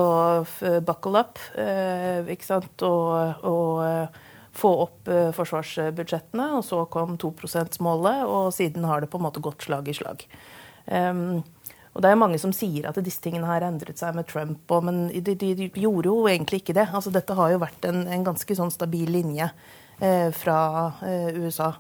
buckle 0.87 1.19
up, 1.27 1.43
ikke 2.31 2.47
sant, 2.47 2.87
og, 2.87 3.43
og 3.43 4.15
få 4.55 4.71
opp 4.87 5.11
uh, 5.11 5.31
forsvarsbudsjettene. 5.37 6.51
Og 6.59 6.65
så 6.67 6.85
kom 6.93 7.19
2 7.21 7.33
%-målet, 7.45 8.25
og 8.27 8.53
siden 8.55 8.87
har 8.89 9.03
det 9.03 9.11
på 9.13 9.21
en 9.21 9.27
måte 9.27 9.43
gått 9.45 9.67
slag 9.67 9.91
i 9.91 9.97
slag. 9.97 10.27
Um, 10.87 11.43
og 11.95 12.03
det 12.03 12.11
er 12.11 12.19
mange 12.19 12.41
som 12.43 12.53
sier 12.55 12.89
at 12.91 12.99
disse 13.07 13.23
tingene 13.23 13.47
har 13.47 13.63
endret 13.63 14.01
seg 14.01 14.17
med 14.17 14.27
Trump, 14.27 14.65
og, 14.75 14.83
men 14.89 15.07
de, 15.15 15.37
de, 15.39 15.53
de, 15.55 15.69
gjorde 15.79 16.11
jo 16.11 16.17
egentlig 16.27 16.65
ikke 16.65 16.75
det. 16.75 16.89
Altså, 16.91 17.13
dette 17.15 17.37
har 17.39 17.53
jo 17.55 17.63
vært 17.63 17.87
en, 17.87 18.03
en 18.11 18.27
ganske 18.27 18.57
sånn 18.59 18.73
stabil 18.75 19.13
linje 19.15 19.47
eh, 20.03 20.31
fra 20.35 20.59
eh, 21.07 21.39
USA. 21.39 21.71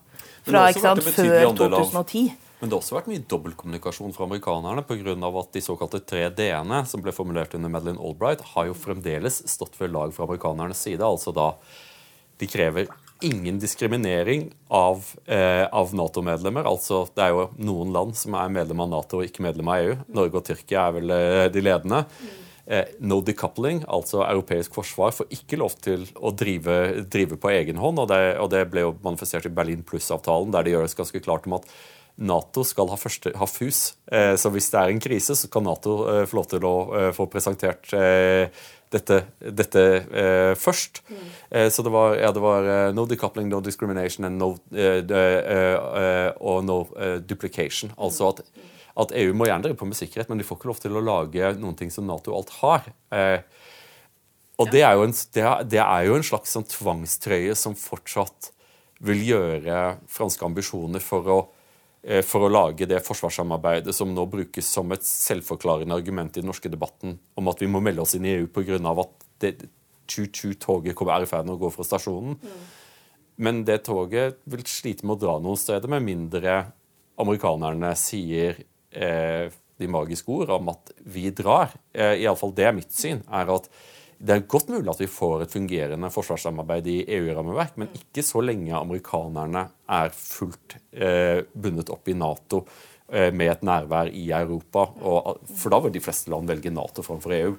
Fra 0.46 0.68
ikke 0.70 0.84
sant, 0.84 1.02
før 1.16 1.50
2010. 1.58 2.28
Men 2.60 2.70
det 2.70 2.76
har 2.76 2.84
også 2.84 2.94
vært 2.94 3.10
mye 3.10 3.24
dobbeltkommunikasjon 3.28 4.14
fra 4.14 4.28
amerikanerne 4.28 4.84
pga. 4.86 5.16
at 5.42 5.50
de 5.52 5.64
såkalte 5.66 6.00
tre 6.06 6.28
D-ene, 6.30 6.84
som 6.86 7.02
ble 7.02 7.12
formulert 7.12 7.58
under 7.58 7.68
Madeleine 7.68 7.98
Albright, 7.98 8.46
har 8.54 8.70
jo 8.70 8.78
fremdeles 8.78 9.42
stått 9.50 9.74
ved 9.80 9.90
lag 9.92 10.14
fra 10.14 10.28
amerikanernes 10.28 10.78
side. 10.78 11.02
Altså 11.02 11.34
da 11.34 11.50
de 12.40 12.48
krever 12.50 12.90
ingen 13.24 13.58
diskriminering 13.58 14.48
av, 14.68 15.04
eh, 15.26 15.64
av 15.66 15.94
Nato-medlemmer. 15.94 16.64
Altså, 16.64 17.06
Det 17.14 17.22
er 17.24 17.30
jo 17.30 17.50
noen 17.58 17.92
land 17.92 18.16
som 18.16 18.34
er 18.34 18.48
medlem 18.48 18.80
av 18.80 18.90
Nato 18.90 19.20
og 19.20 19.24
ikke 19.24 19.44
medlem 19.44 19.68
av 19.68 19.76
EU. 19.80 19.96
Norge 20.12 20.34
og 20.34 20.44
Tyrkia 20.44 20.88
er 20.88 20.92
vel 20.92 21.10
eh, 21.10 21.48
de 21.48 21.60
ledende. 21.60 22.04
Eh, 22.66 22.84
no 23.00 23.20
decoupling, 23.20 23.84
altså 23.84 24.22
europeisk 24.24 24.72
forsvar, 24.72 25.12
får 25.12 25.28
ikke 25.36 25.58
lov 25.60 25.74
til 25.84 26.06
å 26.16 26.32
drive, 26.32 27.04
drive 27.12 27.36
på 27.36 27.50
egen 27.52 27.76
hånd. 27.76 27.98
Og 27.98 28.08
det, 28.08 28.38
og 28.40 28.50
det, 28.50 28.70
ble 28.70 28.86
jo 28.86 28.94
manifestert 29.04 29.46
i 29.46 29.52
Berlin 29.52 29.84
pluss-avtalen, 29.84 30.52
der 30.52 30.64
det 30.64 30.72
gjøres 30.72 30.96
ganske 30.96 31.20
klart 31.24 31.46
om 31.46 31.58
at 31.60 31.68
Nato 32.14 32.62
skal 32.62 32.88
ha, 32.92 32.96
første, 32.96 33.32
ha 33.34 33.46
fus. 33.50 33.96
Eh, 34.06 34.34
så 34.38 34.50
hvis 34.54 34.70
det 34.70 34.80
er 34.80 34.92
en 34.92 35.02
krise, 35.02 35.34
så 35.36 35.50
kan 35.50 35.66
Nato 35.66 35.96
eh, 36.08 36.22
få 36.30 36.38
lov 36.38 36.48
til 36.52 36.66
å 36.68 36.74
eh, 36.94 37.10
få 37.16 37.26
presentert 37.30 37.90
dette, 38.94 39.18
dette 39.40 39.82
eh, 39.82 40.52
først. 40.58 41.02
Mm. 41.08 41.24
Eh, 41.50 41.68
så 41.72 41.84
det 41.86 41.92
var, 41.94 42.16
ja, 42.20 42.30
det 42.34 42.42
var 42.42 42.68
uh, 42.68 42.92
no 42.94 43.06
decoupling, 43.10 43.48
no 43.50 43.60
discrimination 43.64 44.28
no, 44.38 44.54
uh, 44.74 46.30
og 46.38 46.62
no 46.66 46.78
duplication. 47.26 47.92
Altså 47.98 48.30
at, 48.30 48.44
at, 49.04 49.14
EU 49.24 49.34
må 49.36 49.48
gjerne 49.48 49.66
drive 49.66 49.80
på 49.80 49.88
med 49.90 49.98
sikkerhet, 49.98 50.30
men 50.30 50.40
de 50.40 50.46
får 50.46 50.60
ikke 50.60 50.70
lov 50.70 50.82
til 50.82 50.98
å 50.98 51.04
lage 51.04 51.54
noen 51.60 51.78
ting 51.78 51.92
som 51.94 52.06
Nato 52.08 52.34
alt 52.36 52.54
har. 52.60 52.88
og 54.54 54.70
det 54.70 54.84
er, 54.86 55.02
en, 55.02 55.14
det, 55.34 55.42
er, 55.42 55.66
det 55.66 55.82
er, 55.82 56.06
jo 56.06 56.18
en, 56.18 56.26
slags 56.26 56.54
sånn 56.54 56.68
tvangstrøye 56.70 57.56
som 57.58 57.74
fortsatt 57.78 58.52
vil 59.04 59.20
gjøre 59.26 59.98
franske 60.08 60.46
ambisjoner 60.46 61.02
for 61.02 61.30
å 61.34 61.38
Eh, 61.44 61.53
for 62.26 62.44
å 62.44 62.50
lage 62.50 62.84
det 62.84 62.98
forsvarssamarbeidet 63.00 63.94
som 63.96 64.10
nå 64.12 64.26
brukes 64.28 64.66
som 64.68 64.90
et 64.92 65.06
selvforklarende 65.08 65.96
argument 65.96 66.36
i 66.36 66.42
den 66.42 66.50
norske 66.50 66.68
debatten 66.68 67.14
om 67.40 67.48
at 67.48 67.62
vi 67.62 67.68
må 67.70 67.80
melde 67.80 68.04
oss 68.04 68.12
inn 68.18 68.26
i 68.28 68.34
EU 68.34 68.50
pga. 68.52 68.76
at 68.76 69.24
det 69.40 69.52
tut-tut-toget 70.10 71.00
er 71.00 71.24
i 71.24 71.28
ferd 71.28 71.46
med 71.48 71.56
å 71.56 71.62
gå 71.64 71.70
fra 71.72 71.86
stasjonen. 71.86 72.36
Men 73.36 73.64
det 73.66 73.82
toget 73.88 74.38
vil 74.50 74.64
slite 74.68 75.06
med 75.06 75.16
å 75.16 75.22
dra 75.24 75.38
noen 75.42 75.58
steder, 75.58 75.90
med 75.90 76.06
mindre 76.06 76.58
amerikanerne 77.20 77.92
sier 77.98 78.60
eh, 78.90 79.50
de 79.80 79.90
magiske 79.90 80.30
ord 80.30 80.52
om 80.54 80.70
at 80.74 80.92
vi 81.02 81.30
drar. 81.34 81.74
Eh, 81.94 82.20
Iallfall 82.22 82.54
det 82.54 82.68
er 82.68 82.76
mitt 82.76 82.94
syn. 82.94 83.24
er 83.26 83.50
at 83.56 83.68
det 84.18 84.34
er 84.34 84.46
godt 84.50 84.70
mulig 84.72 84.90
at 84.92 85.02
vi 85.02 85.10
får 85.10 85.44
et 85.44 85.52
fungerende 85.54 86.10
forsvarssamarbeid 86.12 86.88
i 86.90 86.96
EU-rammeverk, 87.16 87.76
men 87.80 87.92
ikke 87.96 88.24
så 88.26 88.42
lenge 88.44 88.74
amerikanerne 88.76 89.66
er 89.98 90.14
fullt 90.16 90.78
eh, 90.92 91.44
bundet 91.52 91.92
opp 91.92 92.08
i 92.08 92.16
Nato 92.18 92.64
eh, 93.12 93.30
med 93.34 93.52
et 93.52 93.64
nærvær 93.66 94.10
i 94.12 94.26
Europa. 94.30 94.88
Og, 95.02 95.46
for 95.56 95.74
da 95.74 95.82
vil 95.84 95.94
de 95.96 96.04
fleste 96.04 96.32
land 96.32 96.50
velge 96.50 96.72
Nato 96.74 97.04
framfor 97.06 97.36
EU. 97.38 97.54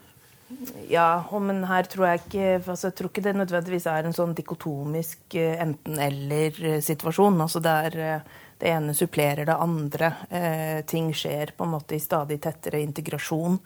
Ja, 0.89 1.23
men 1.41 1.63
her 1.65 1.87
tror 1.89 2.05
jeg 2.05 2.21
ikke 2.21 2.49
altså, 2.59 2.91
Jeg 2.91 2.95
tror 2.99 3.09
ikke 3.09 3.23
det 3.25 3.33
nødvendigvis 3.33 3.87
er 3.89 4.05
en 4.05 4.13
sånn 4.13 4.35
dikotomisk 4.37 5.37
eh, 5.39 5.57
enten-eller-situasjon. 5.63 7.39
Altså 7.41 7.61
det, 7.65 7.75
eh, 7.97 8.43
det 8.61 8.71
ene 8.75 8.93
supplerer 8.97 9.49
det 9.49 9.57
andre. 9.57 10.11
Eh, 10.29 10.79
ting 10.87 11.09
skjer 11.17 11.55
på 11.57 11.65
en 11.65 11.73
måte 11.73 11.97
i 11.97 12.03
stadig 12.03 12.37
tettere 12.43 12.83
integrasjon. 12.85 13.57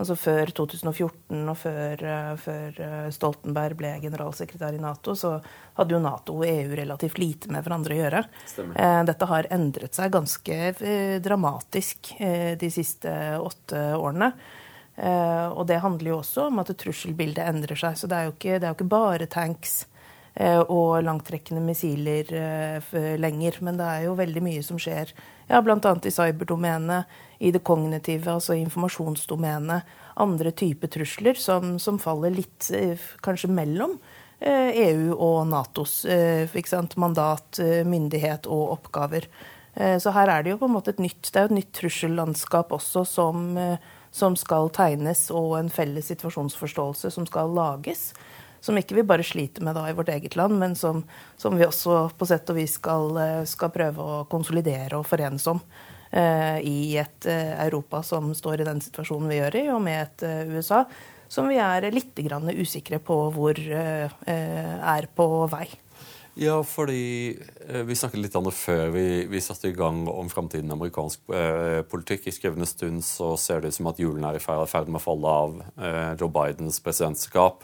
Altså 0.00 0.16
Før 0.16 0.48
2014 0.56 1.40
og 1.50 1.56
før, 1.60 2.02
eh, 2.08 2.36
før, 2.40 2.78
eh, 2.80 3.08
Stoltenberg 3.12 3.76
ble 3.76 3.90
generalsekretær 4.00 4.72
i 4.72 4.80
Nato, 4.80 5.12
så 5.12 5.34
hadde 5.76 5.92
jo 5.92 6.00
Nato 6.00 6.38
og 6.38 6.46
EU 6.48 6.72
relativt 6.78 7.18
lite 7.20 7.50
med 7.52 7.62
hverandre 7.64 7.92
å 7.92 8.00
gjøre. 8.00 8.22
Stemmer. 8.48 8.80
Eh, 8.80 9.02
dette 9.04 9.28
har 9.28 9.50
endret 9.50 9.94
seg 9.94 10.10
ganske 10.10 11.20
dramatisk 11.20 12.16
de 12.18 12.70
siste 12.70 13.10
åtte 13.36 13.76
årene. 13.96 14.32
Og 15.00 15.66
det 15.66 15.80
handler 15.80 16.10
jo 16.10 16.18
også 16.20 16.48
om 16.48 16.58
at 16.60 16.72
trusselbildet 16.76 17.46
endrer 17.46 17.76
seg. 17.76 17.96
Så 17.96 18.08
det 18.08 18.16
er 18.16 18.24
jo 18.26 18.32
ikke, 18.32 18.58
det 18.58 18.64
er 18.64 18.72
jo 18.72 18.76
ikke 18.76 18.88
bare 18.88 19.26
tanks 19.26 19.86
og 20.68 21.02
langtrekkende 21.04 21.62
missiler 21.64 22.28
lenger. 23.16 23.62
Men 23.62 23.78
det 23.78 23.86
er 23.86 24.04
jo 24.04 24.14
veldig 24.18 24.42
mye 24.42 24.62
som 24.62 24.78
skjer, 24.78 25.12
ja, 25.48 25.60
bl.a. 25.62 25.94
i 26.04 26.10
cyberdomenet, 26.10 27.06
i 27.40 27.52
det 27.54 27.62
kognitive, 27.64 28.36
altså 28.36 28.56
informasjonsdomenet. 28.60 29.94
Andre 30.20 30.52
typer 30.52 30.92
trusler 30.92 31.38
som, 31.40 31.78
som 31.80 32.00
faller 32.00 32.34
litt 32.34 32.68
kanskje 33.24 33.48
mellom 33.52 33.96
EU 34.40 35.14
og 35.14 35.48
Natos 35.48 36.02
mandat, 37.00 37.60
myndighet 37.88 38.48
og 38.48 38.76
oppgaver. 38.76 39.26
Så 39.72 40.12
her 40.16 40.32
er 40.32 40.44
det 40.44 40.54
jo 40.54 40.60
på 40.60 40.68
en 40.68 40.76
måte 40.76 40.92
et 40.92 41.00
nytt, 41.00 41.28
det 41.28 41.40
er 41.40 41.48
et 41.48 41.56
nytt 41.60 41.72
trussellandskap 41.76 42.72
også 42.76 43.04
som 43.08 43.56
som 44.10 44.36
skal 44.36 44.70
tegnes, 44.74 45.28
og 45.30 45.56
en 45.58 45.70
felles 45.72 46.10
situasjonsforståelse 46.10 47.12
som 47.14 47.26
skal 47.28 47.52
lages. 47.54 48.10
Som 48.60 48.76
ikke 48.76 48.98
vi 48.98 49.06
bare 49.08 49.24
sliter 49.24 49.64
med 49.64 49.78
da 49.78 49.86
i 49.88 49.94
vårt 49.96 50.10
eget 50.12 50.36
land, 50.36 50.58
men 50.60 50.74
som, 50.76 51.04
som 51.40 51.56
vi 51.56 51.64
også 51.64 52.10
på 52.18 52.28
sett 52.28 52.50
og 52.52 52.58
vis 52.58 52.76
skal, 52.76 53.14
eh, 53.22 53.44
skal 53.48 53.72
prøve 53.72 54.04
å 54.04 54.18
konsolidere 54.30 54.98
og 54.98 55.08
forenes 55.08 55.46
om. 55.48 55.62
Eh, 56.10 56.58
I 56.66 56.96
et 56.98 57.26
eh, 57.30 57.52
Europa 57.66 58.02
som 58.02 58.32
står 58.34 58.62
i 58.62 58.66
den 58.66 58.82
situasjonen 58.82 59.30
vi 59.30 59.38
gjør 59.38 59.58
i, 59.60 59.66
og 59.70 59.84
med 59.84 60.00
et 60.02 60.24
eh, 60.26 60.56
USA 60.56 60.82
som 61.30 61.46
vi 61.46 61.60
er 61.62 61.86
litt 61.94 62.18
usikre 62.18 62.98
på 62.98 63.16
hvor 63.30 63.54
er 63.54 65.06
på 65.14 65.26
vei. 65.46 65.68
Ja, 66.34 66.56
fordi 66.66 67.38
vi 67.86 67.94
snakket 67.94 68.24
litt 68.24 68.34
om 68.34 68.48
det 68.48 68.54
før 68.58 68.90
vi, 68.96 69.04
vi 69.30 69.42
satte 69.42 69.70
i 69.70 69.76
gang 69.76 70.08
om 70.10 70.26
framtiden 70.30 70.74
amerikansk 70.74 71.30
eh, 71.30 71.82
politikk. 71.86 72.26
I 72.26 72.34
skrivende 72.34 72.66
stund 72.66 73.04
så 73.06 73.36
ser 73.38 73.62
det 73.62 73.70
ut 73.70 73.78
som 73.78 73.90
at 73.92 74.02
julen 74.02 74.26
er 74.26 74.40
i 74.40 74.42
ferd 74.42 74.90
med 74.90 74.98
å 74.98 75.04
falle 75.04 75.36
av 75.44 75.56
eh, 75.78 76.12
Joe 76.18 76.32
Bidens 76.34 76.82
presidentskap. 76.82 77.62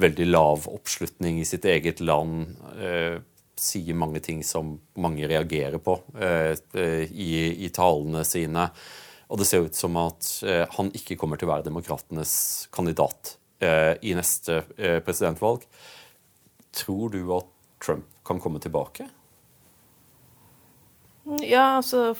Veldig 0.00 0.30
lav 0.30 0.64
oppslutning 0.72 1.42
i 1.42 1.48
sitt 1.48 1.68
eget 1.68 2.00
land. 2.00 2.56
Eh, 2.80 3.20
sier 3.60 3.96
mange 3.96 4.20
ting 4.24 4.42
som 4.44 4.76
mange 5.00 5.28
reagerer 5.28 5.80
på 5.82 5.98
eh, 6.20 6.52
eh, 6.76 7.04
i, 7.10 7.64
i, 7.64 7.70
talene 7.74 8.24
sine. 8.24 8.68
Og 9.26 9.40
det 9.40 9.48
ser 9.48 9.66
ut 9.66 9.74
som 9.74 9.96
at 9.98 10.28
han 10.76 10.92
ikke 10.94 11.16
kommer 11.18 11.40
til 11.40 11.48
å 11.48 11.56
være 11.56 11.66
demokratenes 11.66 12.68
kandidat 12.70 13.32
i 13.58 14.12
neste 14.14 14.60
presidentvalg. 15.02 15.64
Tror 16.70 17.10
du 17.10 17.32
at 17.34 17.48
Trump 17.82 18.06
kan 18.22 18.38
komme 18.38 18.60
tilbake? 18.62 19.08
Ja, 21.42 21.80
altså 21.80 22.12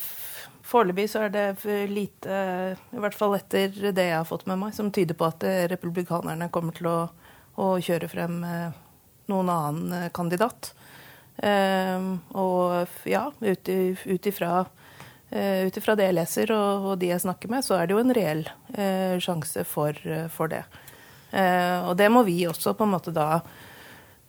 Foreløpig 0.67 1.07
så 1.13 1.29
er 1.29 1.31
det 1.31 1.77
lite, 1.93 2.41
i 2.75 2.99
hvert 2.99 3.15
fall 3.15 3.37
etter 3.39 3.71
det 3.71 4.09
jeg 4.09 4.17
har 4.17 4.27
fått 4.27 4.49
med 4.51 4.59
meg, 4.65 4.75
som 4.75 4.91
tyder 4.91 5.15
på 5.15 5.29
at 5.29 5.47
republikanerne 5.71 6.51
kommer 6.51 6.75
til 6.75 6.91
å, 6.91 6.97
å 7.63 7.69
kjøre 7.79 8.09
frem 8.11 8.41
eh, 8.45 8.75
noen 9.33 9.51
annen 9.53 9.95
eh, 9.97 10.11
kandidat. 10.15 10.73
Um, 11.37 12.21
og 12.33 12.89
ja, 13.05 13.29
Uh, 15.27 15.67
Ut 15.67 15.77
ifra 15.77 15.97
det 15.99 16.05
jeg 16.07 16.15
leser 16.15 16.53
og, 16.55 16.85
og, 16.87 16.93
de 17.01 17.09
jeg 17.11 17.21
snakker 17.21 17.51
med, 17.51 17.65
så 17.67 17.75
er 17.77 17.89
det 17.89 17.97
jo 17.97 17.99
en 17.99 18.15
reell 18.15 18.45
eh, 18.79 19.17
sjanse 19.19 19.65
for, 19.67 19.99
uh, 20.07 20.29
for 20.31 20.47
det. 20.49 20.63
og 21.35 21.97
det 21.99 22.07
må 22.15 22.23
vi 22.23 22.47
også 22.47 22.77
på 22.79 22.87
en 22.87 22.93
måte 22.95 23.11
da 23.13 23.41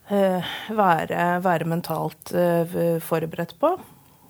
Eh, 0.08 0.44
være, 0.72 1.24
være 1.44 1.68
mentalt 1.68 2.32
eh, 2.32 3.00
forberedt 3.04 3.58
på. 3.60 3.74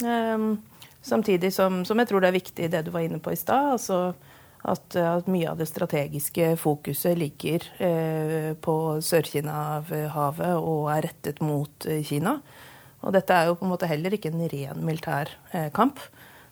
Ehm, 0.05 0.55
samtidig 1.01 1.51
som, 1.53 1.83
som, 1.85 1.99
jeg 2.01 2.09
tror 2.09 2.23
det 2.23 2.31
er 2.31 2.37
viktig 2.39 2.69
det 2.73 2.81
du 2.87 2.89
var 2.95 3.05
inne 3.05 3.19
på 3.21 3.31
i 3.31 3.37
stad. 3.37 3.73
altså 3.77 4.13
at, 4.67 4.95
at, 4.95 5.27
mye 5.29 5.51
av 5.51 5.59
det 5.61 5.67
strategiske 5.69 6.55
fokuset 6.57 7.13
ligger 7.17 7.61
eh, 7.77 8.55
på 8.57 8.97
Sør-Kina-havet 9.05 10.57
og 10.57 10.89
er 10.91 11.05
rettet 11.05 11.43
mot 11.45 11.85
eh, 11.85 12.01
Kina. 12.03 12.39
Og 13.05 13.13
dette 13.13 13.35
er 13.35 13.49
jo 13.49 13.57
på 13.59 13.67
en 13.67 13.73
måte 13.73 13.89
heller 13.89 14.15
ikke 14.15 14.31
en 14.33 14.47
ren 14.51 14.81
militær 14.85 15.31
eh, 15.51 15.69
kamp. 15.75 16.01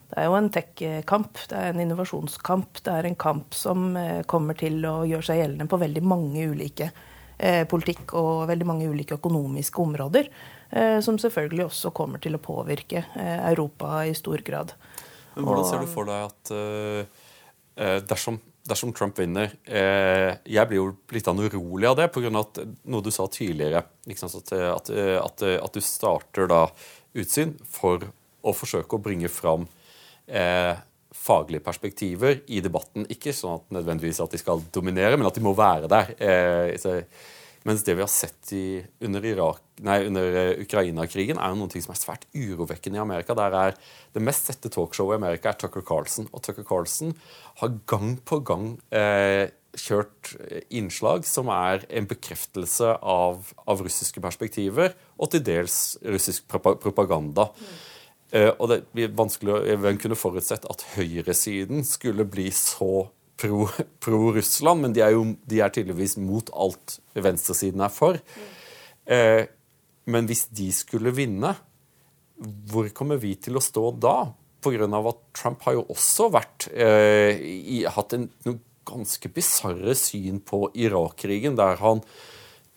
Det 0.06 0.22
er 0.22 0.30
jo 0.30 0.38
en 0.38 0.52
tech-kamp, 0.54 1.42
det 1.50 1.58
er 1.58 1.72
en 1.72 1.82
innovasjonskamp. 1.82 2.84
Det 2.86 2.94
er 2.94 3.10
en 3.10 3.18
kamp 3.20 3.58
som 3.58 3.90
eh, 3.98 4.22
kommer 4.30 4.58
til 4.60 4.78
å 4.86 5.00
gjøre 5.10 5.26
seg 5.26 5.42
gjeldende 5.42 5.70
på 5.72 5.82
veldig 5.82 6.06
mange 6.06 6.48
ulike 6.52 6.92
Eh, 7.36 7.66
politikk 7.68 8.14
og 8.16 8.46
veldig 8.48 8.64
mange 8.64 8.86
ulike 8.88 9.18
økonomiske 9.18 9.82
områder. 9.84 10.30
Som 11.04 11.18
selvfølgelig 11.20 11.66
også 11.66 11.92
kommer 11.96 12.20
til 12.20 12.36
å 12.36 12.40
påvirke 12.42 13.02
Europa 13.16 14.00
i 14.08 14.14
stor 14.18 14.42
grad. 14.44 14.72
Men 15.36 15.46
Hvordan 15.46 15.68
ser 15.68 15.84
du 15.84 15.92
for 15.92 16.08
deg 16.10 16.32
at 16.32 18.08
dersom, 18.10 18.40
dersom 18.66 18.94
Trump 18.96 19.20
vinner 19.20 19.52
Jeg 19.66 20.68
blir 20.70 20.80
jo 20.80 20.88
litt 21.14 21.28
urolig 21.30 21.88
av 21.90 22.00
det, 22.00 22.08
pga. 22.14 22.32
noe 22.34 23.06
du 23.06 23.12
sa 23.14 23.28
tidligere. 23.30 23.84
At, 23.86 24.52
at, 24.52 24.90
at, 24.90 25.44
at, 25.46 25.74
du 25.74 25.82
starter 25.86 26.50
da 26.50 26.66
utsyn 27.16 27.56
for 27.70 28.08
å 28.46 28.54
forsøke 28.54 28.98
å 28.98 29.02
bringe 29.02 29.30
fram 29.32 29.66
eh, 30.28 30.74
faglige 31.16 31.64
perspektiver 31.66 32.42
i 32.52 32.62
debatten. 32.64 33.08
Ikke 33.12 33.34
sånn 33.36 33.60
at 33.60 33.74
nødvendigvis 33.80 34.22
at 34.24 34.36
de 34.36 34.42
skal 34.42 34.64
dominere, 34.74 35.18
men 35.18 35.28
at 35.30 35.38
de 35.38 35.46
må 35.46 35.56
være 35.58 35.90
der. 35.92 36.14
Eh, 36.20 36.76
mens 37.66 37.84
det 37.86 37.96
vi 37.98 38.04
har 38.04 38.12
sett 38.12 38.52
i, 38.54 38.84
under, 39.02 39.26
under 39.82 40.38
eh, 40.38 40.52
Ukraina-krigen, 40.62 41.40
er 41.42 41.54
jo 41.54 41.64
noe 41.64 41.82
som 41.82 41.96
er 41.96 42.00
svært 42.00 42.28
urovekkende 42.38 43.00
i 43.00 43.02
Amerika. 43.02 43.34
Der 43.38 43.58
er 43.58 43.78
Det 44.14 44.22
mest 44.22 44.46
sette 44.46 44.70
talkshowet 44.70 45.18
i 45.18 45.22
Amerika 45.22 45.50
er 45.50 45.58
Tucker 45.60 45.82
Carlson. 45.82 46.30
Og 46.32 46.44
Tucker 46.46 46.64
Carlson 46.64 47.16
har 47.62 47.74
gang 47.90 48.20
på 48.22 48.40
gang 48.46 48.78
eh, 48.94 49.50
kjørt 49.76 50.36
innslag 50.70 51.26
som 51.28 51.50
er 51.52 51.84
en 51.90 52.06
bekreftelse 52.08 52.94
av, 53.02 53.50
av, 53.66 53.82
russiske 53.84 54.22
perspektiver, 54.24 54.94
og 55.18 55.34
til 55.34 55.44
dels 55.44 55.98
russisk 56.06 56.46
propaganda. 56.48 57.50
Mm. 57.50 57.74
Og 58.60 58.70
det 58.72 58.78
blir 58.96 59.12
vanskelig 59.16 59.52
å 59.76 59.92
kunne 60.00 60.18
forutsett 60.18 60.66
at 60.68 60.86
høyresiden 60.96 61.84
skulle 61.88 62.24
bli 62.28 62.48
så 62.56 63.08
pro-Russland? 63.40 64.80
Pro 64.80 64.82
men 64.82 64.96
de 64.96 65.04
er 65.06 65.16
jo 65.16 65.26
de 65.46 65.62
er 65.62 65.74
tydeligvis 65.74 66.18
mot 66.22 66.50
alt 66.54 67.00
venstresiden 67.14 67.84
er 67.86 67.94
for. 67.94 68.20
Eh, 69.06 69.46
men 70.12 70.30
hvis 70.30 70.46
de 70.54 70.70
skulle 70.76 71.14
vinne, 71.16 71.56
hvor 72.70 72.90
kommer 72.96 73.20
vi 73.22 73.36
til 73.40 73.58
å 73.58 73.64
stå 73.64 73.90
da? 74.02 74.18
Pga. 74.66 74.88
at 74.90 75.20
Trump 75.38 75.62
har 75.68 75.76
jo 75.78 75.86
også 75.94 76.32
vært, 76.34 76.68
eh, 76.74 77.38
i, 77.38 77.84
hatt 77.86 78.14
en 78.18 78.30
noe 78.46 78.60
ganske 78.86 79.30
bisarre 79.34 79.96
syn 79.98 80.40
på 80.46 80.70
Irak-krigen, 80.74 81.58
der 81.58 81.78
han 81.82 82.02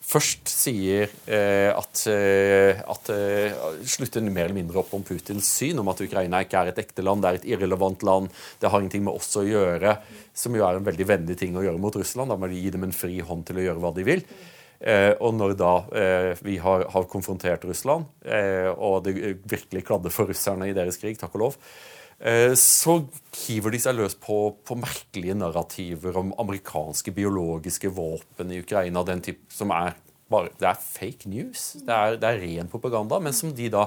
først 0.08 0.48
sier 0.48 1.10
eh, 1.28 1.68
at, 1.68 2.02
eh, 2.08 2.80
at 2.80 3.10
eh, 3.12 3.56
slutter 3.84 4.24
mer 4.24 4.46
eller 4.46 4.56
mindre 4.56 4.80
opp 4.80 4.94
om 4.96 5.04
Putins 5.04 5.50
syn 5.58 5.80
om 5.82 5.90
at 5.92 6.00
Ukraina 6.04 6.40
ikke 6.44 6.62
er 6.62 6.72
et 6.72 6.80
ekte 6.80 7.04
land, 7.04 7.24
det 7.24 7.30
er 7.30 7.40
et 7.40 7.48
irrelevant 7.54 8.04
land, 8.06 8.30
det 8.60 8.70
har 8.72 8.80
ingenting 8.80 9.04
med 9.08 9.18
oss 9.18 9.34
å 9.36 9.44
gjøre, 9.44 9.98
som 10.32 10.56
jo 10.56 10.64
er 10.64 10.78
en 10.78 10.86
veldig 10.86 11.08
vennlig 11.08 11.36
ting 11.40 11.58
å 11.58 11.64
gjøre 11.66 11.82
mot 11.82 11.98
Russland. 11.98 12.32
Da 12.32 12.38
må 12.40 12.48
de 12.48 12.62
gi 12.62 12.72
dem 12.74 12.86
en 12.86 12.96
fri 12.96 13.18
hånd 13.20 13.44
til 13.48 13.60
å 13.60 13.66
gjøre 13.68 13.84
hva 13.84 13.92
de 13.96 14.06
vil. 14.06 14.24
Eh, 14.78 15.10
og 15.18 15.34
når 15.34 15.56
da 15.58 15.72
eh, 15.90 16.32
vi 16.46 16.54
har, 16.62 16.84
har, 16.92 17.06
konfrontert 17.10 17.64
Russland, 17.66 18.06
eh, 18.22 18.70
og 18.70 19.02
det 19.06 19.16
virkelig 19.42 19.82
kladde 19.88 20.12
for 20.14 20.30
russerne 20.30 20.70
i 20.70 20.76
deres 20.76 21.00
krig, 21.02 21.18
takk 21.18 21.34
og 21.34 21.42
lov, 21.42 21.56
så 22.58 22.96
hiver 23.44 23.70
de 23.70 23.78
seg 23.78 23.94
løs 23.94 24.16
på, 24.18 24.36
på, 24.66 24.74
merkelige 24.74 25.36
narrativer 25.38 26.16
om 26.18 26.32
amerikanske 26.42 27.12
biologiske 27.14 27.92
våpen 27.94 28.50
i 28.50 28.58
Ukraina. 28.64 29.04
den 29.06 29.22
type 29.22 29.54
som 29.54 29.70
er 29.70 29.94
bare, 30.28 30.50
Det 30.58 30.68
er 30.68 30.76
fake 30.76 31.28
news. 31.28 31.72
Det 31.86 31.94
er, 31.94 32.18
det 32.20 32.28
er, 32.28 32.40
ren 32.42 32.68
propaganda. 32.68 33.18
Men 33.18 33.32
som 33.32 33.54
de 33.54 33.70
da 33.72 33.86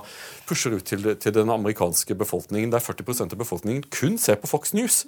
pusher 0.50 0.74
ut 0.74 0.86
til, 0.86 1.16
til 1.16 1.34
den 1.34 1.50
amerikanske 1.50 2.16
befolkningen, 2.18 2.72
der 2.72 2.82
40% 2.82 3.36
av 3.36 3.38
befolkningen 3.38 3.86
kun 3.94 4.18
ser 4.18 4.42
på 4.42 4.50
Fox 4.50 4.74
News. 4.74 5.06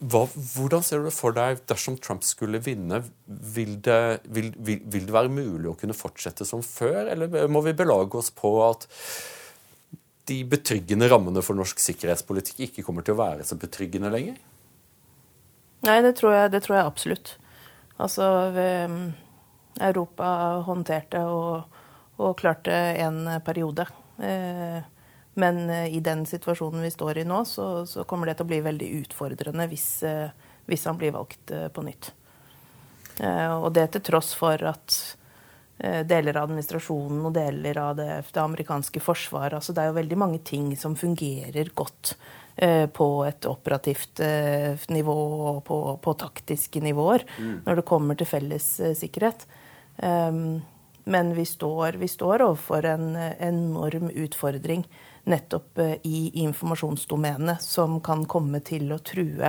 Hva, 0.00 0.24
hvordan 0.32 0.82
ser 0.82 1.00
du 1.00 1.10
det 1.10 1.12
for 1.14 1.36
deg 1.36 1.60
dersom 1.68 1.98
Trump 2.00 2.24
skulle 2.24 2.62
vinne? 2.64 3.02
Vil 3.26 3.76
det, 3.84 4.22
vil, 4.24 4.54
vil, 4.56 4.80
vil 4.88 5.04
det 5.06 5.14
være 5.14 5.32
mulig 5.32 5.68
å 5.70 5.76
kunne 5.78 5.96
fortsette 5.96 6.46
som 6.48 6.64
før, 6.64 7.04
eller 7.12 7.50
må 7.52 7.62
vi 7.66 7.76
belage 7.76 8.16
oss 8.16 8.32
på 8.32 8.54
at 8.64 8.88
de 10.30 10.38
betryggende 10.48 11.08
rammene 11.10 11.42
for 11.44 11.58
norsk 11.58 11.82
sikkerhetspolitikk 11.82 12.64
ikke 12.68 12.86
kommer 12.86 13.06
til 13.06 13.16
å 13.16 13.20
være 13.20 13.46
så 13.46 13.58
betryggende 13.60 14.12
lenger? 14.12 14.38
Nei, 15.86 15.98
det 16.04 16.14
tror 16.18 16.36
jeg, 16.36 16.52
det 16.52 16.62
tror 16.64 16.76
jeg 16.76 16.86
absolutt. 16.86 17.34
Altså 18.00 18.26
mm, 18.54 19.02
Europa 19.80 20.28
håndterte 20.66 21.22
og, 21.28 21.80
og 22.20 22.36
klarte 22.40 22.74
en 23.00 23.24
periode. 23.44 23.86
Eh, 24.20 24.80
men 25.40 25.60
eh, 25.70 25.88
i 25.96 26.00
den 26.04 26.26
situasjonen 26.28 26.84
vi 26.84 26.92
står 26.92 27.22
i 27.22 27.26
nå, 27.28 27.42
så, 27.48 27.86
så 27.88 28.04
kommer 28.08 28.28
det 28.28 28.38
til 28.38 28.48
å 28.48 28.52
bli 28.52 28.60
veldig 28.64 28.90
utfordrende 29.02 29.68
hvis, 29.70 29.88
eh, 30.08 30.28
hvis 30.68 30.86
han 30.88 31.00
blir 31.00 31.16
valgt 31.16 31.54
på 31.74 31.86
nytt. 31.86 32.14
Og 33.20 33.66
det 33.76 33.90
til 33.92 34.00
tross 34.06 34.30
for 34.32 34.62
at 34.64 34.94
deler 35.80 36.36
av 36.36 36.48
administrasjonen 36.48 37.22
og 37.24 37.32
deler 37.36 37.78
av 37.80 37.94
det, 37.96 38.08
det, 38.28 38.40
amerikanske 38.42 39.00
forsvaret. 39.00 39.56
Altså, 39.56 39.72
det 39.72 39.82
er 39.82 39.90
jo 39.90 39.98
veldig 40.00 40.18
mange 40.20 40.40
ting 40.44 40.74
som 40.76 40.96
fungerer 40.98 41.70
godt 41.74 42.14
eh, 42.56 42.84
på 42.86 43.08
et 43.24 43.48
operativt 43.48 44.20
eh, 44.24 44.76
nivå 44.92 45.16
og 45.54 45.62
på, 45.64 45.78
på 46.04 46.16
taktiske 46.20 46.82
nivåer 46.84 47.24
mm. 47.38 47.54
når 47.64 47.80
det 47.80 47.86
kommer 47.88 48.18
til 48.18 48.28
felles 48.28 48.68
eh, 48.80 48.96
sikkerhet. 48.98 49.46
Um, 49.96 50.60
men 51.10 51.32
vi 51.34 51.46
står, 51.48 51.96
vi 52.00 52.08
står 52.08 52.44
overfor 52.44 52.86
en 52.86 53.16
enorm 53.16 54.10
utfordring 54.12 54.84
nettopp 55.24 55.78
i 56.02 56.30
informasjonsdomenet, 56.44 57.62
som 57.62 57.98
kan 58.04 58.24
komme 58.28 58.60
til 58.64 58.92
å 58.92 59.00
true 59.04 59.48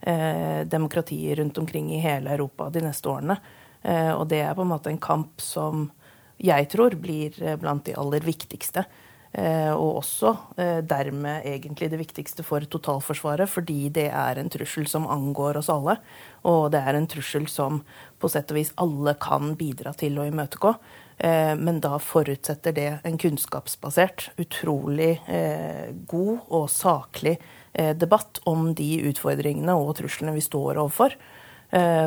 eh, 0.00 0.66
demokratiet 0.66 1.38
rundt 1.38 1.58
omkring 1.58 1.94
i 1.94 2.02
hele 2.02 2.34
Europa 2.34 2.68
de 2.70 2.82
neste 2.84 3.08
årene. 3.08 3.38
Eh, 3.82 4.12
og 4.14 4.28
det 4.32 4.42
er 4.44 4.56
på 4.56 4.64
en 4.66 4.72
måte 4.72 4.92
en 4.92 5.02
kamp 5.02 5.42
som 5.42 5.90
jeg 6.38 6.68
tror 6.70 6.94
blir 6.94 7.34
blant 7.58 7.84
de 7.88 7.96
aller 7.98 8.22
viktigste. 8.22 8.84
Eh, 9.32 9.72
og 9.76 9.98
også 10.00 10.30
eh, 10.56 10.78
dermed 10.88 11.44
egentlig 11.44 11.90
det 11.92 11.98
viktigste 12.00 12.44
for 12.46 12.64
totalforsvaret, 12.64 13.50
fordi 13.50 13.90
det 13.92 14.06
er 14.08 14.40
en 14.40 14.48
trussel 14.48 14.86
som 14.88 15.08
angår 15.10 15.60
oss 15.60 15.68
alle. 15.72 15.98
Og 16.48 16.70
det 16.72 16.80
er 16.80 16.96
en 16.96 17.08
trussel 17.10 17.44
som 17.50 17.82
på 18.18 18.30
sett 18.32 18.48
og 18.54 18.56
vis 18.58 18.72
alle 18.80 19.12
kan 19.20 19.52
bidra 19.60 19.92
til 19.98 20.16
å 20.18 20.24
imøtegå. 20.30 20.72
Eh, 21.18 21.52
men 21.60 21.82
da 21.84 21.98
forutsetter 22.00 22.72
det 22.72 22.88
en 23.04 23.20
kunnskapsbasert, 23.20 24.30
utrolig 24.40 25.18
god 26.08 26.34
og 26.48 26.68
saklig 26.72 27.36
debatt 28.00 28.40
om 28.48 28.72
de 28.74 29.04
utfordringene 29.10 29.74
og 29.76 29.92
truslene 29.98 30.32
vi 30.34 30.42
står 30.42 30.80
overfor, 30.80 31.12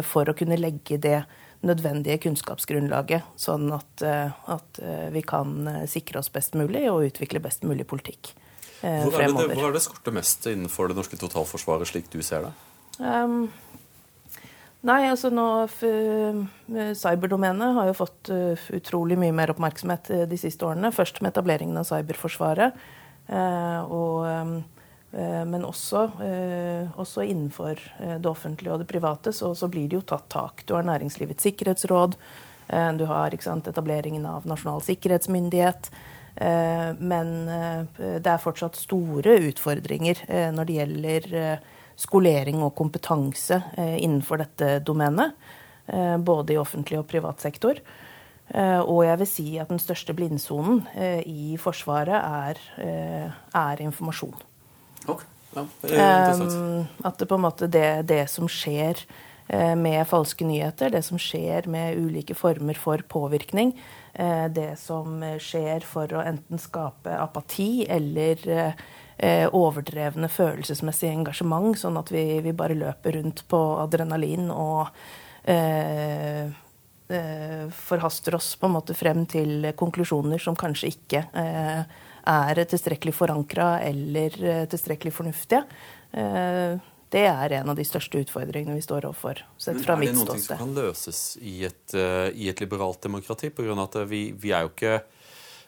for 0.04 0.28
å 0.28 0.34
kunne 0.36 0.58
legge 0.60 0.98
det 1.00 1.20
nødvendige 1.66 2.18
kunnskapsgrunnlaget, 2.26 3.26
sånn 3.40 3.68
at, 3.76 4.04
eh, 4.06 4.32
at, 4.50 4.80
eh, 4.82 5.10
vi 5.14 5.22
kan 5.22 5.68
eh, 5.68 5.84
sikre 5.90 6.20
oss 6.20 6.32
best 6.34 6.58
mulig 6.58 6.88
og 6.90 7.06
utvikle 7.06 7.42
best 7.44 7.68
mulig 7.68 7.88
politikk 7.88 8.34
hvor 8.82 9.14
fremover. 9.14 9.52
Det, 9.52 9.58
hvor 9.60 9.68
er 9.68 9.76
det 9.76 9.84
skorter 9.86 10.14
mest 10.16 10.48
innenfor 10.50 10.90
det 10.90 10.96
norske 10.98 11.18
totalforsvaret, 11.22 11.86
slik 11.86 12.08
du 12.10 12.18
ser 12.26 12.48
det? 12.48 12.54
Um, 12.98 13.52
nei, 14.82 15.04
altså 15.06 15.30
nå 15.30 15.46
Cyberdomenet 16.98 17.76
har 17.78 17.92
jo 17.92 17.94
fått 18.00 18.32
utrolig 18.74 19.20
mye 19.22 19.36
mer 19.38 19.54
oppmerksomhet 19.54 20.10
de 20.26 20.40
siste 20.42 20.66
årene. 20.66 20.90
Først 20.98 21.22
med 21.22 21.30
etableringen 21.30 21.78
av 21.78 21.86
Cyberforsvaret. 21.92 22.74
og 23.30 24.26
Eh, 24.26 24.62
men 25.46 25.66
også, 25.68 26.06
eh, 26.24 27.00
også, 27.00 27.26
innenfor 27.28 27.76
eh, 28.00 28.16
det 28.16 28.30
offentlige 28.30 28.74
og 28.74 28.80
det 28.80 28.88
private 28.88 29.34
så, 29.36 29.52
så, 29.56 29.68
blir 29.68 29.90
det 29.90 30.00
jo 30.00 30.08
tatt 30.08 30.30
tak. 30.32 30.64
Du 30.66 30.76
har 30.78 30.88
Næringslivets 30.88 31.44
sikkerhetsråd, 31.44 32.16
du 32.96 33.04
har 33.04 33.34
sant, 33.44 33.66
etableringen 33.68 34.24
av 34.24 34.46
Nasjonal 34.48 34.80
sikkerhetsmyndighet. 34.86 35.90
Men 37.04 37.32
det 38.00 38.30
er 38.32 38.40
fortsatt 38.40 38.78
store 38.80 39.34
utfordringer 39.50 40.22
når 40.56 40.70
det 40.70 40.78
gjelder 40.78 41.26
skolering 42.00 42.62
og 42.64 42.72
kompetanse 42.80 43.58
innenfor 43.76 44.40
dette 44.40 44.70
domenet. 44.88 45.36
Både 46.24 46.56
i 46.56 46.62
offentlig 46.62 47.02
og 47.02 47.10
privat 47.12 47.44
sektor. 47.44 47.82
Og 48.56 49.02
jeg 49.04 49.20
vil 49.20 49.30
si 49.34 49.48
at 49.60 49.74
den 49.74 49.84
største 49.84 50.16
blindsonen 50.16 50.86
i 51.28 51.58
Forsvaret 51.60 52.16
er, 52.24 52.64
er 53.52 53.84
informasjon. 53.84 54.40
Okay. 55.06 55.28
Ja, 55.92 56.34
um, 56.34 56.86
at 57.04 57.18
det 57.20 57.28
på 57.28 57.36
en 57.36 57.44
måte 57.44 57.68
det, 57.68 58.04
det 58.08 58.24
som 58.32 58.48
skjer 58.50 59.02
uh, 59.52 59.76
med 59.76 60.08
falske 60.08 60.48
nyheter, 60.48 60.94
det 60.94 61.04
som 61.04 61.20
skjer 61.20 61.68
med 61.72 62.00
ulike 62.00 62.36
former 62.38 62.78
for 62.80 63.04
påvirkning, 63.12 63.74
uh, 64.16 64.48
det 64.48 64.78
som 64.80 65.20
skjer 65.44 65.84
for 65.88 66.14
å 66.16 66.24
enten 66.24 66.62
skape 66.62 67.18
apati 67.20 67.86
eller 67.90 68.74
overdrevne 69.54 70.26
følelsesmessig 70.34 71.12
engasjement, 71.12 71.76
sånn 71.78 72.00
at 72.00 72.10
vi, 72.10 72.24
vi, 72.42 72.56
bare 72.58 72.74
løper 72.74 73.20
rundt 73.20 73.44
på 73.52 73.60
adrenalin 73.78 74.48
og 74.50 74.88
forhaster 77.78 78.40
oss 78.40 78.56
på 78.58 78.66
en 78.66 78.74
måte 78.80 78.96
frem 78.98 79.28
til 79.30 79.68
konklusjoner 79.78 80.42
som 80.42 80.58
kanskje 80.58 80.90
ikke 80.96 81.22
eh, 81.38 81.86
er 82.28 82.64
tilstrekkelig 82.70 83.14
forankra 83.16 83.74
eller 83.86 84.38
eh, 84.44 84.64
tilstrekkelig 84.70 85.14
fornuftige. 85.14 85.64
Eh, 86.12 86.78
det 87.12 87.24
er 87.28 87.58
en 87.58 87.70
av 87.74 87.76
de 87.76 87.84
største 87.84 88.22
utfordringene 88.24 88.78
vi 88.78 88.84
står 88.86 89.10
overfor. 89.10 89.42
sett 89.60 89.82
fra 89.84 89.98
mitt 90.00 90.16
ståsted. 90.16 90.30
Er 90.32 90.32
det 90.32 90.38
noe 90.38 90.46
som 90.46 90.62
kan 90.62 90.76
løses 90.78 91.20
i 91.42 91.56
et, 91.68 91.96
uh, 91.98 92.30
i 92.32 92.48
et 92.48 92.62
liberalt 92.64 93.02
demokrati? 93.04 93.50
På 93.52 93.66
grunn 93.66 93.82
av 93.84 93.90
at 93.90 94.08
vi, 94.08 94.30
vi, 94.32 94.54
er 94.56 94.70
ikke, 94.70 95.02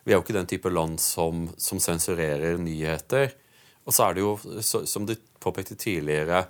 vi, 0.06 0.14
er 0.14 0.16
jo 0.16 0.24
ikke, 0.24 0.38
den 0.38 0.48
type 0.48 0.72
land 0.72 1.02
som, 1.04 1.50
som 1.60 1.82
sensurerer 1.84 2.56
nyheter. 2.64 3.36
Og 3.84 3.92
så 3.92 4.08
er 4.08 4.16
det 4.16 4.24
jo, 4.24 4.38
som 4.64 5.04
du 5.10 5.18
påpekte 5.44 5.76
tidligere, 5.76 6.46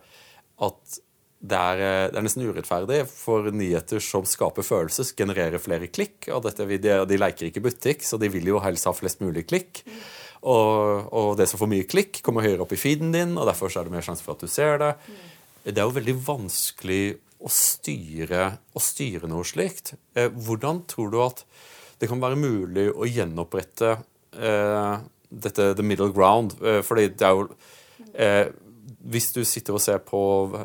at 0.62 1.00
det 1.44 1.60
er, 1.60 1.82
eh, 1.84 2.10
det 2.12 2.18
er, 2.20 2.24
nesten 2.24 2.46
urettferdig 2.48 3.02
for 3.12 3.50
nyheter 3.52 4.00
som 4.04 4.24
skaper 4.28 4.64
følelser, 4.64 5.12
genererer 5.18 5.60
flere 5.60 5.90
klikk. 5.92 6.30
og 6.32 6.46
dette, 6.46 6.66
de, 6.66 6.80
de, 6.80 7.20
leker 7.20 7.50
ikke 7.50 7.64
butikk, 7.66 8.06
så 8.08 8.18
de 8.18 8.32
vil 8.32 8.48
jo 8.48 8.62
helst 8.64 8.88
ha 8.88 8.94
flest 8.96 9.20
mulig 9.20 9.46
klikk. 9.50 9.84
Og, 10.44 11.12
og, 11.12 11.36
det 11.40 11.50
som 11.52 11.60
får 11.60 11.72
mye 11.72 11.88
klikk, 11.88 12.22
kommer 12.24 12.44
høyere 12.48 12.64
opp 12.64 12.74
i 12.76 12.80
feeden 12.80 13.12
din, 13.16 13.36
og 13.38 13.48
derfor 13.48 13.72
er 13.72 13.88
det 13.88 13.96
mer 13.96 14.06
sjanse 14.06 14.24
for 14.24 14.36
at 14.36 14.44
du 14.44 14.52
ser 14.52 14.80
det. 14.80 14.94
Det 15.64 15.78
er 15.78 15.88
jo 15.88 15.98
veldig 16.00 16.18
vanskelig 16.24 17.04
å 17.44 17.52
styre, 17.52 18.48
å 18.72 18.80
styre 18.80 19.28
noe 19.32 19.44
slikt. 19.48 19.96
Eh, 20.16 20.32
hvordan 20.32 20.84
tror 20.88 21.12
du 21.12 21.20
at 21.24 21.44
det 22.00 22.08
kan 22.12 22.24
være 22.24 22.40
mulig 22.40 22.90
å 22.92 23.08
gjenopprette 23.08 23.98
eh, 24.40 24.96
dette 25.28 25.74
the 25.76 25.84
middle 25.84 26.12
ground? 26.16 26.56
Eh, 26.64 26.80
fordi 26.88 27.10
det 27.12 27.28
er 27.28 27.36
jo 27.36 27.48
eh, 28.16 28.48
hvis 29.04 29.34
du 29.36 29.42
sitter 29.44 29.76
og 29.76 29.82
ser 29.84 30.00
på 30.06 30.20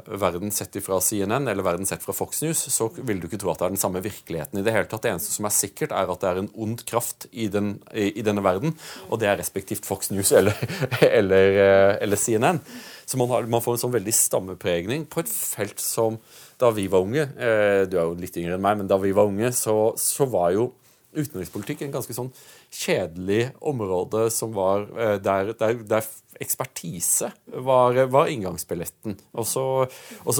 verden 0.06 0.52
sett 0.54 0.76
fra 0.84 1.00
CNN 1.02 1.50
eller 1.50 1.66
verden 1.66 1.88
sett 1.88 2.04
fra 2.04 2.14
Fox 2.14 2.42
News, 2.44 2.60
så 2.70 2.86
vil 2.94 3.18
du 3.18 3.26
ikke 3.26 3.40
tro 3.42 3.50
at 3.50 3.58
det 3.58 3.66
er 3.66 3.74
den 3.74 3.80
samme 3.82 4.02
virkeligheten 4.04 4.60
i 4.60 4.62
det 4.66 4.74
hele 4.74 4.86
tatt. 4.86 5.02
Det 5.02 5.10
eneste 5.10 5.34
som 5.34 5.48
er 5.48 5.54
sikkert, 5.56 5.94
er 5.96 6.12
at 6.12 6.22
det 6.22 6.30
er 6.30 6.40
en 6.44 6.50
ond 6.54 6.84
kraft 6.86 7.26
i, 7.32 7.48
den, 7.50 7.76
i, 7.90 8.22
denne 8.22 8.44
verden, 8.46 8.76
og 9.08 9.18
det 9.18 9.30
er 9.30 9.40
respektivt 9.40 9.88
Fox 9.88 10.12
News 10.14 10.30
eller, 10.36 10.54
eller, 11.20 11.58
eh, 11.64 11.94
eller 12.04 12.20
CNN. 12.20 12.62
Så 13.08 13.18
man, 13.18 13.30
har, 13.32 13.48
man, 13.50 13.64
får 13.64 13.74
en 13.74 13.82
sånn 13.86 13.96
veldig 13.96 14.14
stammepregning 14.14 15.08
på 15.10 15.24
et 15.24 15.32
felt 15.32 15.82
som 15.82 16.20
da 16.60 16.70
vi 16.74 16.88
var 16.90 17.04
unge 17.06 17.22
eh, 17.24 17.84
Du 17.88 17.94
er 17.96 18.02
jo 18.02 18.16
litt 18.18 18.36
yngre 18.36 18.58
enn 18.58 18.64
meg, 18.64 18.80
men 18.80 18.90
da 18.90 18.98
vi 19.00 19.14
var 19.16 19.30
unge, 19.30 19.50
så, 19.56 19.94
så 19.98 20.28
var 20.30 20.52
jo 20.54 20.70
utenrikspolitikk 21.16 21.82
en 21.84 21.92
ganske 21.94 22.14
sånn 22.14 22.30
kjedelig 22.74 23.48
område 23.64 24.26
som 24.34 24.52
var 24.56 24.86
eh, 24.98 25.16
der, 25.22 25.52
der, 25.58 25.82
der 25.88 26.08
ekspertise 26.38 27.30
var, 27.64 27.98
var 28.12 28.30
inngangsbilletten. 28.30 29.16
Og 29.38 29.46
så, 29.48 29.64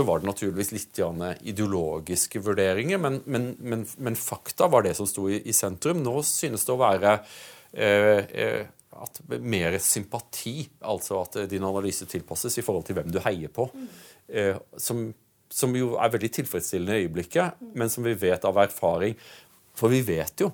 var 0.05 0.21
det 0.21 0.31
naturligvis 0.31 0.73
litt 0.75 1.01
ideologiske 1.49 2.43
vurderinger, 2.45 3.01
men, 3.03 3.21
men, 3.27 3.53
men, 3.59 3.87
men, 3.97 4.19
fakta 4.19 4.69
var 4.71 4.87
det 4.87 4.95
som 4.99 5.09
sto 5.09 5.29
i, 5.31 5.41
i 5.49 5.57
sentrum. 5.57 6.03
Nå 6.05 6.21
synes 6.27 6.67
det 6.67 6.75
å 6.75 6.83
være 6.83 7.21
eh, 7.73 8.27
eh 8.27 8.67
at 8.99 9.21
mer 9.47 9.77
sympati, 9.79 10.65
altså 10.91 11.21
at 11.23 11.37
din 11.51 11.63
analyse 11.63 12.07
tilpasses 12.11 12.59
i 12.59 12.65
forhold 12.67 12.89
til 12.89 12.97
hvem 12.99 13.13
du 13.15 13.21
heier 13.23 13.53
på. 13.55 13.69
Eh, 14.27 14.57
som, 14.81 15.05
som 15.49 15.77
jo 15.77 15.93
er 16.01 16.11
veldig 16.15 16.31
tilfredsstillende 16.41 16.97
i 16.97 17.05
øyeblikket, 17.07 17.61
men 17.79 17.93
som 17.93 18.07
vi 18.07 18.17
vet 18.19 18.47
av 18.49 18.59
erfaring 18.65 19.15
For 19.79 19.93
vi 19.93 20.03
vet 20.07 20.43
jo 20.43 20.51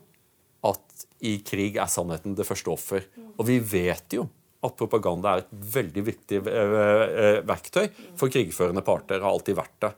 at 0.64 1.04
i 1.24 1.38
krig 1.44 1.78
er 1.80 1.90
sannheten 1.90 2.36
det 2.36 2.46
første 2.48 2.72
offer. 2.72 3.06
Og 3.38 3.46
vi 3.48 3.58
vet 3.58 4.16
jo 4.16 4.26
at 4.64 4.76
propaganda 4.78 5.34
er 5.34 5.42
et 5.42 5.56
veldig 5.74 6.04
viktig 6.06 6.40
eh, 6.48 6.76
eh, 7.24 7.40
verktøy 7.44 7.88
for 8.16 8.32
krigførende 8.32 8.84
parter. 8.84 9.20
Har 9.20 9.32
alltid 9.32 9.58
vært 9.58 9.76
det. 9.84 9.92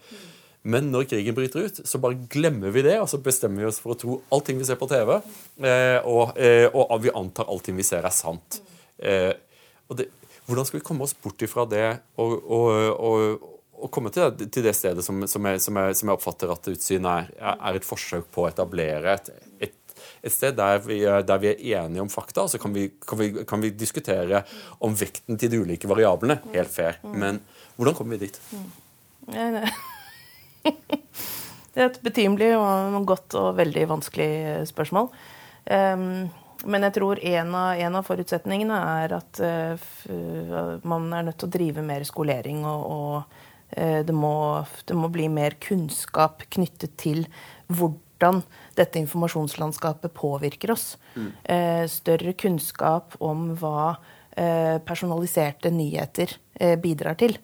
Men 0.66 0.90
når 0.90 1.06
krigen 1.12 1.36
bryter 1.36 1.68
ut, 1.68 1.80
så 1.86 2.00
bare 2.02 2.18
glemmer 2.30 2.72
vi 2.74 2.82
det, 2.82 2.96
og 2.98 3.06
så 3.10 3.20
bestemmer 3.22 3.62
vi 3.62 3.68
oss 3.68 3.78
for 3.82 3.94
å 3.94 3.98
tro 4.00 4.16
allting 4.34 4.58
vi 4.58 4.66
ser 4.66 4.78
på 4.80 4.88
TV, 4.90 5.12
eh, 5.62 5.98
og, 6.02 6.34
og 6.74 6.96
vi 7.04 7.14
antar 7.14 7.46
allting 7.52 7.78
vi 7.78 7.86
ser, 7.86 8.02
er 8.02 8.14
sant. 8.14 8.58
Det, 8.98 10.08
hvordan 10.46 10.66
skal 10.66 10.80
vi 10.80 10.86
komme 10.86 11.06
oss 11.06 11.14
bort 11.22 11.42
ifra 11.42 11.66
det 11.68 11.84
og, 12.22 12.32
og, 12.42 12.70
og, 12.96 13.46
og 13.76 13.90
komme 13.92 14.12
til, 14.14 14.46
til, 14.48 14.64
det 14.64 14.74
stedet 14.76 15.04
som, 15.04 15.26
som, 15.28 15.48
jeg, 15.50 15.60
som, 15.62 15.76
jeg, 15.80 15.96
som 15.98 16.10
jeg 16.10 16.18
oppfatter 16.18 16.52
at 16.52 16.70
utsynet 16.72 17.10
er, 17.36 17.56
er 17.56 17.78
et 17.78 17.86
forsøk 17.86 18.30
på 18.32 18.44
å 18.44 18.48
etablere 18.50 19.18
et, 19.18 19.34
et 19.68 19.82
et 20.26 20.32
sted 20.32 20.56
der 20.58 20.80
vi, 20.84 21.00
der 21.04 21.38
vi, 21.42 21.52
er 21.52 21.84
enige 21.84 22.02
om 22.02 22.10
fakta. 22.10 22.46
Så 22.50 22.58
kan 22.58 22.74
vi, 22.74 22.88
kan, 23.06 23.18
vi, 23.18 23.44
kan 23.48 23.62
vi, 23.62 23.70
diskutere 23.70 24.42
om 24.82 24.94
vekten 24.96 25.38
til 25.38 25.52
de 25.52 25.60
ulike 25.62 25.88
variablene. 25.90 26.40
Helt 26.54 26.72
fair. 26.72 26.98
Men 27.06 27.40
hvordan 27.76 27.96
kommer 27.96 28.16
vi 28.16 28.26
dit? 28.26 28.40
Det 31.76 31.82
er 31.84 31.90
et 31.90 32.00
betimelig 32.00 32.54
og 32.56 33.02
godt 33.04 33.34
og 33.36 33.50
veldig 33.58 33.82
vanskelig 33.90 34.30
spørsmål. 34.70 35.10
Men 35.68 36.86
jeg 36.86 36.94
tror 36.96 37.20
en 37.20 37.50
av, 37.54 37.82
en 37.84 37.98
av 37.98 38.06
forutsetningene 38.06 38.78
er 39.02 39.12
at 39.18 39.40
uh, 39.44 40.78
man 40.88 41.10
er 41.12 41.26
nødt 41.26 41.36
til 41.42 41.50
å 41.50 41.52
drive 41.52 41.84
mer 41.84 42.06
skolering. 42.08 42.64
Og, 42.64 42.86
og 42.96 43.45
det, 43.70 44.14
må, 44.14 44.64
det, 44.86 44.94
må, 44.94 45.08
bli 45.12 45.26
mer 45.32 45.56
kunnskap 45.60 46.44
knyttet 46.54 46.94
til 47.00 47.24
hvordan 47.66 48.42
dette 48.78 49.00
informasjonslandskapet 49.02 50.14
påvirker 50.16 50.72
oss. 50.76 50.94
Mm. 51.16 51.30
Eh, 51.42 51.84
større 51.90 52.36
kunnskap 52.38 53.18
om 53.18 53.50
hva 53.58 53.96
eh, 54.36 54.78
personaliserte 54.86 55.72
nyheter 55.74 56.36
eh, 56.54 56.76
bidrar 56.78 57.18
til. 57.20 57.36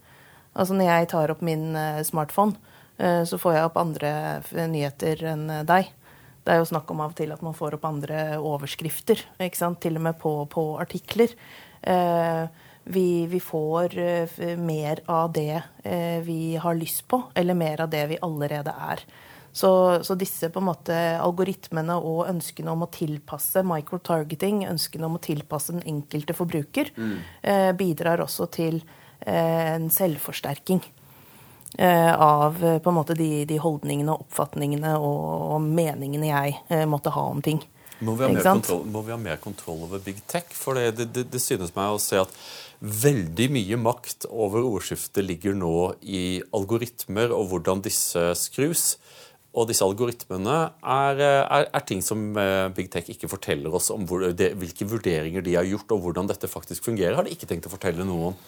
Altså 0.55 0.77
når 0.79 0.89
jeg 0.91 1.11
tar 1.15 1.33
opp 1.33 1.43
min 1.45 1.73
smartphone, 2.05 2.59
så 3.01 3.39
får 3.41 3.55
jeg 3.57 3.67
opp 3.67 3.79
andre 3.81 4.11
nyheter 4.69 5.23
enn 5.31 5.47
deg. 5.67 5.89
Det 6.43 6.55
er 6.55 6.59
jo 6.59 6.67
snakk 6.67 6.91
om 6.91 7.03
av 7.05 7.13
og 7.13 7.19
til 7.19 7.31
at 7.35 7.43
man 7.45 7.55
får 7.55 7.77
opp 7.77 7.85
andre 7.87 8.23
overskrifter, 8.43 9.21
ikke 9.43 9.59
sant? 9.59 9.81
til 9.83 9.99
og 9.99 10.05
med 10.09 10.19
på, 10.19 10.33
på 10.51 10.65
artikler. 10.83 11.35
Eh, 11.83 12.45
vi, 12.85 13.27
vi, 13.27 13.41
får 13.41 13.99
eh, 13.99 14.57
mer 14.59 15.03
av 15.07 15.33
det 15.33 15.63
eh, 15.85 16.21
vi 16.23 16.57
har 16.57 16.75
lyst 16.75 17.07
på, 17.09 17.23
eller 17.35 17.55
mer 17.55 17.81
av 17.81 17.91
det 17.91 18.07
vi 18.07 18.19
allerede 18.23 18.75
er. 18.91 19.05
Så, 19.53 19.99
så, 20.05 20.15
disse 20.17 20.49
måte 20.65 20.97
algoritmene 21.21 21.99
og 22.01 22.25
ønskene 22.31 22.73
om 22.73 22.87
å 22.87 22.91
tilpasse 22.93 23.61
microtargeting, 23.69 24.65
ønskene 24.71 25.07
om 25.07 25.19
å 25.19 25.23
tilpasse 25.23 25.75
den 25.77 25.85
enkelte 25.85 26.37
forbruker, 26.37 26.89
mm. 26.97 27.15
eh, 27.43 27.71
bidrar 27.77 28.25
også 28.25 28.49
til 28.55 28.81
eh, 29.21 29.75
en 29.75 29.91
selvforsterking. 29.93 30.81
Eh, 31.79 32.15
av 32.21 32.59
på 32.85 32.91
en 32.91 32.97
måte 32.97 33.15
de, 33.17 33.45
de 33.49 33.57
holdningene, 33.61 34.13
oppfatningene 34.25 34.97
og, 35.01 35.21
og 35.55 35.63
meningene 35.65 36.29
jeg 36.29 36.59
eh, 36.69 36.85
måtte 36.89 37.13
ha 37.15 37.29
om 37.33 37.41
ting. 37.45 37.63
Må 38.03 38.17
vi, 38.19 38.29
kontroll, 38.43 38.83
må 38.91 39.01
vi 39.07 39.13
ha 39.15 39.19
mer 39.21 39.39
kontroll, 39.41 39.85
over 39.87 40.03
big 40.03 40.19
tech? 40.27 40.51
For 40.59 40.75
det, 40.75 40.97
det, 40.99 41.07
det, 41.15 41.29
det, 41.33 41.41
synes 41.41 41.75
meg 41.77 41.95
å 41.95 42.01
se 42.03 42.19
at 42.19 42.33
veldig 42.83 43.47
mye 43.55 43.79
makt 43.79 44.27
over 44.27 44.65
ordskiftet 44.67 45.23
ligger 45.25 45.55
nå 45.55 45.75
i 46.03 46.43
algoritmer 46.55 47.31
og 47.35 47.53
hvordan 47.53 47.83
disse 47.85 48.33
skrus. 48.41 48.97
Og 49.53 49.69
disse 49.69 49.85
algoritmene 49.85 50.57
er, 50.81 51.21
er, 51.23 51.67
er 51.69 51.85
ting 51.87 52.01
som 52.03 52.33
big 52.75 52.89
tech 52.91 53.11
ikke 53.13 53.29
forteller 53.29 53.75
oss 53.77 53.91
om 53.93 54.07
hvor, 54.09 54.25
hvilke 54.33 54.89
vurderinger 54.89 55.45
de 55.45 55.59
har 55.59 55.69
gjort, 55.69 55.93
og 55.93 56.07
hvordan 56.07 56.31
dette 56.31 56.49
faktisk 56.49 56.89
fungerer. 56.89 57.19
Har 57.19 57.29
de 57.29 57.37
ikke 57.37 57.51
tenkt 57.51 57.69
å 57.69 57.75
fortelle 57.75 58.07
noen. 58.09 58.39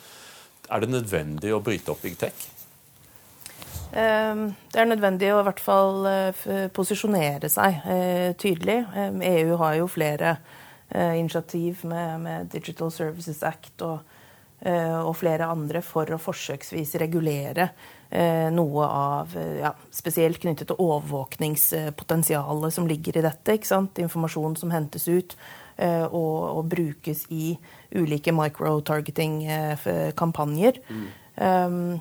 Er 0.72 0.80
det 0.80 0.88
nødvendig 0.94 1.52
å 1.52 1.60
bryte 1.62 1.92
opp 1.92 2.00
big 2.02 2.16
tech? 2.18 2.46
Ehm, 3.94 4.48
det 4.72 4.80
er 4.80 4.88
nødvendig 4.90 5.30
å 5.30 5.38
i 5.38 5.46
hvert 5.46 5.62
fall 5.62 6.06
eh, 6.10 6.44
posisjonere 6.74 7.50
seg 7.52 7.84
eh, 7.86 8.30
tydelig. 8.40 8.80
EU 8.82 9.04
ehm, 9.04 9.20
e 9.22 9.58
har 9.60 9.76
jo 9.78 9.90
flere 9.90 10.36
eh, 10.88 11.14
initiativ 11.20 11.84
med, 11.86 12.24
med 12.24 12.50
Digital 12.54 12.90
Services 12.94 13.44
Act 13.46 13.84
og, 13.86 14.00
og, 14.64 15.16
flere 15.18 15.44
andre 15.52 15.82
for 15.84 16.08
å 16.08 16.18
forsøksvis 16.20 16.94
regulere 17.02 17.68
noe 18.54 18.84
av 18.86 19.34
ja, 19.34 19.74
Spesielt 19.92 20.38
knyttet 20.40 20.66
til 20.70 20.80
overvåkningspotensialet 20.80 22.72
som 22.72 22.86
ligger 22.88 23.16
i 23.18 23.22
dette. 23.26 23.52
Informasjon 24.00 24.56
som 24.56 24.70
hentes 24.72 25.08
ut 25.10 25.36
og, 25.82 26.58
og 26.60 26.64
brukes 26.70 27.26
i 27.34 27.58
ulike 27.92 28.32
micro-targeting-kampanjer. 28.32 30.74
Mm. 30.88 31.06
Um, 31.34 32.00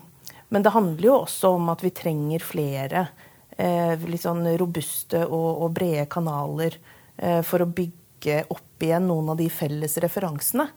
men 0.54 0.62
det 0.62 0.74
handler 0.76 1.08
jo 1.08 1.16
også 1.24 1.56
om 1.58 1.72
at 1.74 1.82
vi 1.82 1.90
trenger 1.98 2.44
flere 2.46 3.08
eh, 3.58 3.98
litt 4.06 4.22
sånn 4.22 4.46
robuste 4.60 5.24
og, 5.26 5.64
og 5.66 5.74
brede 5.80 6.06
kanaler 6.14 6.78
eh, 7.18 7.40
for 7.42 7.64
å 7.64 7.70
bygge 7.70 8.44
opp 8.54 8.86
igjen 8.86 9.08
noen 9.10 9.32
av 9.34 9.40
de 9.40 9.48
felles 9.50 9.98
referansene. 10.04 10.68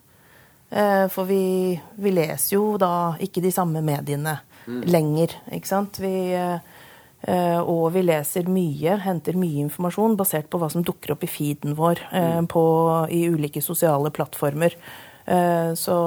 Eh, 0.71 1.07
for 1.13 1.29
vi, 1.29 1.77
vi, 1.95 2.13
leser 2.15 2.57
jo 2.57 2.75
da 2.81 3.15
ikke 3.23 3.43
de 3.45 3.53
samme 3.55 3.83
mediene 3.87 4.39
mm. 4.67 4.83
lenger, 4.91 5.37
ikke 5.55 5.71
sant. 5.71 6.01
Vi, 6.03 6.17
eh, 6.35 7.61
og 7.61 7.87
vi 7.95 8.05
leser 8.07 8.51
mye, 8.51 8.99
henter 9.05 9.39
mye 9.39 9.65
informasjon 9.69 10.19
basert 10.19 10.51
på 10.51 10.61
hva 10.63 10.71
som 10.73 10.85
dukker 10.87 11.15
opp 11.15 11.25
i 11.27 11.31
feeden 11.31 11.79
vår 11.79 12.03
eh, 12.11 12.37
mm. 12.43 12.51
på, 12.53 12.67
i 13.15 13.27
ulike 13.31 13.63
sosiale 13.65 14.13
plattformer. 14.15 14.79
Eh, 15.27 15.73
så 15.79 15.99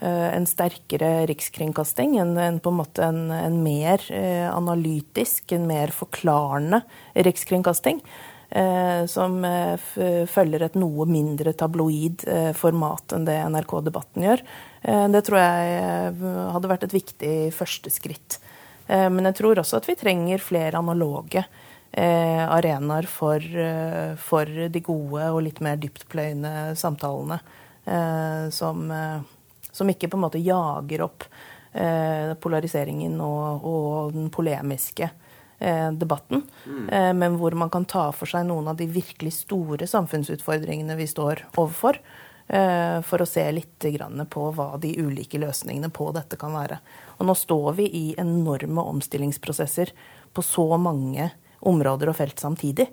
Eh, 0.00 0.36
en 0.36 0.46
sterkere 0.48 1.26
rikskringkasting, 1.28 2.14
en, 2.22 2.36
en 2.38 2.60
på 2.62 2.70
en 2.70 2.78
måte 2.78 3.04
en, 3.04 3.26
en 3.34 3.56
mer 3.60 4.00
eh, 4.16 4.46
analytisk, 4.48 5.52
en 5.52 5.66
mer 5.68 5.92
forklarende 5.92 6.80
rikskringkasting. 7.12 8.00
Eh, 8.50 9.06
som 9.06 9.44
eh, 9.44 9.78
følger 10.26 10.64
et 10.64 10.74
noe 10.74 11.04
mindre 11.06 11.52
tabloid 11.54 12.24
eh, 12.26 12.50
format 12.58 13.14
enn 13.14 13.28
det 13.28 13.36
NRK-debatten 13.46 14.24
gjør. 14.26 14.42
Eh, 14.82 15.04
det 15.14 15.20
tror 15.28 15.38
jeg 15.38 16.16
hadde 16.56 16.70
vært 16.72 16.86
et 16.88 16.96
viktig 16.96 17.34
første 17.54 17.92
skritt. 17.94 18.40
men 18.90 19.22
jeg 19.28 19.36
tror 19.38 19.58
også 19.60 19.78
at 19.78 19.86
vi 19.86 19.94
trenger 19.94 20.42
flere 20.42 20.80
analoge 20.80 21.44
arenaer 21.94 23.06
for, 23.06 23.44
for, 24.18 24.50
de 24.74 24.80
gode 24.82 25.28
og 25.30 25.44
litt 25.46 25.60
mer 25.62 25.78
dyptpløyende 25.78 26.74
samtalene 26.74 27.38
som 28.50 28.90
som 29.70 29.92
ikke 29.92 30.10
på 30.10 30.18
en 30.18 30.24
måte 30.24 30.42
jager 30.42 31.04
opp 31.06 31.28
polariseringen 32.42 33.14
og, 33.22 33.62
og, 33.62 34.12
den 34.16 34.26
polemiske 34.34 35.06
debatten. 35.92 36.42
Mm. 36.66 36.88
Eh, 36.88 37.12
men 37.14 37.36
hvor 37.36 37.52
man 37.52 37.70
kan 37.70 37.84
ta 37.84 38.08
for 38.16 38.30
seg 38.30 38.46
noen 38.48 38.70
av 38.72 38.78
de 38.78 38.86
virkelig 38.88 39.34
store 39.42 39.86
samfunnsutfordringene 39.90 40.96
vi 40.96 41.08
står 41.10 41.44
overfor. 41.56 42.00
Eh, 42.50 42.96
for 43.06 43.22
å 43.22 43.28
se 43.28 43.44
litt 43.52 43.84
på 44.30 44.46
hva 44.56 44.72
de 44.82 44.96
ulike 44.98 45.38
løsningene 45.38 45.90
på 45.94 46.08
dette 46.16 46.34
kan 46.36 46.56
være. 46.56 46.80
Og 47.18 47.28
nå 47.28 47.36
står 47.38 47.76
vi 47.78 47.86
i 47.86 48.06
enorme 48.18 48.82
omstillingsprosesser 48.90 49.92
på 50.34 50.42
så 50.42 50.66
mange 50.74 51.30
områder 51.60 52.10
og 52.10 52.16
felt 52.18 52.42
samtidig. 52.42 52.88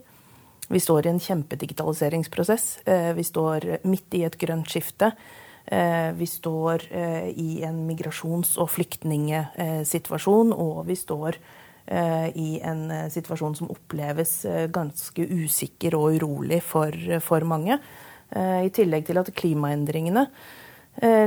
Vi 0.67 0.79
står 0.79 1.07
i 1.07 1.09
en 1.09 1.23
kjempedigitaliseringsprosess. 1.23 2.79
Eh, 2.85 3.13
vi 3.17 3.23
står 3.23 3.79
midt 3.87 4.13
i 4.13 4.25
et 4.27 4.37
grønt 4.37 4.69
skifte. 4.69 5.13
Eh, 5.65 6.11
vi 6.13 6.27
står 6.27 6.83
eh, 6.91 7.29
i 7.33 7.63
en 7.65 7.81
migrasjons- 7.89 8.57
og 8.61 8.69
flyktningsituasjon, 8.71 10.53
og 10.53 10.85
vi 10.87 10.95
står 10.95 11.35
eh, 11.35 11.56
i 11.87 12.59
en 12.67 12.89
situasjon 13.11 13.53
som 13.55 13.69
oppleves 13.71 14.41
ganske 14.75 15.23
usikker 15.23 15.95
og 15.95 16.17
urolig 16.17 16.59
for, 16.65 16.91
for 17.23 17.45
mange. 17.47 17.77
I 18.35 18.67
tillegg 18.75 19.05
til 19.07 19.21
at 19.21 19.31
klimaendringene 19.31 20.25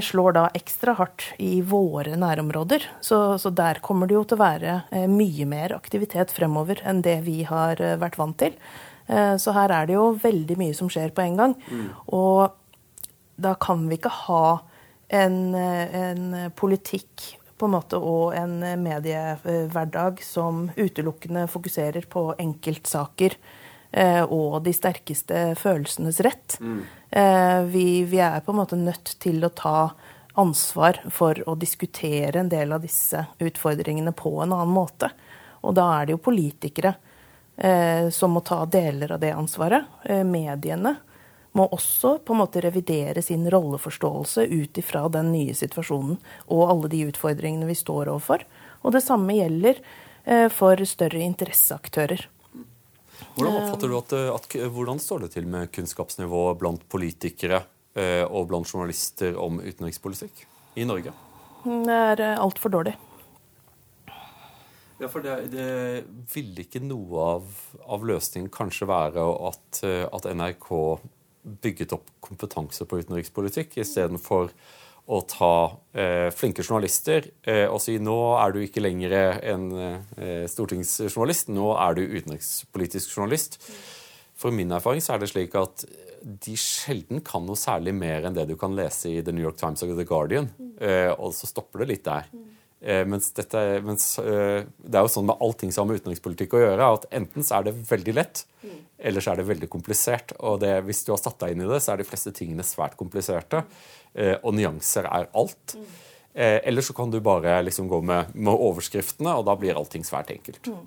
slår 0.04 0.36
da 0.36 0.42
ekstra 0.58 0.92
hardt 0.98 1.30
i 1.40 1.62
våre 1.64 2.12
nærområder. 2.20 2.84
Så, 3.00 3.38
så, 3.40 3.54
der 3.56 3.80
kommer 3.80 4.10
det 4.10 4.18
jo 4.18 4.24
til 4.28 4.36
å 4.36 4.42
være 4.42 5.06
mye 5.08 5.48
mer 5.48 5.72
aktivitet 5.78 6.34
fremover 6.36 6.82
enn 6.84 7.00
det 7.06 7.22
vi 7.24 7.40
har 7.48 7.80
vært 8.02 8.20
vant 8.20 8.36
til. 8.44 8.58
Så 9.40 9.54
her 9.56 9.72
er 9.74 9.88
det 9.88 9.96
jo 9.96 10.10
veldig 10.22 10.56
mye 10.60 10.76
som 10.76 10.90
skjer 10.92 11.14
på 11.14 11.24
en 11.24 11.38
gang. 11.40 11.54
Mm. 11.70 11.86
Og 12.18 12.50
da 13.40 13.54
kan 13.62 13.86
vi 13.88 13.98
ikke 13.98 14.12
ha 14.26 14.44
en, 15.10 15.54
en 15.54 16.50
politikk 16.58 17.39
på 17.60 17.68
en 17.68 17.76
måte, 17.76 17.98
og 18.00 18.32
en 18.36 18.58
mediehverdag 18.82 20.22
som 20.24 20.68
utelukkende 20.76 21.44
fokuserer 21.50 22.06
på 22.08 22.30
enkeltsaker 22.40 23.36
eh, 23.92 24.22
og 24.24 24.62
de 24.64 24.72
sterkeste 24.74 25.50
følelsenes 25.60 26.22
rett. 26.24 26.56
Mm. 26.60 26.80
Eh, 27.10 27.60
vi, 27.68 27.84
vi, 28.08 28.22
er 28.24 28.40
på 28.40 28.54
en 28.54 28.60
måte 28.62 28.80
nødt 28.80 29.18
til 29.20 29.44
å 29.44 29.52
ta 29.52 29.90
ansvar 30.40 31.02
for 31.12 31.42
å 31.48 31.56
diskutere 31.58 32.40
en 32.40 32.48
del 32.48 32.72
av 32.72 32.84
disse 32.84 33.26
utfordringene 33.38 34.14
på 34.16 34.38
en 34.40 34.54
annen 34.54 34.72
måte. 34.72 35.10
Og 35.66 35.76
da 35.76 35.90
er 35.98 36.08
det 36.08 36.16
jo 36.16 36.24
politikere 36.24 36.94
eh, 37.56 38.08
som 38.14 38.32
må 38.36 38.44
ta 38.46 38.62
deler 38.64 39.16
av 39.16 39.20
det 39.20 39.34
ansvaret. 39.36 40.00
Eh, 40.04 40.24
mediene 40.24 40.96
må 41.52 41.66
også 41.74 42.18
på 42.24 42.34
en 42.34 42.42
måte 42.42 42.62
revidere 42.62 43.22
sin 43.22 43.48
rolleforståelse 43.50 44.46
ut 44.46 44.78
ifra 44.78 45.06
den 45.12 45.32
nye 45.34 45.54
situasjonen 45.56 46.18
og 46.46 46.62
alle 46.66 46.90
de 46.92 47.02
utfordringene 47.10 47.68
vi 47.68 47.78
står 47.78 48.12
overfor. 48.12 48.44
Og 48.86 48.94
det 48.94 49.02
samme 49.04 49.34
gjelder 49.36 49.80
eh, 50.24 50.46
for 50.52 50.78
større 50.86 51.22
interesseaktører. 51.24 52.28
Hvordan 53.34 53.58
oppfatter 53.58 53.90
du 53.90 53.98
at, 53.98 54.14
at, 54.36 54.56
hvordan 54.72 55.02
står 55.02 55.26
det 55.26 55.34
til 55.34 55.50
med 55.50 55.70
kunnskapsnivået 55.74 56.58
blant 56.60 56.86
politikere 56.90 57.64
eh, 57.98 58.24
og 58.24 58.48
blant 58.50 58.70
journalister 58.70 59.36
om 59.38 59.60
utenrikspolitikk 59.60 60.46
i 60.80 60.86
Norge? 60.88 61.14
Det 61.66 62.00
er 62.14 62.26
eh, 62.30 62.40
altfor 62.40 62.78
dårlig. 62.78 62.96
Ja, 65.00 65.08
for 65.08 65.24
det, 65.24 65.34
det 65.54 66.04
ville 66.28 66.66
ikke 66.66 66.82
noe 66.84 67.22
av, 67.38 67.60
av, 67.88 68.02
løsningen 68.04 68.50
kanskje 68.52 68.88
være 68.88 69.22
at, 69.48 69.78
at 70.12 70.26
NRK 70.36 70.68
bygget 71.42 71.94
opp 71.96 72.10
kompetanse 72.24 72.86
på 72.88 73.00
utenrikspolitikk 73.00 73.78
istedenfor 73.80 74.50
å 75.10 75.20
ta 75.26 75.54
eh, 75.96 76.28
flinke 76.34 76.62
journalister 76.62 77.24
eh, 77.42 77.64
og 77.66 77.80
si 77.82 77.96
nå 77.98 78.18
er 78.38 78.52
du 78.54 78.60
ikke 78.62 78.82
lenger 78.84 79.16
en 79.40 79.64
eh, 79.80 80.44
stortingsjournalist, 80.50 81.50
nå 81.50 81.72
er 81.74 81.96
du 81.98 82.04
utenrikspolitisk 82.04 83.16
journalist. 83.16 83.58
For 84.38 84.54
min 84.54 84.70
erfaring 84.72 85.02
så 85.04 85.16
er 85.16 85.24
det 85.24 85.32
slik 85.32 85.56
at 85.58 85.84
de 86.20 86.54
sjelden 86.58 87.22
kan 87.24 87.44
noe 87.46 87.58
særlig 87.58 87.94
mer 87.96 88.28
enn 88.28 88.36
det 88.36 88.46
du 88.50 88.54
kan 88.60 88.76
lese 88.76 89.10
i 89.10 89.24
The 89.24 89.34
New 89.34 89.44
York 89.44 89.58
Times 89.60 89.82
og 89.84 89.96
The 89.96 90.06
Guardian. 90.08 90.50
Eh, 90.80 91.10
og 91.16 91.34
så 91.36 91.48
stopper 91.48 91.82
det 91.82 91.90
litt 91.94 92.06
der. 92.06 92.28
Eh, 92.80 93.02
mens, 93.08 93.28
dette, 93.36 93.60
mens 93.84 94.14
eh, 94.22 94.62
det 94.64 94.96
er 94.96 95.04
jo 95.04 95.12
sånn 95.12 95.28
med 95.28 95.40
allting 95.44 95.72
som 95.72 95.84
har 95.84 95.90
med 95.90 96.00
utenrikspolitikk 96.00 96.56
å 96.56 96.62
gjøre, 96.62 96.92
at 96.96 97.08
enten 97.20 97.44
så 97.44 97.58
er 97.58 97.68
det 97.68 97.76
veldig 97.90 98.16
lett, 98.16 98.44
eller 99.02 99.24
så 99.24 99.32
er 99.32 99.40
det 99.40 99.48
veldig 99.48 99.70
komplisert. 99.72 100.34
Og 100.38 100.60
det, 100.62 100.74
hvis 100.86 101.02
du 101.06 101.14
har 101.14 101.20
satt 101.22 101.40
deg 101.42 101.54
inn 101.54 101.64
i 101.64 101.70
det, 101.70 101.80
så 101.82 101.94
er 101.94 102.02
de 102.02 102.08
fleste 102.08 102.32
tingene 102.36 102.66
svært 102.66 102.96
kompliserte. 103.00 103.64
Eh, 104.14 104.36
og 104.40 104.54
nyanser 104.56 105.08
er 105.10 105.28
alt. 105.32 105.76
Mm. 105.76 105.90
Eller 106.40 106.84
så 106.86 106.94
kan 106.94 107.10
du 107.10 107.16
bare 107.18 107.56
liksom 107.66 107.88
gå 107.90 107.98
med, 108.06 108.28
med, 108.38 108.54
overskriftene, 108.54 109.32
og 109.34 109.48
da 109.48 109.56
blir 109.58 109.74
allting 109.74 110.04
svært 110.06 110.30
enkelt. 110.30 110.68
Mm. 110.70 110.84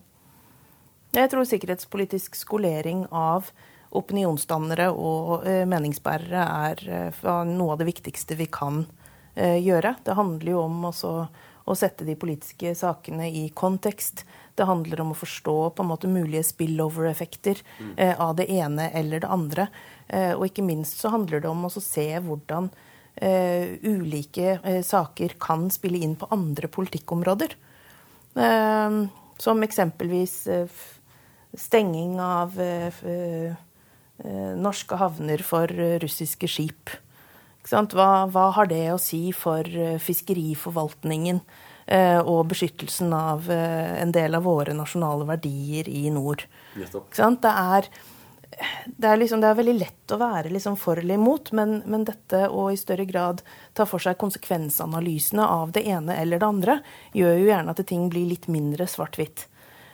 Jeg 1.13 1.29
tror 1.29 1.45
sikkerhetspolitisk 1.45 2.37
skolering 2.39 3.03
av 3.11 3.51
opinionsdannere 3.93 4.89
og 4.91 5.45
eh, 5.47 5.63
meningsbærere 5.69 6.43
er 6.69 6.83
eh, 6.89 7.25
noe 7.49 7.75
av 7.75 7.81
det 7.81 7.89
viktigste 7.91 8.37
vi 8.39 8.47
kan 8.49 8.83
eh, 9.35 9.59
gjøre. 9.61 9.95
Det 10.05 10.17
handler 10.17 10.55
jo 10.55 10.63
om 10.63 10.87
også 10.89 11.13
å 11.65 11.75
sette 11.77 12.05
de 12.07 12.15
politiske 12.19 12.73
sakene 12.75 13.29
i 13.31 13.47
kontekst. 13.55 14.25
Det 14.55 14.67
handler 14.67 15.01
om 15.01 15.13
å 15.13 15.17
forstå 15.17 15.55
på 15.75 15.83
en 15.83 15.89
måte 15.89 16.11
mulige 16.11 16.43
spillover-effekter 16.47 17.61
eh, 17.95 18.13
av 18.19 18.35
det 18.39 18.49
ene 18.51 18.89
eller 18.91 19.23
det 19.23 19.31
andre. 19.31 19.67
og 20.35 20.45
ikke 20.45 20.61
minst 20.61 20.99
så 20.99 21.09
handler 21.09 21.39
det 21.41 21.49
om 21.49 21.65
å 21.65 21.69
se 21.71 22.09
hvordan 22.19 22.69
ulike 23.87 24.81
saker 24.83 25.35
kan 25.39 25.69
spille 25.71 26.01
inn 26.03 26.15
på 26.19 26.27
andre 26.33 26.67
politikkområder. 26.67 27.55
som 29.37 29.63
eksempelvis 29.63 30.35
stenging 31.55 32.19
av 32.19 32.57
Eh, 34.21 34.53
norske 34.55 34.95
havner 34.95 35.41
for 35.43 35.71
eh, 35.73 35.97
russiske 36.01 36.47
skip. 36.47 36.91
Hva, 37.69 38.07
hva, 38.27 38.47
har 38.57 38.67
det 38.67 38.85
å 38.91 39.01
si 39.01 39.31
for 39.35 39.67
eh, 39.67 39.99
fiskeriforvaltningen 40.01 41.43
og 42.23 42.45
beskyttelsen 42.47 43.09
av 43.11 43.49
en 43.51 44.11
del 44.15 44.37
av 44.37 44.45
våre 44.47 44.71
nasjonale 44.71 45.25
verdier 45.27 45.89
i 45.91 46.05
nord? 46.15 46.45
Det 46.79 47.49
er, 47.51 47.89
det, 48.85 49.07
er 49.07 49.19
liksom, 49.19 49.41
det 49.43 49.49
er, 49.49 49.57
veldig 49.57 49.75
lett 49.79 50.13
å 50.13 50.19
være 50.21 50.51
liksom 50.53 50.77
for 50.79 51.01
eller 51.01 51.19
imot, 51.19 51.51
men, 51.57 51.81
men, 51.85 52.05
dette 52.07 52.45
å 52.47 52.69
i 52.71 52.79
større 52.79 53.05
grad 53.09 53.43
ta 53.75 53.87
for 53.89 54.03
seg 54.03 54.19
konsekvensanalysene 54.21 55.43
av 55.43 55.73
det 55.75 55.85
ene 55.91 56.17
eller 56.21 56.41
det 56.41 56.49
andre, 56.49 56.77
gjør 57.17 57.39
jo 57.39 57.49
gjerne 57.49 57.75
at 57.75 57.83
ting 57.89 58.07
blir 58.11 58.29
litt 58.31 58.47
mindre 58.51 58.87
svart-hvitt. 58.89 59.47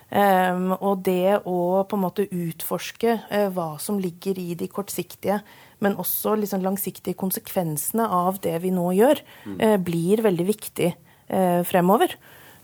Um, 0.10 0.72
og 0.74 1.04
det 1.06 1.38
å 1.46 1.84
på 1.86 1.98
en 1.98 2.02
måte 2.02 2.26
utforske 2.34 3.20
uh, 3.30 3.50
hva 3.54 3.76
som 3.82 4.00
ligger 4.02 4.40
i 4.42 4.56
de 4.58 4.66
kortsiktige, 4.72 5.38
men 5.84 5.98
også 6.02 6.36
liksom 6.40 6.64
langsiktige 6.66 7.18
konsekvensene 7.20 8.06
av 8.06 8.42
det 8.44 8.58
vi 8.64 8.74
nå 8.76 8.90
gjør, 8.98 9.22
uh, 9.62 9.78
blir 9.82 10.24
veldig 10.26 10.48
viktig 10.50 10.94
uh, 10.96 11.62
fremover. 11.68 12.18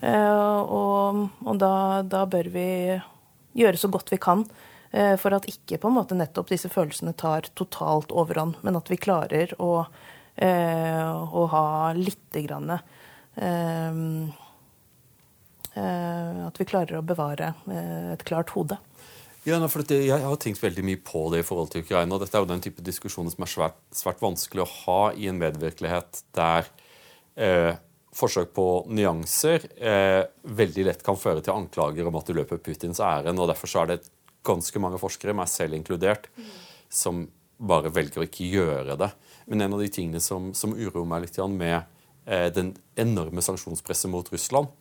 og, 0.06 1.20
og 1.48 1.54
da, 1.56 2.02
da, 2.04 2.26
bør 2.28 2.50
vi 2.52 2.66
gjøre 3.56 3.78
så 3.80 3.88
godt 3.88 4.12
vi 4.12 4.18
kan 4.20 4.42
for 5.16 5.32
at 5.32 5.48
ikke 5.48 5.78
på 5.80 5.88
en 5.88 5.96
måte 5.96 6.14
nettopp 6.14 6.50
disse 6.52 6.68
følelsene 6.70 7.14
tar 7.16 7.48
totalt 7.56 8.12
overhånd, 8.12 8.58
men 8.60 8.76
at 8.76 8.90
vi 8.92 8.98
klarer 9.00 9.54
å, 9.56 9.70
å 9.88 11.46
ha 11.52 11.64
lite 11.96 12.44
grann 12.44 12.76
Eh, 15.76 16.46
at 16.46 16.56
vi 16.56 16.64
klarer 16.64 16.96
å 16.96 17.04
bevare 17.04 17.52
eh, 17.68 18.12
et 18.14 18.24
klart 18.24 18.54
hode. 18.56 18.78
Ja, 19.46 19.60
for 19.70 19.86
Jeg 19.86 20.10
har 20.10 20.38
tenkt 20.42 20.58
veldig 20.58 20.82
mye 20.82 20.98
på 20.98 21.20
det 21.30 21.44
i 21.44 21.46
forhold 21.46 21.68
til 21.70 21.84
Ukraina. 21.84 22.16
Dette 22.18 22.34
er 22.34 22.42
jo 22.42 22.48
den 22.50 22.62
type 22.64 22.82
diskusjoner 22.82 23.30
som 23.30 23.44
er 23.44 23.50
svært, 23.52 23.76
svært 23.94 24.18
vanskelig 24.24 24.64
å 24.64 24.72
ha 24.72 25.02
i 25.14 25.28
en 25.30 25.38
medvirkelighet 25.38 26.24
der 26.34 26.66
eh, 27.38 27.78
forsøk 28.10 28.50
på 28.56 28.66
nyanser 28.90 29.68
eh, 29.78 30.24
veldig 30.42 30.88
lett 30.88 31.06
kan 31.06 31.20
føre 31.20 31.46
til 31.46 31.54
anklager 31.54 32.10
om 32.10 32.18
at 32.18 32.26
du 32.26 32.34
løper 32.34 32.58
Putins 32.58 32.98
ærend. 32.98 33.38
og 33.38 33.46
Derfor 33.52 33.70
så 33.70 33.84
er 33.84 33.92
det 33.92 34.00
ganske 34.46 34.82
mange 34.82 34.98
forskere, 34.98 35.36
meg 35.38 35.46
selv 35.52 35.78
inkludert, 35.78 36.26
som 36.90 37.28
bare 37.56 37.94
velger 37.94 38.24
å 38.24 38.26
ikke 38.26 38.50
gjøre 38.50 38.98
det. 38.98 39.12
Men 39.46 39.62
en 39.62 39.78
av 39.78 39.86
de 39.86 39.92
tingene 39.94 40.26
som, 40.26 40.50
som 40.58 40.74
uroer 40.74 41.06
meg 41.06 41.28
litt 41.28 41.38
med 41.54 41.84
eh, 42.26 42.48
den 42.50 42.74
enorme 42.98 43.46
sanksjonspresset 43.46 44.10
mot 44.10 44.26
Russland, 44.34 44.74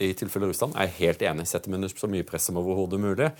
i 0.00 0.14
tilfelle 0.16 0.48
Russland, 0.48 0.74
er 0.74 0.88
jeg 0.88 0.98
helt 0.98 1.22
enig. 1.28 1.46
Setter 1.46 1.70
meg 1.70 1.92
så 1.92 2.08
mye 2.10 2.26
press 2.26 2.46
som 2.48 2.58
overhodet 2.58 2.98
mulig. 2.98 3.36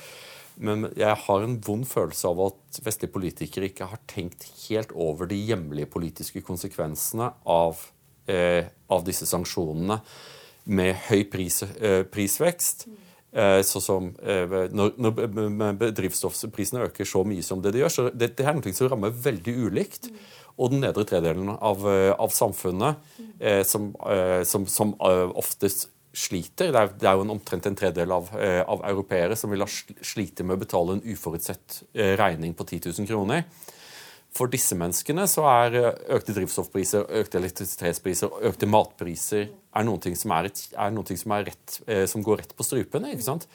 Men 0.61 0.90
jeg 0.98 1.16
har 1.24 1.44
en 1.44 1.56
vond 1.64 1.86
følelse 1.88 2.28
av 2.28 2.42
at 2.50 2.80
vestlige 2.84 3.14
politikere 3.14 3.70
ikke 3.70 3.88
har 3.88 4.02
tenkt 4.11 4.44
helt 4.66 4.92
over 4.92 5.30
de 5.30 5.38
hjemlige 5.38 5.88
politiske 5.88 6.42
konsekvensene 6.44 7.30
av, 7.48 7.80
eh, 8.28 8.68
av 8.92 9.06
disse 9.06 9.28
sanksjonene 9.28 10.00
med 10.68 10.94
høy 11.08 11.24
pris, 11.32 11.62
eh, 11.62 12.02
prisvekst. 12.04 12.86
Eh, 13.32 13.61
sånn 13.62 13.82
som 13.84 14.06
eh, 14.26 14.68
når, 14.74 14.96
når 14.98 15.92
drivstoffprisene 15.94 16.88
øker 16.88 17.06
så 17.06 17.22
mye 17.22 17.44
som 17.46 17.62
det 17.62 17.72
de 17.72 17.84
gjør. 17.84 17.92
så 17.94 18.06
det, 18.11 18.32
det 18.36 18.46
er 18.46 18.56
noe 18.58 18.72
som 18.74 18.90
rammer 18.90 19.14
veldig 19.14 19.54
ulikt. 19.68 20.11
Og 20.61 20.74
den 20.74 20.82
nedre 20.82 21.06
tredelen 21.08 21.48
av, 21.54 21.86
eh, 21.88 22.11
av 22.12 22.34
samfunnet, 22.34 23.00
eh, 23.38 23.62
som, 23.64 23.94
som, 24.44 24.66
som 24.66 24.92
oftest 25.00 25.88
sliter. 26.12 26.72
Det 26.72 26.80
er, 26.80 26.94
det 26.98 27.08
er, 27.08 27.18
jo 27.18 27.24
en 27.24 27.34
omtrent 27.36 27.66
en 27.68 27.76
tredjedel 27.78 28.14
av, 28.14 28.30
eh, 28.38 28.61
av 28.62 28.82
europeere 28.88 29.36
som 29.38 29.52
vil 29.52 29.62
ha 29.62 29.68
slite 29.68 30.46
med 30.46 30.56
å 30.56 30.62
betale 30.64 30.96
en 30.96 31.04
uforutsett 31.06 31.82
eh, 31.94 32.16
regning 32.18 32.54
på 32.58 32.66
10 32.66 32.90
000 32.98 33.11
kroner. 33.11 33.44
For 34.34 34.50
disse 34.50 34.76
menneskene 34.78 35.26
så 35.30 35.46
er 35.50 35.78
eh, 35.78 36.02
økte 36.16 36.34
drivstoffpriser, 36.36 37.06
økte 37.22 37.38
elektrisitetspriser, 37.40 38.40
økte 38.50 38.70
matpriser 38.70 39.48
er 39.50 39.90
ting 40.02 40.18
som, 40.18 40.34
er 40.34 40.50
er 40.50 41.02
ting 41.06 41.18
som, 41.20 41.36
rett, 41.46 41.80
som 42.11 42.24
går 42.26 42.42
rett 42.42 42.56
på 42.58 42.66
strupene. 42.66 43.12
ikke 43.14 43.28
sant? 43.28 43.46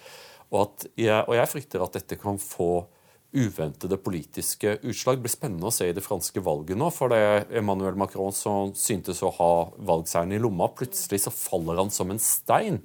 Og, 0.54 0.86
jeg, 0.96 1.26
og 1.26 1.36
jeg 1.36 1.52
frykter 1.52 1.84
at 1.84 1.98
dette 1.98 2.16
kan 2.22 2.40
få 2.40 2.86
uventede 3.36 3.98
politiske 4.02 4.78
utslag. 4.82 5.18
Det 5.18 5.26
blir 5.26 5.34
spennende 5.34 5.70
å 5.70 5.74
se 5.76 5.90
i 5.90 5.96
det 5.96 6.04
franske 6.06 6.42
valget 6.44 6.80
nå. 6.80 6.90
For 6.96 7.12
det 7.12 7.48
Emmanuel 7.60 7.98
Macron 8.00 8.34
som 8.36 8.74
syntes 8.80 9.22
å 9.26 9.34
ha 9.38 9.52
valgseieren 9.76 10.36
i 10.36 10.42
lomma, 10.42 10.72
plutselig 10.74 11.26
så 11.26 11.34
faller 11.36 11.82
han 11.84 11.94
som 11.94 12.14
en 12.14 12.22
stein. 12.22 12.82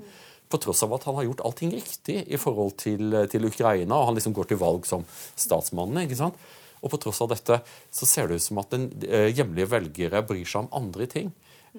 På 0.51 0.59
tross 0.59 0.83
av 0.83 0.97
at 0.97 1.07
han 1.07 1.17
har 1.21 1.29
gjort 1.29 1.45
allting 1.47 1.71
riktig 1.77 2.25
i 2.27 2.39
forhold 2.41 2.75
til, 2.83 3.15
til 3.31 3.47
Ukraina. 3.47 3.95
og 4.01 4.11
Han 4.11 4.19
liksom 4.19 4.35
går 4.35 4.51
til 4.51 4.61
valg 4.61 4.89
som 4.89 5.07
statsmannen. 5.39 6.03
ikke 6.05 6.19
sant? 6.19 6.49
Og 6.81 6.93
på 6.93 7.01
tross 7.01 7.21
av 7.23 7.31
dette 7.33 7.61
så 7.93 8.09
ser 8.09 8.29
det 8.29 8.41
ut 8.41 8.47
som 8.47 8.61
at 8.63 8.73
den 8.73 8.89
eh, 9.07 9.29
hjemlige 9.31 9.71
velgere 9.71 10.25
bryr 10.27 10.49
seg 10.49 10.65
om 10.65 10.73
andre 10.81 11.07
ting. 11.11 11.33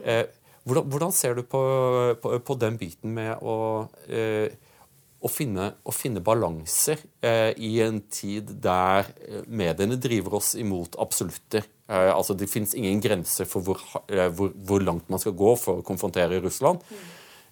Eh, 0.06 0.24
hvordan, 0.64 0.90
hvordan, 0.94 1.14
ser 1.16 1.36
du 1.36 1.44
på, 1.44 1.62
på, 2.22 2.36
på, 2.46 2.58
den 2.62 2.78
biten 2.80 3.16
med 3.16 3.42
å 3.42 3.56
eh, 4.08 4.54
å 5.22 5.30
finne, 5.30 5.68
å 5.86 5.94
finne 5.94 6.22
balanser 6.26 7.02
eh, 7.22 7.52
i 7.62 7.76
en 7.84 8.00
tid 8.10 8.50
der 8.64 9.06
eh, 9.22 9.44
mediene 9.46 10.00
driver 10.02 10.40
oss 10.40 10.56
imot 10.58 10.98
absolutter. 11.02 11.68
Eh, 11.92 12.10
altså 12.10 12.34
Det 12.38 12.50
fins 12.50 12.74
ingen 12.78 13.02
grenser 13.04 13.50
for 13.50 13.66
hvor, 13.66 13.82
eh, 14.08 14.30
hvor, 14.34 14.54
hvor, 14.66 14.82
langt 14.82 15.10
man 15.14 15.22
skal 15.22 15.36
gå 15.38 15.54
for 15.62 15.82
å 15.82 15.86
konfrontere 15.86 16.42
Russland. 16.42 16.82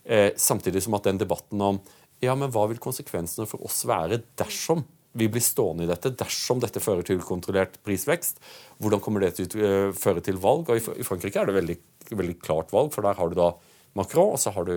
Eh, 0.03 0.32
samtidig 0.39 0.82
som 0.86 0.97
at 0.97 1.05
den 1.05 1.22
debatten 1.22 1.61
om 1.61 1.82
ja, 2.24 2.34
men 2.36 2.49
hva 2.51 2.65
vil 2.67 2.82
konsekvensene 2.82 3.47
for 3.47 3.63
oss 3.63 3.84
være 3.88 4.24
dersom 4.39 4.82
vi 5.20 5.30
blir 5.32 5.43
stående 5.43 5.86
i 5.86 5.89
dette, 5.89 6.11
dersom 6.17 6.59
dette 6.61 6.82
fører 6.84 7.05
til 7.05 7.22
kontrollert 7.26 7.78
prisvekst, 7.86 8.41
hvordan 8.82 9.01
kommer 9.01 9.24
det 9.24 9.32
til 9.38 9.47
å 9.47 9.70
uh, 9.89 9.93
føre 9.95 10.22
til 10.24 10.38
valg? 10.41 10.70
Og 10.70 10.91
I 10.99 11.05
Frankrike 11.07 11.39
er 11.41 11.49
det 11.49 11.55
veldig, 11.55 11.78
veldig 12.11 12.36
klart 12.43 12.74
valg, 12.76 12.91
for 12.93 13.07
der 13.07 13.17
har 13.17 13.32
du 13.32 13.38
da 13.39 13.47
Macron 13.97 14.36
og 14.36 14.38
så 14.38 14.51
har 14.53 14.67
du 14.67 14.76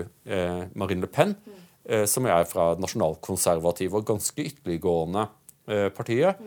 Marine 0.73 1.03
Le 1.03 1.11
Pen. 1.11 1.35
Eh, 1.35 1.62
som 2.07 2.27
er 2.31 2.45
fra 2.47 2.73
nasjonalkonservative 2.79 3.99
og 3.99 4.05
ganske 4.07 4.45
ytterliggående 4.47 5.25
eh, 5.67 5.89
partiet. 5.93 6.39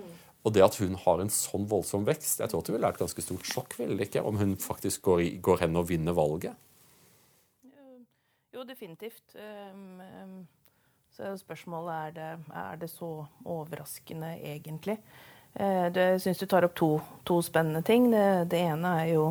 Og 0.47 0.55
det 0.55 0.62
at 0.62 0.78
hun 0.78 0.95
har 1.03 1.20
en 1.20 1.32
sånn 1.32 1.66
voldsom 1.66 2.05
vekst 2.07 2.41
Jeg 2.41 2.53
tror 2.53 2.62
at 2.62 2.68
det 2.68 2.76
ville 2.76 2.87
være 2.87 2.95
et 2.95 3.03
ganske 3.03 3.24
stort 3.24 3.49
sjokk 3.49 3.74
vil 3.80 3.99
ikke, 4.05 4.22
om 4.22 4.39
hun 4.39 4.55
faktisk 4.62 5.09
går, 5.09 5.24
går, 5.43 5.64
hen 5.64 5.80
og 5.80 5.89
vinner 5.91 6.14
valget. 6.14 6.55
Jo, 8.55 8.62
definitivt. 8.64 9.34
Um, 9.34 9.99
um, 10.01 10.37
så 11.12 11.34
spørsmålet 11.41 11.97
er 11.97 12.14
det, 12.14 12.28
er 12.62 12.78
det 12.80 12.89
så 12.93 13.11
overraskende, 13.45 14.37
egentlig. 14.39 14.97
Uh, 15.59 15.91
jeg 15.91 16.22
syns 16.22 16.41
du 16.41 16.47
tar 16.47 16.68
opp 16.68 16.76
to, 16.78 16.93
to 17.26 17.41
spennende 17.45 17.82
ting. 17.84 18.07
Det, 18.14 18.47
det, 18.55 18.62
ene 18.70 18.95
er 19.03 19.12
jo 19.16 19.26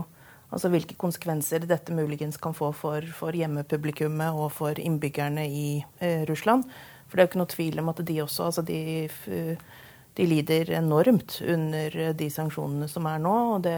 Altså 0.54 0.70
hvilke 0.70 0.98
konsekvenser 1.00 1.66
dette 1.66 1.94
muligens 1.96 2.38
kan 2.42 2.54
få 2.56 2.70
for, 2.78 3.06
for 3.18 3.36
hjemmepublikummet 3.36 4.38
og 4.38 4.52
for 4.54 4.78
innbyggerne 4.80 5.48
i 5.50 5.70
eh, 6.00 6.22
Russland. 6.30 6.68
For 7.08 7.18
det 7.18 7.24
er 7.24 7.26
jo 7.26 7.32
ikke 7.32 7.42
noe 7.42 7.54
tvil 7.54 7.82
om 7.82 7.90
at 7.92 8.04
de 8.06 8.20
også 8.22 8.50
altså 8.50 8.64
de, 8.66 8.78
de, 9.26 10.28
lider 10.28 10.72
enormt 10.78 11.40
under 11.42 11.98
de 12.18 12.30
sanksjonene 12.34 12.90
som 12.92 13.10
er 13.10 13.22
nå. 13.26 13.34
og 13.56 13.66
det, 13.66 13.76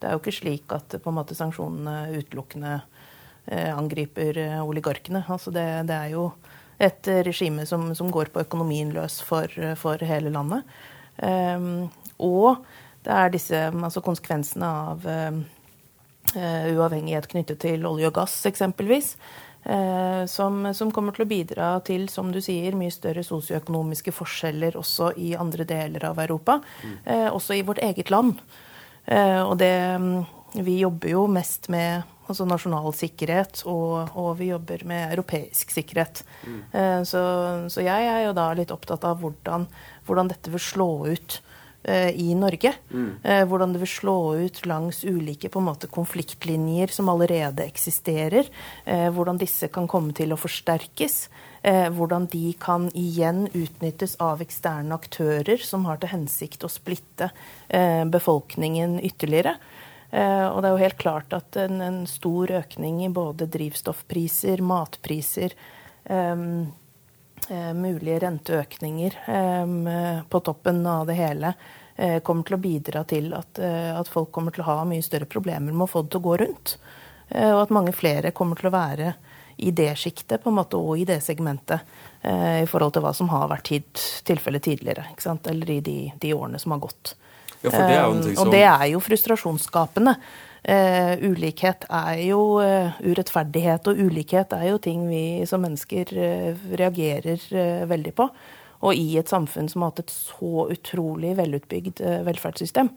det 0.00 0.08
er 0.08 0.16
jo 0.16 0.22
ikke 0.22 0.36
slik 0.40 0.74
at 0.76 0.96
på 0.96 1.12
en 1.12 1.18
måte 1.20 1.36
sanksjonene 1.36 2.16
utelukkende 2.16 2.74
eh, 3.46 3.70
angriper 3.76 4.40
eh, 4.40 4.58
oligarkene. 4.64 5.24
Altså 5.28 5.52
det, 5.52 5.66
det, 5.92 5.96
er 5.96 6.16
jo 6.16 6.30
et 6.82 7.08
regime 7.28 7.68
som, 7.68 7.90
som, 7.94 8.10
går 8.10 8.32
på 8.32 8.42
økonomien 8.42 8.90
løs 8.96 9.20
for, 9.22 9.52
for 9.78 10.02
hele 10.02 10.32
landet. 10.34 10.64
Um, 11.22 11.90
og 12.18 12.64
det 13.04 13.12
er 13.12 13.30
disse 13.30 13.58
altså 13.68 14.00
konsekvensene 14.02 14.66
av 14.66 15.04
um, 15.06 15.42
Eh, 15.44 15.61
uavhengighet 16.36 17.28
knyttet 17.30 17.62
til 17.64 17.86
olje 17.88 18.10
og 18.10 18.16
gass, 18.20 18.36
eksempelvis. 18.48 19.14
Eh, 19.62 20.24
som, 20.26 20.64
som, 20.74 20.90
kommer 20.90 21.14
til 21.14 21.26
å 21.26 21.30
bidra 21.30 21.72
til, 21.86 22.08
som 22.10 22.32
du 22.34 22.40
sier, 22.42 22.74
mye 22.78 22.94
større 22.94 23.22
sosioøkonomiske 23.26 24.14
forskjeller 24.14 24.78
også 24.80 25.12
i 25.22 25.34
andre 25.38 25.66
deler 25.68 26.08
av 26.10 26.18
Europa. 26.22 26.60
Mm. 26.82 26.96
også 27.30 27.58
i 27.58 27.66
vårt 27.66 27.82
eget 27.82 28.10
land. 28.10 28.40
og 29.46 29.58
det 29.58 29.74
Vi 30.52 30.78
jobber 30.78 31.08
jo 31.08 31.26
mest 31.26 31.68
med 31.68 32.02
altså 32.32 32.46
nasjonal 32.48 32.92
sikkerhet, 32.96 33.62
og, 33.68 34.12
og 34.18 34.36
vi 34.40 34.50
jobber 34.50 34.84
med 34.88 35.12
europeisk 35.12 35.72
sikkerhet. 35.74 36.22
Mm. 36.46 36.60
Eh, 36.72 37.00
så, 37.08 37.22
så, 37.72 37.84
jeg 37.84 38.10
er 38.10 38.26
jo 38.26 38.36
da 38.36 38.50
litt 38.56 38.72
opptatt 38.74 39.04
av 39.08 39.22
hvordan, 39.22 39.66
hvordan 40.06 40.32
dette 40.32 40.52
vil 40.52 40.62
slå 40.62 40.90
ut 41.10 41.38
eh, 41.38 41.51
i 42.14 42.34
Norge. 42.38 42.74
Mm. 42.92 43.08
Eh, 43.22 43.44
hvordan 43.50 43.72
det 43.74 43.80
vil 43.82 43.90
slå 43.90 44.18
ut 44.38 44.60
langs 44.66 45.04
ulike 45.04 45.50
på 45.50 45.58
en 45.58 45.66
måte, 45.66 45.90
konfliktlinjer 45.90 46.92
som 46.94 47.08
allerede 47.10 47.64
eksisterer. 47.66 48.46
Eh, 48.84 49.08
hvordan 49.10 49.40
disse 49.40 49.68
kan 49.72 49.88
komme 49.90 50.14
til 50.14 50.34
å 50.34 50.38
forsterkes. 50.38 51.26
Eh, 51.62 51.88
hvordan 51.94 52.26
de 52.26 52.52
kan 52.58 52.88
igjen 52.94 53.44
utnyttes 53.54 54.16
av 54.22 54.42
eksterne 54.42 54.94
aktører 54.94 55.62
som 55.62 55.86
har 55.86 56.00
til 56.02 56.10
hensikt 56.10 56.66
å 56.66 56.70
splitte 56.70 57.30
eh, 57.68 58.02
befolkningen 58.04 58.98
ytterligere. 59.02 59.56
Eh, 60.10 60.46
og 60.48 60.58
det 60.62 60.68
er 60.68 60.74
jo 60.74 60.82
helt 60.82 60.98
klart 61.02 61.36
at 61.36 61.56
en, 61.62 61.78
en 61.80 62.00
stor 62.10 62.50
økning 62.58 63.04
i 63.06 63.12
både 63.14 63.46
drivstoffpriser, 63.50 64.62
matpriser, 64.62 65.54
mulige 67.50 68.20
renteøkninger 68.22 69.16
på 70.30 70.40
toppen 70.46 70.78
av 70.86 71.08
det 71.08 71.16
hele 71.18 71.50
kommer 72.22 72.46
til 72.46 72.56
å 72.56 72.60
bidra 72.62 73.02
til 73.04 73.32
at, 73.36 73.58
at, 73.58 74.08
folk 74.08 74.30
kommer 74.32 74.54
til 74.54 74.62
å 74.62 74.68
ha 74.68 74.84
mye 74.88 75.02
større 75.04 75.26
problemer 75.28 75.74
med 75.74 75.84
å 75.84 75.90
få 75.90 76.04
det 76.04 76.14
til 76.14 76.22
å 76.22 76.24
gå 76.24 76.36
rundt. 76.40 76.76
Og 77.34 77.58
at 77.64 77.74
mange 77.74 77.92
flere 77.92 78.30
kommer 78.36 78.56
til 78.60 78.70
å 78.70 78.74
være 78.74 79.10
i 79.62 79.70
det 79.70 79.92
sjiktet 79.98 80.46
og 80.46 80.92
i 80.98 81.04
det 81.08 81.20
segmentet 81.22 81.80
eh, 82.22 82.62
i 82.62 82.68
forhold 82.70 82.94
til 82.96 83.04
hva 83.04 83.12
som 83.16 83.30
har 83.32 83.50
vært 83.50 83.68
tid, 83.70 84.04
tilfellet 84.26 84.64
tidligere. 84.64 85.06
Eller 85.50 85.70
i 85.70 85.80
de, 85.80 85.98
de, 86.18 86.32
årene 86.34 86.58
som 86.58 86.74
har 86.74 86.82
gått. 86.82 87.14
Ja, 87.62 87.70
det 87.70 87.98
en. 87.98 88.24
Og 88.38 88.50
det 88.50 88.64
er 88.66 88.86
jo 88.92 89.02
frustrasjonsskapende. 89.02 90.16
Uh, 90.62 91.18
ulikhet 91.18 91.88
er 91.90 92.20
jo 92.22 92.60
uh, 92.62 92.94
urettferdighet, 93.02 93.88
og 93.90 93.98
ulikhet 93.98 94.52
er 94.54 94.68
jo 94.68 94.76
ting 94.78 95.08
vi 95.10 95.42
som 95.50 95.64
mennesker 95.64 96.12
uh, 96.14 96.60
reagerer 96.78 97.42
veldig 97.90 98.12
på. 98.14 98.28
Og 98.86 98.98
i 98.98 99.16
et 99.18 99.30
samfunn 99.30 99.66
som 99.70 99.82
har 99.82 99.90
hatt 99.90 100.04
et 100.04 100.14
så 100.14 100.68
utrolig 100.70 101.36
velutbygd 101.38 102.00
velferdssystem, 102.26 102.88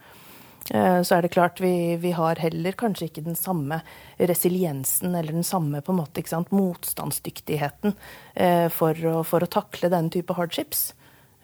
så 0.65 1.13
er 1.13 1.21
det 1.21 1.29
klart 1.35 1.59
vi, 1.61 1.93
vi, 2.01 2.09
har 2.17 2.39
heller 2.41 2.73
kanskje 2.73 3.05
ikke 3.05 3.21
den 3.27 3.37
samme 3.37 3.77
resiliensen 4.17 5.13
eller 5.13 5.35
den 5.37 5.45
samme 5.45 5.83
på 5.85 5.93
en 5.93 5.99
måte, 5.99 6.23
motstandsdyktigheten 6.49 7.93
for 8.73 9.05
å, 9.11 9.19
for 9.29 9.45
å 9.45 9.51
takle 9.59 9.91
den 9.93 10.09
type 10.15 10.33
hardships. 10.33 10.87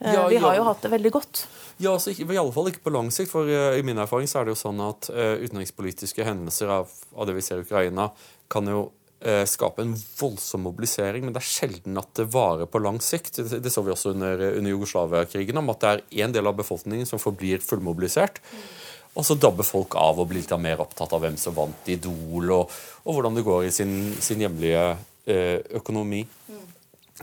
Eh, 0.02 0.14
ja, 0.14 0.24
vi 0.28 0.40
har 0.42 0.56
jo 0.58 0.64
hatt 0.66 0.82
det 0.82 0.90
veldig 0.92 1.12
godt. 1.14 1.44
Ja, 1.76 1.92
altså, 1.94 2.10
I 2.10 2.26
alle 2.26 2.54
fall 2.54 2.72
ikke 2.72 2.86
på 2.88 2.94
lang 2.94 3.10
sikt. 3.14 3.30
for 3.30 3.46
uh, 3.46 3.76
I 3.78 3.84
min 3.86 4.00
erfaring 4.02 4.30
så 4.30 4.40
er 4.40 4.48
det 4.48 4.56
jo 4.56 4.62
sånn 4.62 4.82
at 4.82 5.08
uh, 5.14 5.38
utenrikspolitiske 5.42 6.26
hendelser 6.26 6.72
av, 6.72 6.90
av, 7.14 7.28
det 7.28 7.36
vi 7.38 7.44
ser 7.46 7.62
i 7.62 7.66
Ukraina, 7.66 8.10
kan 8.50 8.68
jo 8.68 8.84
uh, 9.24 9.44
skape 9.48 9.84
en 9.84 9.94
voldsom 10.18 10.66
mobilisering, 10.66 11.24
men 11.24 11.34
det 11.34 11.42
er 11.42 11.48
sjelden 11.48 12.00
at 12.02 12.10
det 12.18 12.28
varer 12.34 12.70
på 12.70 12.82
lang 12.82 13.00
sikt. 13.02 13.40
Det, 13.40 13.62
det 13.62 13.72
så 13.72 13.84
vi 13.86 13.94
også 13.94 14.14
under, 14.16 14.42
under 14.52 14.74
Jugoslavia-krigen, 14.74 15.62
om 15.62 15.70
at 15.74 15.82
det 15.82 15.92
er 15.92 16.26
en 16.26 16.34
del 16.34 16.50
av 16.50 16.58
befolkningen 16.58 17.08
som 17.08 17.22
forblir 17.22 17.62
fullmobilisert. 17.64 18.42
Mm. 18.52 18.66
Og 19.12 19.26
så 19.28 19.36
dabber 19.36 19.66
folk 19.66 19.94
av 20.00 20.20
og 20.20 20.30
blir 20.30 20.40
litt 20.40 20.54
mer 20.60 20.80
opptatt 20.80 21.12
av 21.12 21.20
hvem 21.20 21.36
som 21.40 21.54
vant 21.56 21.88
Idol, 21.92 22.48
og, 22.54 22.76
og 23.04 23.16
hvordan 23.16 23.36
det 23.36 23.44
går 23.44 23.66
i 23.68 23.72
sin, 23.74 23.92
sin 24.24 24.40
hjemlige 24.40 24.84
eh, 25.28 25.58
økonomi. 25.76 26.22
Mm. 26.48 26.62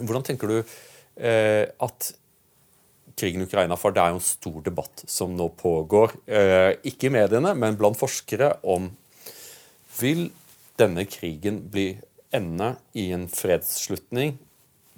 Hvordan 0.03 0.27
tenker 0.27 0.51
du 0.53 0.57
eh, 0.59 1.65
at 1.65 2.11
krigen 3.19 3.43
i 3.43 3.47
Ukraina 3.47 3.77
For 3.79 3.95
det 3.95 4.01
er 4.03 4.13
jo 4.13 4.19
en 4.19 4.25
stor 4.25 4.59
debatt 4.65 5.03
som 5.09 5.35
nå 5.37 5.49
pågår, 5.59 6.15
eh, 6.27 6.73
ikke 6.87 7.09
i 7.09 7.15
mediene, 7.19 7.53
men 7.55 7.77
blant 7.79 7.99
forskere, 7.99 8.55
om 8.63 8.91
Vil 9.99 10.29
denne 10.79 11.03
krigen 11.09 11.59
bli 11.71 11.89
ende 12.31 12.75
i 12.95 13.09
en 13.11 13.27
fredsslutning 13.27 14.37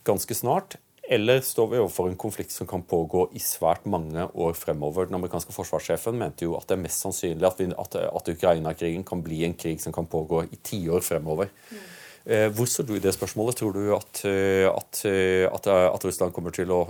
ganske 0.05 0.35
snart, 0.35 0.75
eller 1.11 1.41
står 1.43 1.67
vi 1.71 1.79
overfor 1.81 2.07
en 2.07 2.19
konflikt 2.19 2.53
som 2.53 2.67
kan 2.69 2.83
pågå 2.87 3.25
i 3.35 3.41
svært 3.43 3.87
mange 3.89 4.27
år 4.31 4.53
fremover? 4.55 5.09
Den 5.09 5.17
amerikanske 5.17 5.53
forsvarssjefen 5.55 6.15
mente 6.17 6.45
jo 6.45 6.53
at 6.55 6.69
det 6.69 6.77
er 6.77 6.83
mest 6.85 7.03
sannsynlig 7.03 7.47
at, 7.49 7.63
at, 7.83 7.97
at 8.07 8.29
Ukraina-krigen 8.31 9.03
kan 9.07 9.23
bli 9.25 9.41
en 9.47 9.57
krig 9.57 9.81
som 9.83 9.95
kan 9.95 10.07
pågå 10.07 10.45
i 10.47 10.61
tiår 10.69 11.03
fremover. 11.03 11.51
Mm. 11.71 11.81
Eh, 12.25 12.47
hvor 12.53 12.69
står 12.69 12.85
du 12.85 12.95
i 12.95 13.01
det 13.01 13.13
spørsmålet? 13.15 13.57
Tror 13.57 13.73
du 13.73 13.95
at, 13.95 14.23
at, 14.69 14.99
at, 15.05 15.69
eh, 15.71 15.87
at 15.89 16.05
Russland 16.05 16.33
kommer 16.35 16.53
til 16.53 16.69
å, 16.73 16.83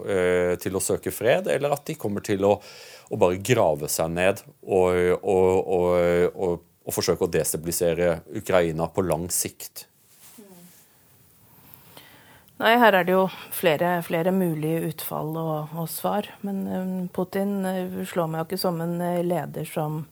til 0.60 0.76
å, 0.76 0.84
søke 0.84 1.14
fred, 1.16 1.48
eller 1.52 1.76
at 1.76 1.86
de 1.88 1.96
kommer 2.00 2.26
til 2.26 2.44
å, 2.48 2.58
å 3.12 3.20
bare 3.20 3.40
grave 3.40 3.88
seg 3.92 4.12
ned 4.12 4.44
og, 4.66 4.98
og, 5.22 6.36
og, 6.36 6.68
og 6.84 6.96
forsøke 6.96 7.28
å 7.28 7.32
destabilisere 7.32 8.18
Ukraina 8.42 8.90
på 8.92 9.06
lang 9.08 9.30
sikt? 9.32 9.88
Nei, 12.62 12.76
her 12.78 12.94
er 12.94 13.08
det 13.08 13.16
jo 13.16 13.24
flere, 13.56 13.96
flere 14.06 14.34
mulige 14.36 14.92
utfall 14.92 15.32
og, 15.34 15.72
og, 15.74 15.88
svar. 15.90 16.28
Men 16.46 17.08
Putin 17.16 17.56
slår 18.06 18.28
meg 18.30 18.44
jo 18.44 18.50
ikke 18.52 18.60
som 18.62 18.78
en 18.84 19.00
leder 19.26 19.66
som 19.66 20.04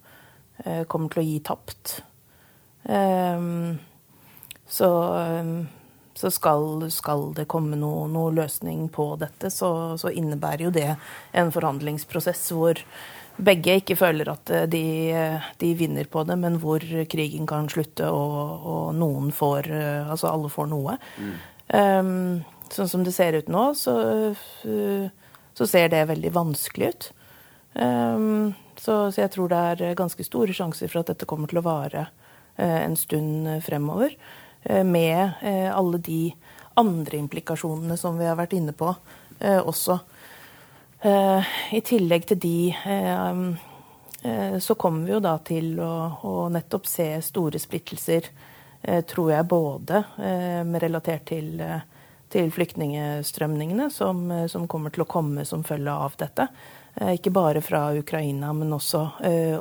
kommer 0.90 1.14
til 1.14 1.22
å 1.22 1.28
gi 1.28 1.36
tapt. 1.46 2.00
Um, 2.90 3.78
så, 4.70 4.90
så 6.14 6.32
skal, 6.32 6.86
skal, 6.94 7.32
det 7.38 7.48
komme 7.50 7.80
noe, 7.80 8.08
noe 8.12 8.34
løsning 8.38 8.88
på 8.94 9.12
dette, 9.22 9.50
så, 9.54 9.98
så, 9.98 10.12
innebærer 10.14 10.68
jo 10.68 10.74
det 10.76 10.92
en 11.32 11.52
forhandlingsprosess 11.54 12.52
hvor 12.54 12.82
begge 13.40 13.78
ikke 13.80 13.96
føler 13.96 14.30
at 14.34 14.52
de, 14.70 14.84
de, 15.62 15.74
vinner 15.80 16.10
på 16.12 16.26
det, 16.28 16.36
men 16.38 16.60
hvor 16.62 16.84
krigen 17.10 17.48
kan 17.48 17.70
slutte 17.72 18.10
og, 18.12 18.66
og 18.68 18.90
noen 19.00 19.32
får 19.32 19.72
Altså 19.72 20.28
alle 20.28 20.52
får 20.52 20.68
noe. 20.74 20.98
Mm. 21.18 21.38
Um, 21.70 22.42
sånn 22.74 22.90
som 22.90 23.06
det 23.06 23.14
ser 23.14 23.38
ut 23.38 23.50
nå, 23.52 23.70
så, 23.78 23.94
så 25.58 25.68
ser 25.70 25.92
det 25.94 26.08
veldig 26.10 26.32
vanskelig 26.34 26.90
ut. 26.90 27.10
Um, 27.74 28.56
så, 28.80 29.12
så, 29.12 29.22
jeg 29.22 29.34
tror 29.36 29.52
det 29.52 29.60
er 29.72 29.98
ganske 30.00 30.26
store 30.26 30.56
sjanser 30.56 30.90
for 30.90 31.04
at 31.04 31.12
dette 31.12 31.28
kommer 31.30 31.52
til 31.52 31.62
å 31.62 31.66
vare 31.66 32.08
uh, 32.10 32.80
en 32.82 32.98
stund 32.98 33.50
fremover. 33.66 34.16
Uh, 34.70 34.84
med 34.86 35.42
uh, 35.42 35.70
alle 35.76 35.98
de 36.06 36.22
andre 36.80 37.18
implikasjonene 37.20 37.98
som 38.00 38.16
vi 38.20 38.30
har 38.30 38.38
vært 38.40 38.56
inne 38.56 38.72
på 38.72 38.94
også. 39.40 39.96
I 41.76 41.80
tillegg 41.88 42.26
til 42.28 42.40
de 42.40 42.54
så 44.64 44.76
kommer 44.80 45.08
vi 45.08 45.14
jo 45.14 45.20
da 45.24 45.34
til 45.44 45.74
å, 45.84 45.92
å 46.28 46.34
nettopp 46.52 46.88
se 46.88 47.08
store 47.24 47.60
splittelser 47.60 48.28
Eh, 48.82 49.02
tror 49.02 49.32
jeg 49.32 49.48
både 49.48 50.04
med 50.64 50.82
relatert 50.82 51.26
til, 51.28 51.60
eh, 51.62 51.82
til 52.32 52.52
flyktningstrømningene 52.52 53.90
som, 53.92 54.48
som, 54.48 54.68
kommer 54.68 54.94
til 54.94 55.04
å 55.04 55.10
komme 55.10 55.44
som 55.46 55.64
følge 55.64 55.92
av 55.92 56.16
dette. 56.20 56.48
Ikke 57.00 57.32
bare 57.32 57.62
fra 57.62 57.90
Ukraina, 57.96 58.52
men 58.54 58.74
også, 58.76 59.02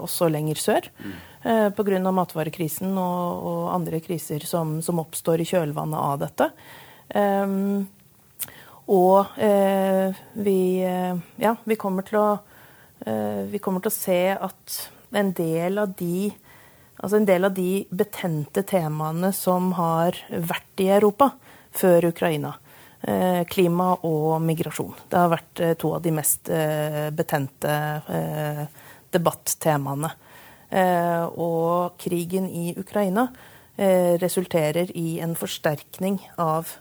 også 0.01 0.29
lenger 0.33 0.59
sør. 0.59 0.89
Mm. 0.99 1.13
Pga. 1.49 2.01
matvarekrisen 2.13 2.91
og, 3.01 3.45
og, 3.49 3.63
andre 3.73 4.03
kriser 4.05 4.45
som, 4.45 4.79
som, 4.85 4.99
oppstår 5.01 5.41
i 5.41 5.47
kjølvannet 5.49 5.97
av 5.99 6.19
dette. 6.21 6.51
Um, 7.15 7.87
og 8.93 9.39
uh, 9.41 10.19
vi, 10.45 10.61
ja, 11.41 11.55
vi, 11.65 11.77
kommer 11.81 12.05
å, 12.21 12.27
vi 13.49 13.61
kommer 13.65 13.85
til 13.85 13.93
å 13.93 13.97
se 13.97 14.21
at 14.37 14.77
en 15.17 15.33
del 15.37 15.81
av 15.81 15.97
de 15.97 16.31
Altså 16.99 17.21
en 17.21 17.29
del 17.29 17.47
av 17.47 17.53
de 17.55 17.85
betente 17.95 18.65
temaene 18.67 19.29
som 19.31 19.69
har 19.79 20.17
vært 20.29 20.83
i 20.83 20.89
Europa 20.91 21.29
før 21.71 22.09
Ukraina. 22.09 22.57
Eh, 23.01 23.45
klima 23.47 23.93
og 24.03 24.41
migrasjon. 24.43 24.97
Det 25.07 25.19
har 25.19 25.31
vært 25.31 25.61
eh, 25.63 25.75
to 25.79 25.93
av 25.95 26.03
de 26.03 26.13
mest 26.17 26.51
eh, 26.51 27.11
betente 27.15 27.75
debattemaene. 29.15 30.11
Og 30.69 31.97
krigen 31.97 32.45
i 32.51 32.75
Ukraina 32.77 33.29
resulterer 34.21 34.91
i 34.99 35.21
en 35.25 35.33
forsterkning 35.39 36.19
av 36.37 36.75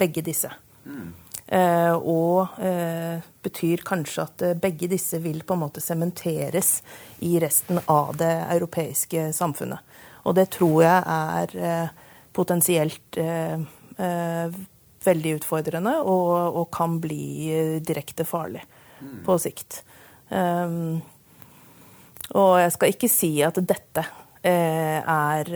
begge 0.00 0.24
disse. 0.26 0.50
Mm. 0.82 1.12
Eh, 1.52 1.94
og 1.94 2.60
eh, 2.64 3.20
betyr 3.44 3.82
kanskje 3.84 4.22
at 4.24 4.44
eh, 4.46 4.54
begge 4.56 4.88
disse 4.88 5.18
vil 5.20 5.42
på 5.44 5.56
en 5.56 5.64
måte 5.66 5.82
sementeres 5.84 6.78
i 7.20 7.34
resten 7.42 7.80
av 7.92 8.14
det 8.16 8.32
europeiske 8.54 9.28
samfunnet. 9.36 9.82
Og 10.22 10.36
det 10.38 10.48
tror 10.54 10.78
jeg 10.84 11.02
er 11.12 11.90
potensielt 12.32 13.18
veldig 15.02 15.32
utfordrende 15.34 15.96
og, 15.98 16.30
og, 16.60 16.68
kan 16.72 16.94
bli 17.02 17.80
direkte 17.82 18.24
farlig 18.24 18.62
mm. 19.02 19.16
på 19.26 19.36
sikt. 19.42 19.80
Um, 20.30 21.02
og 22.32 22.52
jeg 22.60 22.72
skal 22.74 22.92
ikke 22.94 23.10
si 23.12 23.32
at 23.44 23.60
dette 23.60 24.04
er 24.42 25.48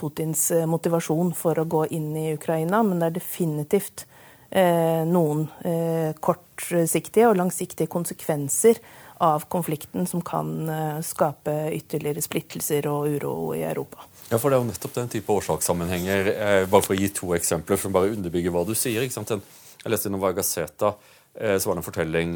Putins 0.00 0.46
motivasjon 0.64 1.34
for 1.36 1.58
å 1.60 1.66
gå 1.68 1.82
inn 1.92 2.14
i 2.16 2.30
Ukraina, 2.32 2.80
men 2.86 3.02
det 3.02 3.10
er 3.10 3.16
definitivt 3.18 4.06
Eh, 4.50 5.02
noen 5.04 5.42
eh, 5.66 6.12
kortsiktige 6.22 7.26
og 7.26 7.36
langsiktige 7.36 7.90
konsekvenser 7.90 8.78
av 9.26 9.46
konflikten 9.50 10.06
som 10.06 10.20
kan 10.22 10.68
skape 11.04 11.54
ytterligere 11.72 12.20
splittelser 12.20 12.86
og 12.90 13.08
uro 13.16 13.32
i 13.56 13.62
Europa. 13.64 14.04
Ja, 14.28 14.36
for 14.38 14.50
Det 14.50 14.58
er 14.58 14.60
jo 14.60 14.68
nettopp 14.68 14.94
den 14.94 15.08
type 15.08 15.32
årsakssammenhenger. 15.32 16.66
bare 16.68 16.82
for 16.82 16.94
å 16.94 16.98
gi 16.98 17.08
to 17.08 17.32
eksempler 17.32 17.80
som 17.80 17.92
bare 17.92 18.12
underbygger 18.12 18.52
hva 18.52 18.66
du 18.66 18.74
sier. 18.74 19.00
Jeg 19.00 19.90
leste 19.90 20.08
i 20.08 20.12
Nova 20.12 20.32
Gazeta 20.32 20.94
så 21.36 21.68
var 21.68 21.76
det 21.76 21.82
en 21.82 21.84
fortelling, 21.84 22.30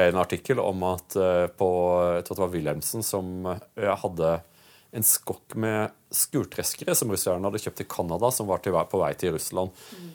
en 0.00 0.18
artikkel 0.20 0.60
om 0.62 0.84
at 0.86 1.16
på, 1.58 1.70
jeg 2.14 2.26
tror 2.26 2.36
det 2.38 2.42
var 2.44 2.52
Wilhelmsen 2.52 3.02
som 3.02 3.48
hadde 3.74 4.28
en 4.94 5.02
skokk 5.02 5.56
med 5.58 5.90
skurtreskere 6.14 6.94
som 6.94 7.10
russerne 7.10 7.42
hadde 7.48 7.58
kjøpt 7.64 7.82
i 7.82 7.86
Canada, 7.90 8.28
som 8.30 8.46
var 8.46 8.62
på 8.62 9.00
vei 9.00 9.10
til 9.18 9.32
Russland. 9.34 9.74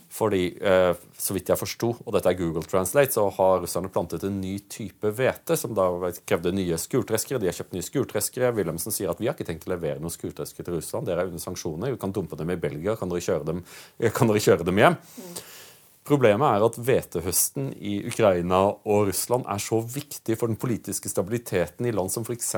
Fordi, 0.09 0.55
eh, 0.55 0.93
så 1.19 1.35
vidt 1.35 1.51
jeg 1.51 1.59
forsto, 1.59 1.89
og 2.05 2.13
dette 2.15 2.31
er 2.31 2.37
Google 2.39 2.63
Translate, 2.63 3.11
så 3.11 3.27
har 3.35 3.59
russerne 3.59 3.91
plantet 3.91 4.23
en 4.23 4.39
ny 4.39 4.57
type 4.71 5.03
hvete, 5.03 5.57
som 5.57 5.75
da 5.75 5.89
krevde 6.23 6.55
nye 6.55 6.79
skurtreskere. 6.79 7.39
De 7.39 7.51
har 7.51 7.57
kjøpt 7.59 7.75
nye 7.75 7.83
skurtreskere. 7.83 8.55
Wilhelmsen 8.55 8.95
sier 8.95 9.11
at 9.11 9.19
vi 9.19 9.27
har 9.27 9.35
ikke 9.35 9.51
tenkt 9.51 9.67
å 9.67 9.75
levere 9.75 9.99
noen 9.99 10.15
skurtreskere 10.15 10.63
til 10.63 10.79
Russland. 10.79 11.07
Dere 11.07 11.27
er 11.27 11.33
under 11.33 11.43
sanksjoner. 11.43 11.91
Vi 11.91 11.99
kan 11.99 12.15
dumpe 12.15 12.37
dem 12.39 12.49
i 12.49 12.55
Belgia. 12.55 12.95
Kan 12.95 13.09
dere 13.09 13.19
kjøre 13.19 13.45
dem, 13.51 13.65
dere 13.99 14.45
kjøre 14.47 14.63
dem 14.63 14.79
hjem? 14.79 14.95
Mm. 14.95 15.39
Problemet 16.09 16.55
er 16.55 16.65
at 16.65 16.77
hvetehøsten 16.81 17.67
i 17.77 17.99
Ukraina 18.09 18.63
og 18.73 19.09
Russland 19.11 19.45
er 19.45 19.61
så 19.61 19.77
viktig 19.83 20.37
for 20.39 20.49
den 20.49 20.57
politiske 20.57 21.11
stabiliteten 21.11 21.85
i 21.85 21.93
land 21.93 22.09
som 22.09 22.25
f.eks. 22.25 22.55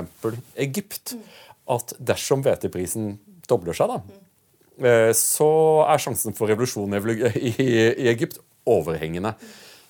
Egypt. 0.55 1.17
At 1.71 1.91
dersom 1.99 2.45
hveteprisen 2.45 3.17
dobler 3.49 3.75
seg, 3.75 3.91
da, 3.91 3.99
eh, 4.87 5.11
så 5.17 5.49
er 5.83 5.99
sjansen 5.99 6.35
for 6.37 6.51
revolusjon 6.51 6.95
i 7.35 7.67
Egypt 8.13 8.39
overhengende. 8.67 9.35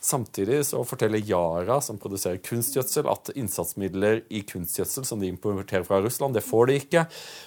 Samtidig 0.01 0.63
så 0.65 0.79
forteller 0.81 1.21
Yara, 1.29 1.75
som 1.81 1.99
produserer 2.01 2.39
kunstgjødsel, 2.41 3.05
at 3.05 3.29
innsatsmidler 3.37 4.23
i 4.33 4.39
kunstgjødsel 4.49 5.05
som 5.05 5.21
de 5.21 5.27
importerer 5.29 5.85
fra 5.85 5.99
Russland, 6.01 6.33
det 6.33 6.41
får 6.41 6.71
de 6.71 6.77
ikke. 6.81 7.03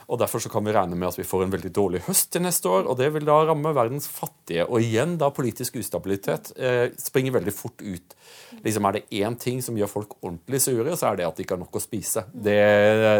og 0.06 0.20
Derfor 0.22 0.44
så 0.44 0.52
kan 0.52 0.62
vi 0.62 0.74
regne 0.76 0.94
med 0.94 1.08
at 1.08 1.18
vi 1.18 1.26
får 1.26 1.42
en 1.42 1.54
veldig 1.56 1.72
dårlig 1.74 2.04
høst 2.06 2.30
til 2.30 2.44
neste 2.44 2.70
år. 2.70 2.86
og 2.86 3.00
Det 3.00 3.08
vil 3.16 3.26
da 3.26 3.40
ramme 3.48 3.72
verdens 3.74 4.06
fattige. 4.06 4.68
Og 4.68 4.86
igjen 4.86 5.16
da 5.18 5.32
politisk 5.34 5.80
ustabilitet 5.82 6.52
eh, 6.54 6.92
springer 6.94 7.34
veldig 7.40 7.54
fort 7.56 7.82
ut. 7.82 8.14
Liksom 8.62 8.86
Er 8.86 9.00
det 9.00 9.04
én 9.10 9.34
ting 9.34 9.58
som 9.58 9.74
gjør 9.74 9.90
folk 9.90 10.14
ordentlig 10.20 10.62
sure, 10.62 10.94
så 10.94 11.10
er 11.10 11.18
det 11.18 11.26
at 11.26 11.34
de 11.34 11.42
ikke 11.42 11.56
har 11.56 11.64
nok 11.64 11.74
å 11.74 11.82
spise. 11.82 12.22
Det, 12.30 12.60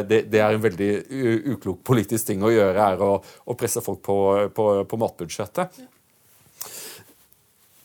det, 0.06 0.20
det 0.30 0.44
er 0.44 0.54
en 0.54 0.62
veldig 0.62 0.92
uklok 1.56 1.82
politisk 1.82 2.30
ting 2.30 2.46
å 2.46 2.54
gjøre, 2.54 2.86
er 2.86 3.02
å, 3.02 3.18
å 3.18 3.58
presse 3.58 3.82
folk 3.82 3.98
på, 4.06 4.20
på, 4.54 4.70
på 4.86 5.02
matbudsjettet. 5.02 5.82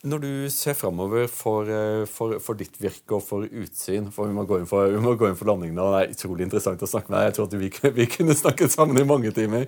Når 0.07 0.21
du 0.23 0.33
ser 0.47 0.77
framover 0.79 1.25
for, 1.27 1.67
eh, 1.67 2.05
for, 2.07 2.37
for, 2.39 2.55
ditt 2.55 2.77
virke 2.79 3.17
og 3.17 3.23
for 3.25 3.43
utsyn 3.43 4.05
for 4.15 4.29
Vi 4.29 4.35
må 4.37 4.45
gå 4.47 4.61
inn 4.61 4.69
for, 4.69 4.87
vi 4.87 5.31
for 5.35 5.49
landing 5.49 5.73
nå. 5.75 5.87
Det 5.91 5.99
er 5.99 6.13
utrolig 6.13 6.45
interessant 6.45 6.85
å 6.85 6.87
snakke 6.87 7.11
med 7.11 7.17
deg. 7.19 7.25
Jeg 7.27 7.35
tror 7.35 7.49
at 7.49 7.55
vi, 7.59 7.71
vi 7.97 8.05
kunne 8.13 8.35
snakket 8.39 8.71
sammen 8.71 9.01
i 9.01 9.03
mange 9.03 9.33
timer. 9.35 9.65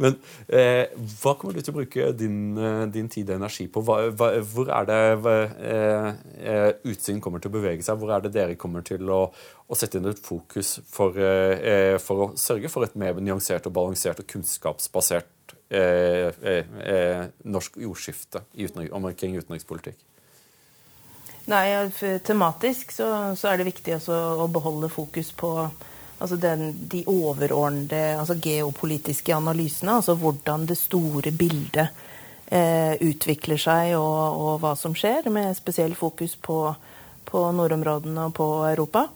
Men 0.00 0.16
eh, 0.48 0.88
hva 1.20 1.34
kommer 1.36 1.52
du 1.52 1.60
til 1.60 1.74
å 1.74 1.76
bruke 1.76 2.08
din, 2.16 2.38
eh, 2.56 2.86
din 2.94 3.12
tid 3.12 3.28
og 3.28 3.42
energi 3.42 3.66
på? 3.68 3.82
Hva, 3.84 3.98
hva, 4.16 4.30
hvor 4.54 4.72
er 4.72 4.88
det 4.88 5.02
eh, 5.34 6.08
eh, 6.40 6.70
utsyn 6.94 7.20
kommer 7.20 7.44
til 7.44 7.52
å 7.52 7.58
bevege 7.58 7.84
seg? 7.84 8.00
Hvor 8.00 8.16
er 8.16 8.24
det 8.24 8.32
dere 8.38 8.56
kommer 8.56 8.86
til 8.88 9.12
å, 9.12 9.26
å 9.68 9.76
sette 9.76 10.00
inn 10.00 10.08
et 10.08 10.24
fokus 10.32 10.78
for, 10.88 11.20
eh, 11.20 11.98
for 12.00 12.24
å 12.24 12.32
sørge 12.40 12.72
for 12.72 12.88
et 12.88 12.96
mer 12.96 13.20
nyansert 13.20 13.68
og 13.68 13.76
balansert 13.76 14.24
og 14.24 14.32
kunnskapsbasert 14.32 15.53
norsk 17.44 17.78
jordskifte 17.80 18.44
i 18.60 18.66
omkring 18.92 19.38
utenrikspolitikk? 19.40 19.96
Nei, 21.50 21.64
Tematisk 22.24 22.92
så, 22.92 23.08
så 23.36 23.50
er 23.50 23.58
det 23.58 23.66
viktig 23.68 23.96
å 24.12 24.46
beholde 24.52 24.92
fokus 24.92 25.32
på 25.36 25.50
altså 26.18 26.36
den, 26.40 26.72
de 26.88 27.02
overordnede 27.10 28.16
altså 28.18 28.36
geopolitiske 28.40 29.34
analysene. 29.34 29.98
Altså 29.98 30.14
hvordan 30.14 30.66
det 30.68 30.78
store 30.80 31.32
bildet 31.36 31.88
eh, 32.48 32.94
utvikler 33.00 33.60
seg 33.60 33.94
og, 33.98 34.40
og, 34.40 34.54
hva 34.62 34.74
som 34.78 34.96
skjer, 34.96 35.28
med 35.34 35.56
spesiell 35.58 35.94
fokus 35.98 36.36
på, 36.40 36.58
på 37.28 37.44
nordområdene 37.58 38.28
og 38.28 38.36
på 38.40 38.48
Europa. 38.70 39.08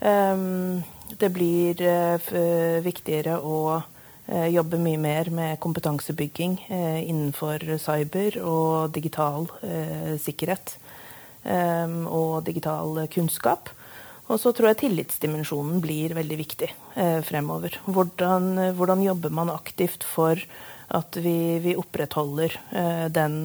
Um, 0.00 0.82
det 1.16 1.30
blir 1.32 1.80
uh, 1.80 2.82
viktigere 2.84 3.38
å 3.40 3.80
Eh, 4.26 4.48
jobbe 4.50 4.78
mye 4.82 4.98
mer 4.98 5.28
med 5.30 5.58
kompetansebygging 5.62 6.58
eh, 6.68 7.02
innenfor 7.06 7.62
cyber 7.78 8.40
og 8.42 8.90
digital 8.96 9.46
eh, 9.62 10.16
sikkerhet 10.22 10.78
og 11.46 12.40
digital 12.42 13.04
kunnskap. 13.06 13.68
Og 14.26 14.40
så 14.42 14.50
tror 14.50 14.72
jeg 14.72 14.80
tillitsdimensjonen 14.80 15.76
blir 15.78 16.16
veldig 16.16 16.38
viktig 16.40 16.68
fremover. 17.22 17.76
Hvordan, 17.86 18.48
hvordan, 18.74 19.04
jobber 19.04 19.30
man 19.30 19.52
aktivt 19.54 20.02
for 20.02 20.42
at 20.98 21.20
vi, 21.22 21.60
vi 21.62 21.76
opprettholder 21.78 22.58
den 23.14 23.38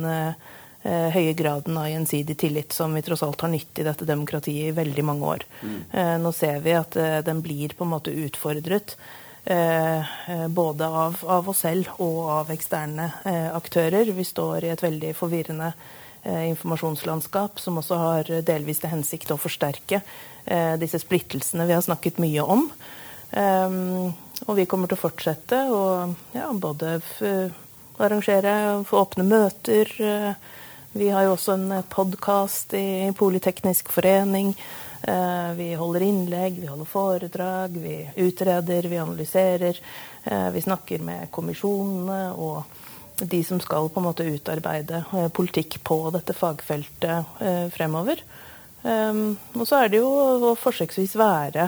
høye 0.81 1.35
graden 1.37 1.77
av 1.77 1.91
gjensidig 1.91 2.39
tillit 2.41 2.73
som 2.73 2.97
vi 2.97 3.05
tross 3.05 3.21
alt 3.21 3.45
har 3.45 3.53
nytt 3.53 3.83
i 3.83 3.85
dette 3.85 4.09
demokratiet 4.09 4.71
i 4.71 4.77
veldig 4.81 5.05
mange 5.05 5.35
år. 5.35 5.45
Mm. 5.61 5.79
Nå 6.25 6.33
ser 6.33 6.57
vi 6.65 6.73
at 6.73 6.97
den 7.29 7.45
blir 7.45 7.77
på 7.77 7.85
en 7.85 7.93
måte 7.93 8.17
utfordret 8.17 8.97
både 10.49 10.87
av, 10.87 11.15
av, 11.25 11.47
oss 11.49 11.63
selv 11.63 11.87
og 11.97 12.17
av 12.29 12.51
eksterne 12.53 13.07
eh, 13.25 13.47
aktører. 13.55 14.11
Vi 14.13 14.25
står 14.27 14.67
i 14.67 14.69
et 14.69 14.83
veldig 14.83 15.15
forvirrende 15.17 15.71
informasjonslandskap 16.21 17.57
som 17.57 17.79
også 17.81 17.97
har 17.97 18.27
delvis 18.45 18.77
til 18.83 18.91
hensikt 18.91 19.31
å 19.33 19.39
forsterke 19.41 20.03
disse 20.77 20.99
splittelsene 21.01 21.65
vi 21.65 21.73
har 21.73 21.81
snakket 21.81 22.19
mye 22.21 22.43
om. 22.45 22.67
Og 23.33 24.51
vi 24.59 24.67
kommer 24.69 24.91
til 24.91 24.99
å 24.99 25.01
fortsette 25.01 25.63
å 25.73 25.81
ja, 26.37 26.51
både 26.53 26.99
arrangere 27.97 28.53
åpne 28.85 29.25
møter. 29.25 29.89
Vi 30.93 31.09
har 31.09 31.25
jo 31.25 31.33
også 31.39 31.57
en 31.57 31.81
podkast 31.89 32.77
i 32.77 33.09
Politeknisk 33.17 33.89
forening 33.89 34.53
Eh, 34.53 34.90
vi 35.55 35.73
holder 35.73 36.01
innlegg, 36.01 36.59
vi 36.61 36.67
holder 36.69 36.85
foredrag, 36.85 37.77
vi 37.77 38.09
utreder, 38.15 38.83
vi 38.83 38.97
analyserer. 38.97 39.79
Eh, 40.23 40.49
vi 40.51 40.61
snakker 40.61 41.01
med 41.01 41.31
kommisjonene 41.31 42.33
og 42.37 42.63
de 43.21 43.43
som 43.43 43.59
skal 43.61 43.89
på 43.89 44.01
en 44.01 44.07
måte 44.07 44.25
utarbeide 44.25 45.03
eh, 45.13 45.27
politikk 45.33 45.79
på 45.83 45.97
dette 46.13 46.33
fagfeltet 46.37 47.41
fremover. 47.73 48.21
Og 48.81 49.61
så 49.69 49.77
er 49.77 49.91
det 49.93 49.99
jo 50.01 50.09
å 50.49 50.55
forsøksvis 50.57 51.11
være 51.19 51.67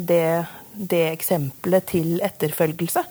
det, 0.00 0.46
det 0.72 1.02
eksempelet 1.10 1.84
til 1.90 2.22
etterfølgelse. 2.24 3.02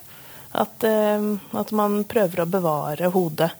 At, 0.58 0.86
at 0.90 1.74
man 1.78 2.00
prøver 2.10 2.42
å 2.42 2.48
bevare 2.50 3.12
hodet 3.14 3.52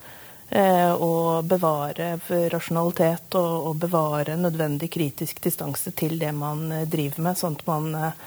og 0.54 1.40
eh, 1.40 1.46
bevare 1.50 2.10
rasjonalitet 2.54 3.36
og, 3.36 3.70
og, 3.70 3.76
bevare 3.82 4.38
nødvendig 4.38 4.92
kritisk 4.94 5.42
distanse 5.42 5.92
til 5.92 6.20
det 6.20 6.32
man 6.38 6.72
eh, 6.72 6.88
driver 6.88 7.26
med, 7.26 7.38
sånn 7.40 7.58
at 7.58 7.66
man 7.68 7.96
eh, 7.98 8.20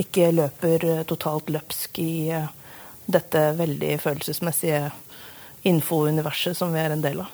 ikke 0.00 0.32
løper 0.32 0.86
totalt 1.08 1.50
løpsk 1.52 1.98
i 2.00 2.32
dette 3.06 3.42
veldig 3.56 3.96
følelsesmessige 4.02 4.90
infouniverset 5.68 6.56
som 6.56 6.72
vi 6.72 6.80
er 6.80 6.92
en 6.92 7.04
del 7.04 7.22
av. 7.24 7.32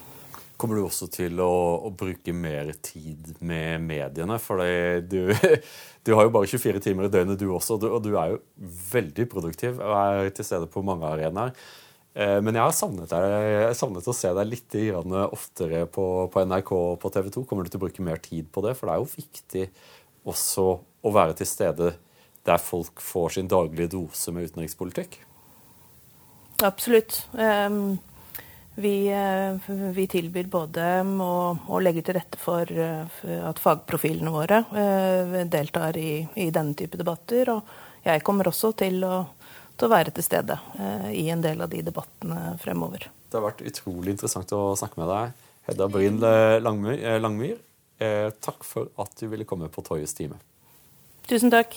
Kommer 0.56 0.78
du 0.78 0.84
også 0.84 1.08
til 1.10 1.40
å, 1.42 1.50
å 1.88 1.90
bruke 1.90 2.34
mer 2.34 2.70
tid 2.84 3.32
med 3.42 3.82
mediene? 3.82 4.36
For 4.38 4.62
du, 5.02 5.32
du, 6.06 6.12
har 6.14 6.28
jo 6.28 6.34
bare 6.34 6.50
24 6.50 6.82
timer 6.84 7.08
i 7.08 7.12
døgnet, 7.14 7.40
du 7.40 7.50
også, 7.50 7.74
og 7.74 7.82
du, 7.82 7.88
og 7.90 8.02
du 8.04 8.12
er 8.14 8.36
jo 8.36 8.42
veldig 8.92 9.26
produktiv 9.32 9.82
og 9.82 9.96
er 9.98 10.30
til 10.36 10.46
stede 10.46 10.70
på 10.70 10.84
mange 10.86 11.08
arenaer. 11.08 11.50
Eh, 12.12 12.38
men 12.44 12.56
jeg 12.56 12.64
har 12.64 12.76
savnet, 12.76 13.08
deg, 13.08 13.48
jeg 13.70 13.78
savnet 13.78 14.08
å 14.08 14.14
se 14.16 14.30
deg 14.36 14.50
litt 14.50 14.76
oftere 15.32 15.86
på, 15.88 16.06
på 16.32 16.44
NRK 16.44 16.72
og 16.76 17.00
på 17.00 17.10
TV 17.14 17.32
2. 17.32 17.44
Kommer 17.48 17.64
du 17.64 17.72
til 17.72 17.80
å 17.80 17.84
bruke 17.86 18.04
mer 18.04 18.20
tid 18.20 18.50
på 18.52 18.64
det? 18.66 18.76
For 18.76 18.88
det 18.88 18.94
er 18.94 19.02
jo 19.02 19.12
viktig 19.16 19.66
også 20.28 20.66
å 21.02 21.12
være 21.12 21.38
til 21.40 21.48
stede 21.48 21.94
der 22.46 22.62
folk 22.62 23.00
får 23.02 23.36
sin 23.36 23.48
daglige 23.50 23.94
dose 23.94 24.32
med 24.34 24.50
utenrikspolitikk. 24.50 25.20
Absolutt. 26.62 27.24
Ehm, 27.38 27.96
vi, 28.74 29.08
eh, 29.08 29.70
vi 29.96 30.06
tilbyr 30.10 30.50
både 30.50 30.86
å, 31.02 31.32
å, 31.68 31.80
legge 31.82 32.04
til 32.04 32.18
rette 32.18 32.38
for 32.40 32.68
at 32.68 33.62
fagprofilene 33.62 34.32
våre 34.32 34.62
eh, 34.74 35.40
deltar 35.50 35.96
i, 35.98 36.20
i 36.34 36.50
denne 36.54 36.76
type 36.78 37.00
debatter. 37.00 37.54
Og 37.56 38.04
jeg 38.04 38.24
kommer 38.26 38.50
også 38.50 38.74
til 38.84 39.00
å 39.06 39.16
til 39.82 39.90
å 39.90 39.96
være 39.96 40.14
til 40.14 40.26
stede 40.26 40.58
eh, 40.78 41.10
i 41.18 41.26
en 41.34 41.42
del 41.42 41.62
av 41.64 41.72
de 41.72 41.82
debattene 41.82 42.54
fremover. 42.62 43.08
Det 43.26 43.38
har 43.38 43.48
vært 43.48 43.64
utrolig 43.66 44.14
interessant 44.14 44.54
å 44.54 44.76
snakke 44.78 45.02
med 45.02 45.10
deg. 45.10 45.50
Hedda 45.66 45.90
Bryn 45.90 46.22
eh, 46.26 46.60
Langmyr, 46.62 46.98
eh, 47.00 47.20
Langmyr 47.22 47.60
takk 48.42 48.64
for 48.66 48.88
at 48.98 49.12
du 49.20 49.28
ville 49.30 49.46
komme 49.46 49.68
på 49.70 49.84
Toyes 49.86 50.16
time. 50.18 50.40
Tusen 51.30 51.54
takk. 51.54 51.76